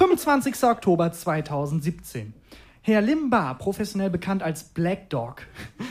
[0.00, 0.64] 25.
[0.64, 2.32] Oktober 2017.
[2.80, 5.42] Herr Limba, professionell bekannt als Black Dog,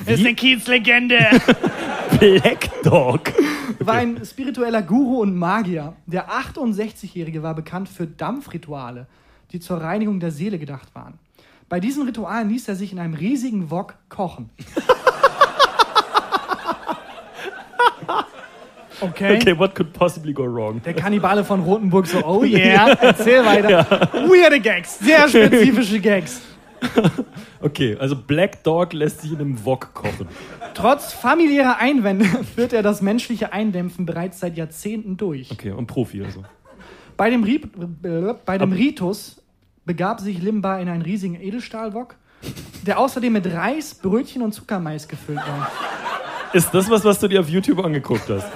[0.08, 1.20] ist eine Kiezlegende.
[2.20, 3.32] Black Dog.
[3.80, 5.94] war ein spiritueller Guru und Magier.
[6.08, 9.06] Der 68-Jährige war bekannt für Dampfrituale,
[9.52, 11.20] die zur Reinigung der Seele gedacht waren.
[11.70, 14.50] Bei diesen Ritualen ließ er sich in einem riesigen Wok kochen.
[19.02, 19.38] Okay.
[19.38, 20.82] Okay, what could possibly go wrong?
[20.84, 23.86] Der Kannibale von Rothenburg so, oh yeah, erzähl weiter.
[24.14, 26.42] Weirde Gags, sehr spezifische Gags.
[27.62, 30.28] Okay, also Black Dog lässt sich in einem Wok kochen.
[30.74, 32.26] Trotz familiärer Einwände
[32.56, 35.52] führt er das menschliche Eindämpfen bereits seit Jahrzehnten durch.
[35.52, 36.44] Okay, und Profi also.
[37.18, 37.60] Bei dem, Ri
[38.46, 39.42] bei dem Ritus
[39.84, 42.16] begab sich Limba in einen riesigen Edelstahlwok,
[42.88, 45.70] der außerdem mit Reis, Brötchen und Zuckermais gefüllt war.
[46.54, 48.48] Ist das was, was du dir auf YouTube angeguckt hast?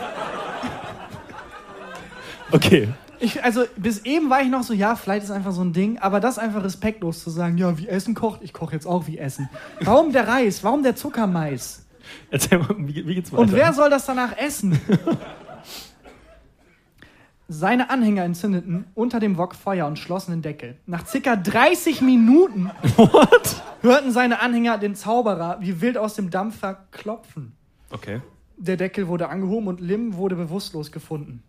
[2.54, 2.88] Okay.
[3.20, 5.98] Ich, also bis eben war ich noch so, ja, vielleicht ist einfach so ein Ding,
[5.98, 9.18] aber das einfach respektlos zu sagen, ja, wie Essen kocht, ich koche jetzt auch wie
[9.18, 9.50] Essen.
[9.82, 10.64] Warum der Reis?
[10.64, 11.86] Warum der Zuckermais?
[12.30, 13.42] Erzähl mal, wie, wie geht's weiter?
[13.42, 14.80] Und wer soll das danach essen?
[17.48, 20.78] Seine Anhänger entzündeten unter dem Wok Feuer und schlossen den Deckel.
[20.86, 23.62] Nach circa 30 Minuten What?
[23.82, 27.56] hörten seine Anhänger den Zauberer wie wild aus dem Dampfer klopfen.
[27.90, 28.22] Okay.
[28.58, 31.44] Der Deckel wurde angehoben und Lim wurde bewusstlos gefunden.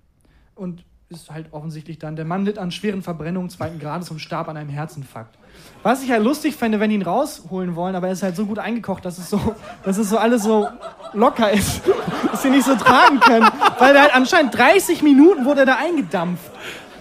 [0.54, 4.48] Und ist halt offensichtlich dann, der Mann litt an schweren Verbrennungen zweiten Grades und starb
[4.48, 5.36] an einem Herzinfarkt.
[5.82, 8.46] Was ich halt lustig fände, wenn die ihn rausholen wollen, aber er ist halt so
[8.46, 10.68] gut eingekocht, dass es so, dass es so alles so
[11.12, 11.82] locker ist,
[12.30, 13.48] dass sie nicht so tragen können.
[13.78, 16.50] Weil er halt anscheinend 30 Minuten wurde er da eingedampft.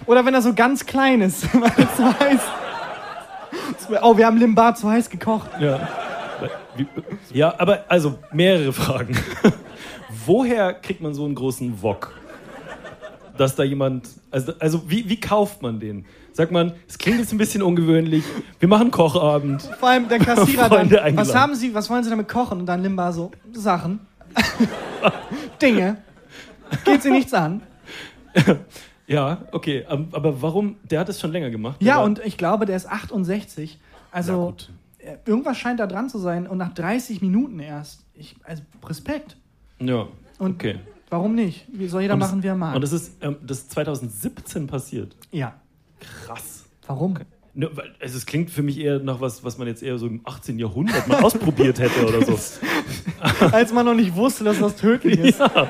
[0.06, 2.40] Oder wenn er so ganz klein ist, weil er zu heiß.
[4.02, 5.48] Oh, wir haben Limbar zu heiß gekocht.
[5.58, 5.88] Ja.
[7.32, 9.16] Ja, aber also mehrere Fragen.
[10.26, 12.12] Woher kriegt man so einen großen Wok?
[13.36, 14.08] Dass da jemand.
[14.30, 16.04] Also, also wie, wie kauft man den?
[16.32, 18.24] Sagt man, es klingt jetzt ein bisschen ungewöhnlich,
[18.58, 19.62] wir machen Kochabend.
[19.78, 22.60] Vor allem der Kassierer Freunde dann, was haben Sie, was wollen Sie damit kochen?
[22.60, 24.00] Und dann Limba so, Sachen,
[25.62, 25.98] Dinge,
[26.84, 27.62] geht Sie nichts an.
[29.06, 30.76] Ja, okay, ähm, aber warum?
[30.84, 31.76] Der hat es schon länger gemacht.
[31.82, 33.72] Ja, und ich glaube, der ist 68.
[33.74, 33.78] Ja,
[34.10, 34.70] Also, gut.
[34.96, 36.46] äh, irgendwas scheint da dran zu sein.
[36.46, 38.00] Und nach 30 Minuten erst.
[38.14, 39.36] Ich, also, Respekt.
[39.78, 40.06] Ja,
[40.38, 40.76] Und okay.
[41.14, 41.66] Warum nicht?
[41.72, 42.74] Wie soll jeder Und machen, das, wie er mag?
[42.74, 45.16] Und das ist, ähm, das ist 2017 passiert.
[45.30, 45.54] ja.
[46.26, 46.64] Krass.
[46.86, 47.14] Warum?
[47.54, 50.06] Ne, weil, also es klingt für mich eher nach was, was man jetzt eher so
[50.06, 50.58] im 18.
[50.58, 52.38] Jahrhundert mal ausprobiert hätte oder so.
[53.52, 55.38] Als man noch nicht wusste, dass das tödlich ist.
[55.38, 55.68] Ja.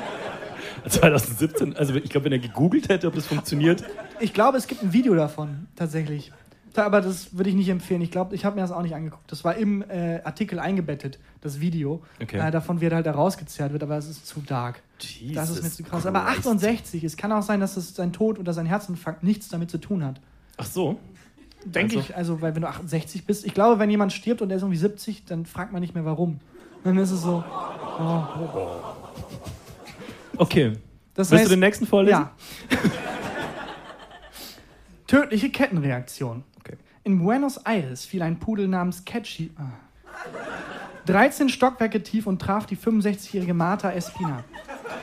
[0.88, 3.84] 2017, also ich glaube, wenn er gegoogelt hätte, ob das funktioniert.
[4.20, 6.32] Ich glaube, es gibt ein Video davon, tatsächlich.
[6.77, 8.01] Aber das würde ich nicht empfehlen.
[8.01, 9.31] Ich glaube, ich habe mir das auch nicht angeguckt.
[9.31, 12.03] Das war im äh, Artikel eingebettet, das Video.
[12.20, 12.39] Okay.
[12.39, 14.83] Äh, davon, er halt da rausgezerrt wird, aber es ist zu dark.
[14.99, 16.07] das ist mir Jesus zu krass.
[16.07, 16.39] Aber Christ.
[16.39, 19.79] 68, es kann auch sein, dass es sein Tod oder sein Herzinfarkt nichts damit zu
[19.79, 20.20] tun hat.
[20.57, 20.99] Ach so.
[21.64, 22.09] Denke Also?
[22.11, 24.62] ich, also, weil wenn du 68 bist, ich glaube, wenn jemand stirbt und er ist
[24.62, 26.41] irgendwie 70, dann fragt man nicht mehr warum.
[26.83, 27.42] Dann ist es so.
[27.99, 28.25] Oh.
[30.37, 30.72] Okay.
[31.14, 32.18] Das Willst heißt, du den nächsten vorlesen?
[32.18, 32.33] Ja.
[35.07, 36.42] Tödliche Kettenreaktion.
[37.07, 39.51] In Buenos Aires fiel ein Pudel namens Catchy.
[39.59, 39.64] Ah.
[41.05, 44.43] 13 Stockwerke tief und traf die 65-jährige Marta Espina.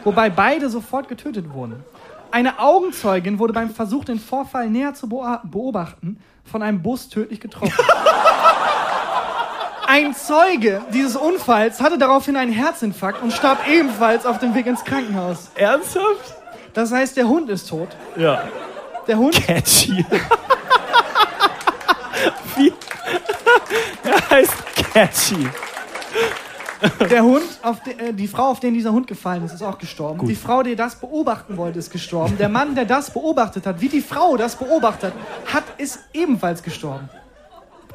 [0.04, 1.84] wobei beide sofort getötet wurden.
[2.32, 7.72] Eine Augenzeugin wurde beim Versuch, den Vorfall näher zu beobachten, von einem Bus tödlich getroffen.
[9.86, 14.84] Ein Zeuge dieses Unfalls hatte daraufhin einen Herzinfarkt und starb ebenfalls auf dem Weg ins
[14.84, 15.52] Krankenhaus.
[15.54, 16.36] Ernsthaft?
[16.74, 17.90] Das heißt, der Hund ist tot.
[18.16, 18.42] Ja.
[19.08, 20.04] Der Hund Catchy.
[22.58, 22.74] Wie?
[24.04, 25.48] Er heißt Catchy.
[27.10, 29.78] Der Hund, auf de, äh, die Frau, auf den dieser Hund gefallen ist, ist auch
[29.78, 30.28] gestorben.
[30.28, 32.38] Die Frau, die das beobachten wollte, ist gestorben.
[32.38, 35.14] Der Mann, der das beobachtet hat, wie die Frau das beobachtet
[35.46, 37.08] hat, ist ebenfalls gestorben.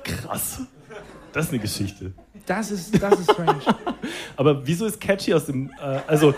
[0.04, 0.60] Krass.
[1.32, 2.12] Das ist eine Geschichte.
[2.46, 3.60] Das ist, das ist strange.
[4.36, 6.32] Aber wieso ist Catchy aus dem, äh, also,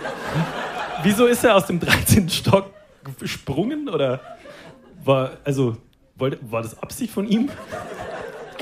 [1.02, 2.30] wieso ist er aus dem 13.
[2.30, 2.70] Stock
[3.20, 4.20] gesprungen oder
[5.04, 5.76] war, also,
[6.16, 7.50] wollte, war das Absicht von ihm?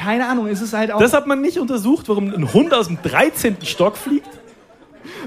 [0.07, 1.01] Keine Ahnung, es ist halt auch.
[1.01, 3.59] Das hat man nicht untersucht, warum ein Hund aus dem 13.
[3.62, 4.28] Stock fliegt?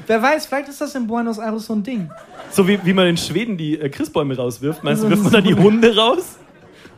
[0.08, 2.10] wer weiß, vielleicht ist das in Buenos Aires so ein Ding.
[2.52, 4.84] So wie, wie man in Schweden die äh, Christbäume rauswirft.
[4.84, 6.38] Meinst du, wirft man da die Hunde raus?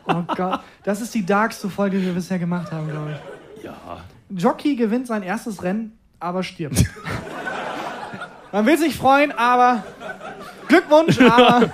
[0.06, 3.16] Oh Gott, das ist die darkste Folge, die wir bisher gemacht haben, glaube
[3.56, 3.64] ich.
[3.64, 3.76] Ja.
[4.30, 6.84] Jockey gewinnt sein erstes Rennen, aber stirbt.
[8.50, 9.84] Man will sich freuen, aber
[10.68, 11.70] Glückwunsch, aber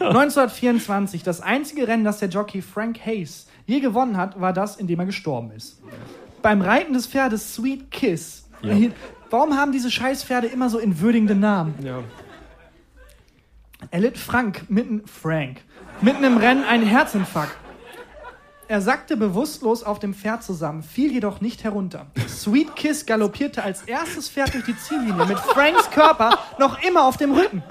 [0.00, 4.86] 1924, das einzige Rennen, das der Jockey Frank Hayes je gewonnen hat, war das, in
[4.86, 5.80] dem er gestorben ist.
[6.42, 8.48] Beim Reiten des Pferdes Sweet Kiss.
[8.62, 8.74] Ja.
[9.30, 11.74] Warum haben diese Scheißpferde immer so entwürdigende Namen?
[11.82, 12.02] ja.
[13.90, 15.58] erlitt Frank mitten, Frank,
[16.00, 17.56] mitten im Rennen einen Herzinfarkt.
[18.68, 22.06] Er sackte bewusstlos auf dem Pferd zusammen, fiel jedoch nicht herunter.
[22.28, 27.16] Sweet Kiss galoppierte als erstes Pferd durch die Ziellinie, mit Franks Körper noch immer auf
[27.16, 27.62] dem Rücken.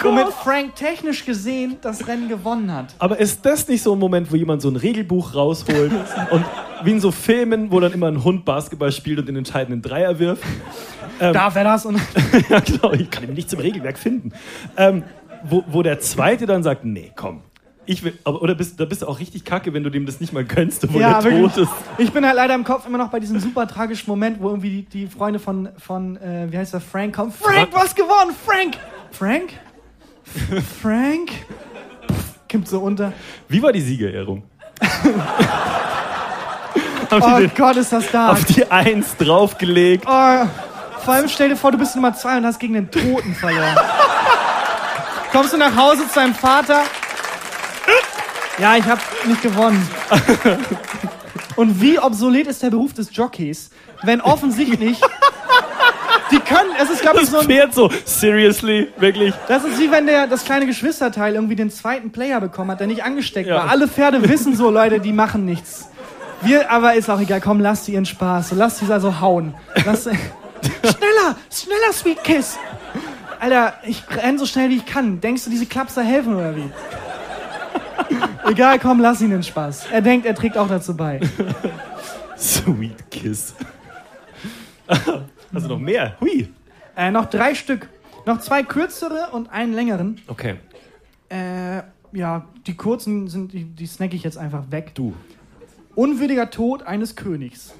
[0.00, 2.94] Womit Frank technisch gesehen das Rennen gewonnen hat.
[2.98, 5.92] Aber ist das nicht so ein Moment, wo jemand so ein Regelbuch rausholt
[6.32, 6.44] und
[6.82, 10.18] wie in so Filmen, wo dann immer ein Hund Basketball spielt und den entscheidenden Dreier
[10.18, 10.42] wirft?
[11.20, 11.86] Darf er das?
[11.86, 12.00] Und
[12.48, 14.32] ja, genau, ich kann ihn nicht zum Regelwerk finden.
[14.76, 15.04] Ähm,
[15.44, 17.42] wo, wo der Zweite dann sagt, nee, komm.
[17.86, 20.20] Ich will, aber, oder bist, da bist du auch richtig kacke, wenn du dem das
[20.20, 21.72] nicht mal gönnst, obwohl ja, der tot ist.
[21.98, 24.70] Ich bin halt leider im Kopf immer noch bei diesem super tragischen Moment, wo irgendwie
[24.70, 27.32] die, die Freunde von, von äh, wie heißt der, Frank kommen.
[27.32, 28.34] Frank, hast gewonnen!
[28.44, 28.78] Frank!
[29.10, 29.50] Frank?
[30.80, 31.30] Frank?
[32.10, 33.12] Pff, Kippt so unter.
[33.48, 34.42] Wie war die Siegerehrung?
[37.10, 38.32] Oh den Gott, ist das dark.
[38.32, 40.04] auf die Eins draufgelegt?
[40.06, 40.46] Oh,
[41.04, 43.76] vor allem stell dir vor, du bist Nummer zwei und hast gegen den Toten verloren.
[45.30, 46.82] Kommst du nach Hause zu deinem Vater?
[48.58, 49.86] Ja, ich hab nicht gewonnen.
[51.56, 53.70] Und wie obsolet ist der Beruf des Jockeys,
[54.02, 55.00] wenn offensichtlich
[56.30, 59.34] die können, es ist glaube ich so ein, Pferd so, seriously, wirklich?
[59.46, 62.86] das ist wie wenn der das kleine Geschwisterteil irgendwie den zweiten Player bekommen hat, der
[62.86, 63.56] nicht angesteckt Ja.
[63.56, 63.70] war.
[63.70, 65.88] Alle Pferde wissen so, Leute, die machen nichts.
[66.40, 68.52] Wir, aber ist auch egal, komm, lass sie ihren Spaß.
[68.52, 69.54] Lass sie also hauen.
[69.86, 72.56] Lass, schneller, schneller, Sweet Kiss.
[73.40, 75.20] Alter, ich renn so schnell wie ich kann.
[75.20, 76.70] Denkst du, diese Klapser helfen oder wie?
[78.46, 79.86] Egal, komm, lass ihn den Spaß.
[79.90, 81.20] Er denkt, er trägt auch dazu bei.
[82.36, 83.54] Sweet Kiss.
[85.54, 86.16] Also noch mehr?
[86.20, 86.48] Hui.
[86.96, 87.88] Äh, noch drei Stück.
[88.26, 90.20] Noch zwei kürzere und einen längeren.
[90.26, 90.56] Okay.
[91.28, 94.96] Äh, ja, die kurzen sind, die, die snack ich jetzt einfach weg.
[94.96, 95.14] Du.
[95.94, 97.72] Unwürdiger Tod eines Königs.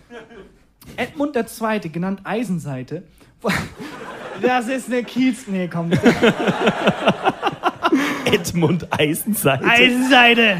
[0.96, 3.02] Edmund II., genannt Eisenseite.
[4.42, 5.46] Das ist eine Kiez.
[5.46, 5.92] Nee, komm.
[8.24, 9.64] Edmund Eisenseite.
[9.64, 10.56] Eisenseite!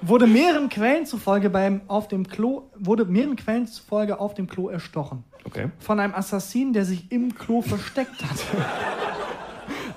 [0.00, 4.68] Wurde mehreren Quellen zufolge beim auf dem Klo wurde mehreren Quellen zufolge auf dem Klo
[4.68, 5.68] erstochen Okay.
[5.78, 8.36] von einem Assassinen, der sich im Klo versteckt hat.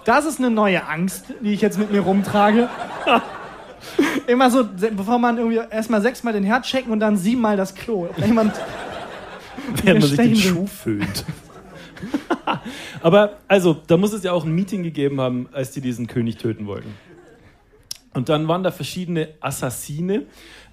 [0.04, 2.70] Das ist eine neue Angst, die ich jetzt mit mir rumtrage.
[4.28, 4.64] Immer so,
[4.96, 8.08] bevor man irgendwie erstmal sechsmal den Herd checken und dann siebenmal das Klo.
[8.10, 8.54] Ob Jemand,
[9.84, 11.26] Während man sich den Schuh föhnt.
[13.02, 16.38] Aber, also, da muss es ja auch ein Meeting gegeben haben, als die diesen König
[16.38, 16.94] töten wollten.
[18.14, 20.26] Und dann waren da verschiedene Assassine.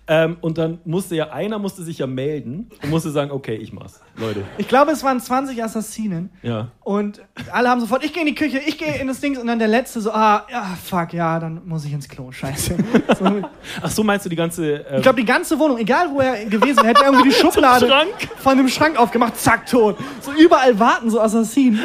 [0.08, 3.72] Ähm, und dann musste ja, einer musste sich ja melden und musste sagen, okay, ich
[3.72, 4.00] mach's.
[4.16, 4.42] Leute.
[4.58, 6.30] ich glaube, es waren 20 Assassinen.
[6.42, 6.72] Ja.
[6.80, 7.22] Und
[7.52, 9.38] alle haben sofort, ich gehe in die Küche, ich gehe in das Ding.
[9.38, 12.76] Und dann der Letzte so, ah, ja, fuck, ja, dann muss ich ins Klo, scheiße.
[13.18, 13.42] So,
[13.80, 14.84] Ach so, meinst du die ganze.
[14.86, 18.08] Äh, ich glaube, die ganze Wohnung, egal wo er gewesen hätte irgendwie die Schublade Schrank.
[18.38, 19.96] von dem Schrank aufgemacht, zack, tot.
[20.20, 21.78] So überall warten so Assassinen.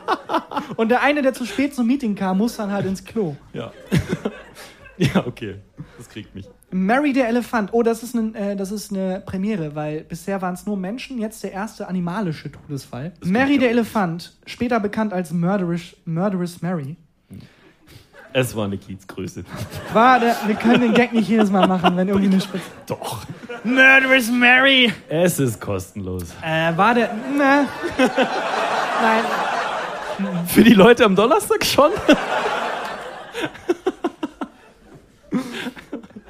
[0.76, 3.36] Und der eine, der zu spät zum Meeting kam, muss dann halt ins Klo.
[3.52, 3.70] ja.
[4.96, 5.56] ja, okay.
[5.98, 6.46] Das kriegt mich.
[6.70, 7.70] Mary der Elefant.
[7.72, 11.18] Oh, das ist, ein, äh, das ist eine Premiere, weil bisher waren es nur Menschen,
[11.18, 13.12] jetzt der erste animalische Todesfall.
[13.24, 16.96] Mary der Elefant, später bekannt als Murderous, Murderous Mary,
[18.32, 19.44] Es war eine Kiezgröße.
[19.92, 22.64] war der, wir können den Gag nicht jedes Mal machen, wenn irgendwie eine Spitze.
[22.86, 23.24] Doch.
[23.62, 24.92] Murderous Mary!
[25.08, 26.24] Es ist kostenlos.
[26.42, 27.14] Äh, war der.
[27.14, 27.68] Ne.
[29.02, 29.24] Nein.
[30.48, 31.90] Für die Leute am Donnerstag schon?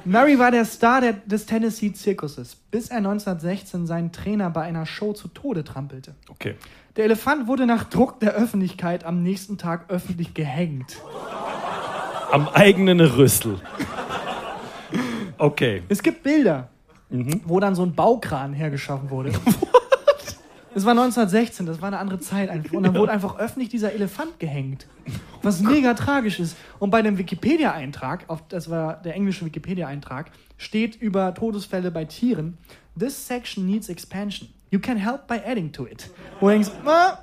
[0.05, 5.13] Murray war der Star der, des Tennessee-Zirkuses, bis er 1916 seinen Trainer bei einer Show
[5.15, 6.15] zu Tode trampelte.
[6.29, 6.57] Okay.
[6.97, 10.99] Der Elefant wurde nach Druck der Öffentlichkeit am nächsten Tag öffentlich gehängt.
[12.31, 13.61] Am eigenen Rüssel.
[15.39, 15.83] Okay.
[15.89, 16.69] Es gibt Bilder,
[17.09, 19.33] wo dann so ein Baukran hergeschaffen wurde.
[20.75, 22.73] Es war 1916, das war eine andere Zeit einfach.
[22.73, 24.87] Und dann wurde einfach öffentlich dieser Elefant gehängt.
[25.43, 26.57] Was mega tragisch ist.
[26.81, 32.59] Und bei dem Wikipedia-Eintrag, das war der englische Wikipedia-Eintrag, steht über Todesfälle bei Tieren:
[32.99, 34.49] This section needs expansion.
[34.71, 36.11] You can help by adding to it.
[36.41, 37.19] Wo du denkst, ah,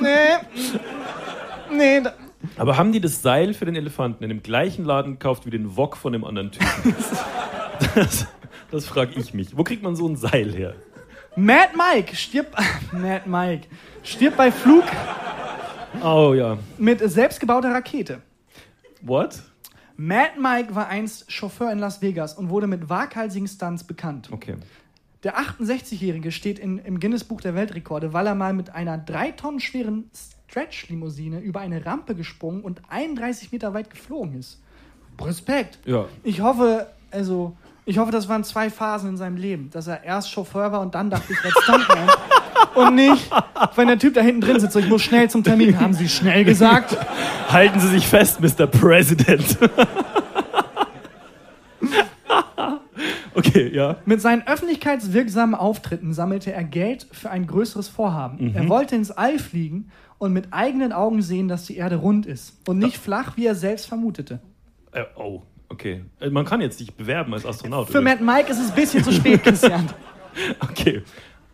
[0.00, 0.38] nee,
[1.76, 2.14] nee, da,
[2.56, 5.76] Aber haben die das Seil für den Elefanten in dem gleichen Laden gekauft wie den
[5.76, 6.94] Wok von dem anderen Typen?
[7.96, 8.26] Das,
[8.70, 9.56] das frage ich mich.
[9.56, 10.76] Wo kriegt man so ein Seil her?
[11.36, 12.54] Mad Mike stirbt,
[12.92, 13.68] Mad Mike
[14.02, 14.84] stirbt bei Flug
[16.02, 16.58] Oh ja.
[16.78, 18.20] mit selbstgebauter Rakete.
[19.00, 19.40] What?
[19.96, 24.28] Mad Mike war einst Chauffeur in Las Vegas und wurde mit waghalsigen Stunts bekannt.
[24.32, 24.56] Okay.
[25.22, 29.60] Der 68-Jährige steht in, im Guinness-Buch der Weltrekorde, weil er mal mit einer drei Tonnen
[29.60, 30.10] schweren
[30.48, 34.60] Stretch-Limousine über eine Rampe gesprungen und 31 Meter weit geflogen ist.
[35.20, 35.78] Respekt.
[35.84, 36.06] Ja.
[36.24, 40.30] Ich hoffe, also, ich hoffe, das waren zwei Phasen in seinem Leben, dass er erst
[40.30, 42.08] Chauffeur war und dann dachte ich, werde Stuntman.
[42.74, 43.30] und nicht,
[43.74, 45.78] wenn der Typ da hinten drin sitzt, so, ich muss schnell zum Termin.
[45.80, 46.96] Haben Sie schnell gesagt?
[47.48, 48.68] Halten Sie sich fest, Mr.
[48.68, 49.58] President.
[53.34, 53.96] okay, ja.
[54.04, 58.54] Mit seinen öffentlichkeitswirksamen Auftritten sammelte er Geld für ein größeres Vorhaben.
[58.54, 62.56] Er wollte ins All fliegen und mit eigenen Augen sehen, dass die Erde rund ist
[62.68, 64.38] und nicht flach, wie er selbst vermutete.
[64.92, 65.42] Äh, oh,
[65.72, 66.04] okay.
[66.20, 67.88] Äh, Man kann jetzt sich bewerben als Astronaut.
[67.88, 68.00] Für?
[68.00, 69.88] Matt Mike ist es ein bisschen zu spät, Christian.
[70.60, 71.02] Okay.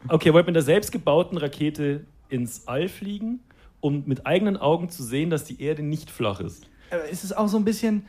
[0.09, 3.41] Okay, wollte mit der selbstgebauten Rakete ins All fliegen,
[3.81, 6.67] um mit eigenen Augen zu sehen, dass die Erde nicht flach ist.
[7.11, 8.07] Es ist auch so ein bisschen,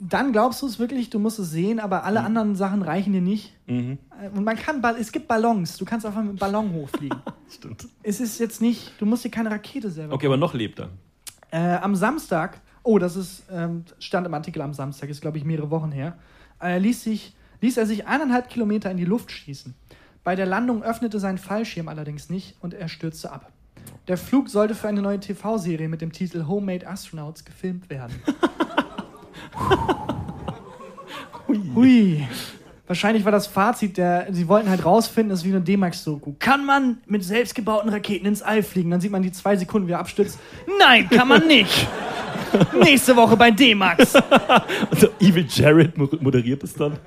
[0.00, 3.20] dann glaubst du es wirklich, du musst es sehen, aber alle anderen Sachen reichen dir
[3.20, 3.52] nicht.
[3.66, 3.98] Mhm.
[4.20, 7.18] Äh, Und man kann, es gibt Ballons, du kannst einfach mit einem Ballon hochfliegen.
[7.50, 7.86] Stimmt.
[8.02, 10.88] es ist jetzt nicht, du musst dir keine Rakete selber Okay, aber noch lebt er.
[11.50, 15.44] Äh, am Samstag, oh, das ist, ähm, stand im Artikel am Samstag, ist glaube ich
[15.44, 16.16] mehrere Wochen her,
[16.62, 19.74] äh, ließ, sich, ließ er sich eineinhalb Kilometer in die Luft schießen.
[20.24, 23.52] Bei der Landung öffnete sein Fallschirm allerdings nicht und er stürzte ab.
[24.08, 28.14] Der Flug sollte für eine neue TV-Serie mit dem Titel Homemade Astronauts gefilmt werden.
[31.74, 32.26] Hui.
[32.86, 36.36] Wahrscheinlich war das Fazit, der, sie wollten halt rausfinden, das ist wie eine D-Max-Doku.
[36.38, 38.90] Kann man mit selbstgebauten Raketen ins All fliegen?
[38.90, 40.38] Dann sieht man die zwei Sekunden, wie er abstürzt.
[40.78, 41.86] Nein, kann man nicht.
[42.82, 44.14] Nächste Woche bei D-Max.
[44.90, 46.94] Also Evil Jared mo- moderiert es dann.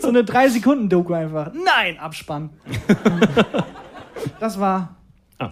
[0.00, 1.50] So eine drei Sekunden Doku einfach.
[1.52, 2.50] Nein, Abspann.
[4.38, 4.94] Das war
[5.40, 5.50] Ah.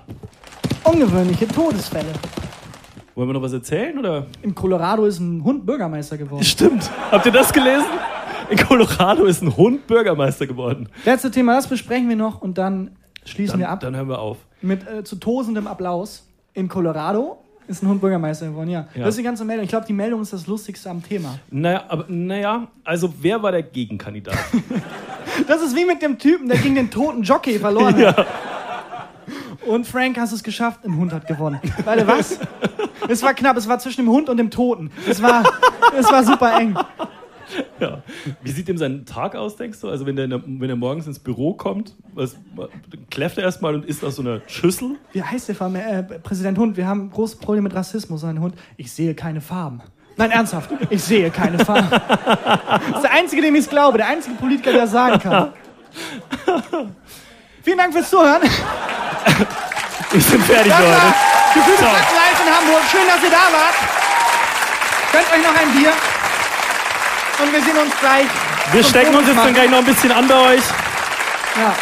[0.84, 2.06] ungewöhnliche Todesfälle.
[3.16, 4.26] Wollen wir noch was erzählen oder?
[4.42, 6.44] In Colorado ist ein Hund Bürgermeister geworden.
[6.44, 6.88] Stimmt.
[7.10, 7.84] Habt ihr das gelesen?
[8.48, 10.88] In Colorado ist ein Hund Bürgermeister geworden.
[11.04, 12.92] Letzte Thema, das besprechen wir noch und dann
[13.24, 14.38] schließen Dann, wir ab dann hören wir auf.
[14.60, 16.28] mit äh, zu tosendem Applaus.
[16.54, 17.41] In Colorado
[17.72, 18.86] ist ein Hund Bürgermeister geworden, ja.
[18.94, 19.04] Ja.
[19.04, 19.64] Das ist die ganze Meldung.
[19.64, 21.38] Ich glaube, die Meldung ist das Lustigste am Thema.
[21.50, 24.36] Naja, aber naja, also wer war der Gegenkandidat?
[25.46, 28.26] Das ist wie mit dem Typen, der gegen den toten Jockey verloren hat.
[29.66, 31.58] Und Frank, hast es geschafft, ein Hund hat gewonnen.
[31.84, 32.38] Warte, was?
[33.08, 34.90] Es war knapp, es war zwischen dem Hund und dem Toten.
[35.08, 35.42] Es war,
[35.98, 36.76] es war super eng.
[37.80, 38.02] Ja.
[38.42, 39.88] Wie sieht ihm sein Tag aus, denkst du?
[39.88, 42.36] Also wenn er, wenn er morgens ins Büro kommt, was,
[43.10, 44.96] kläfft er erstmal und isst aus so einer Schüssel?
[45.12, 46.76] Wie heißt der Farm, äh, Präsident Hund?
[46.76, 48.20] Wir haben ein großes Problem mit Rassismus.
[48.20, 49.80] Sein Hund, ich sehe keine Farben.
[50.16, 51.88] Nein, ernsthaft, ich sehe keine Farben.
[51.90, 55.52] Das ist der Einzige, dem ich es glaube, der einzige Politiker, der das sagen kann.
[57.62, 58.42] Vielen Dank fürs Zuhören.
[58.42, 61.14] Wir sind fertig, Leute.
[61.54, 61.84] Gefühlte.
[61.84, 62.82] Fakten live in Hamburg.
[62.90, 63.74] Schön, dass ihr da wart.
[65.12, 65.92] Gönnt euch noch ein Bier.
[67.40, 68.26] Und wir sehen uns gleich.
[68.72, 69.54] Wir stecken uns jetzt dann Todesmachen.
[69.54, 70.62] gleich noch ein bisschen an bei euch.
[71.56, 71.74] Ja.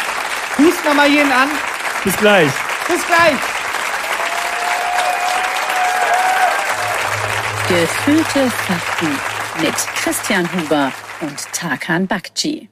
[0.57, 1.49] Husten wir mal jeden an.
[2.03, 2.51] Bis gleich.
[2.87, 3.35] Bis gleich.
[7.67, 9.19] Gefühlte Fakten
[9.61, 10.91] mit Christian Huber
[11.21, 12.70] und Tarkan Bakci.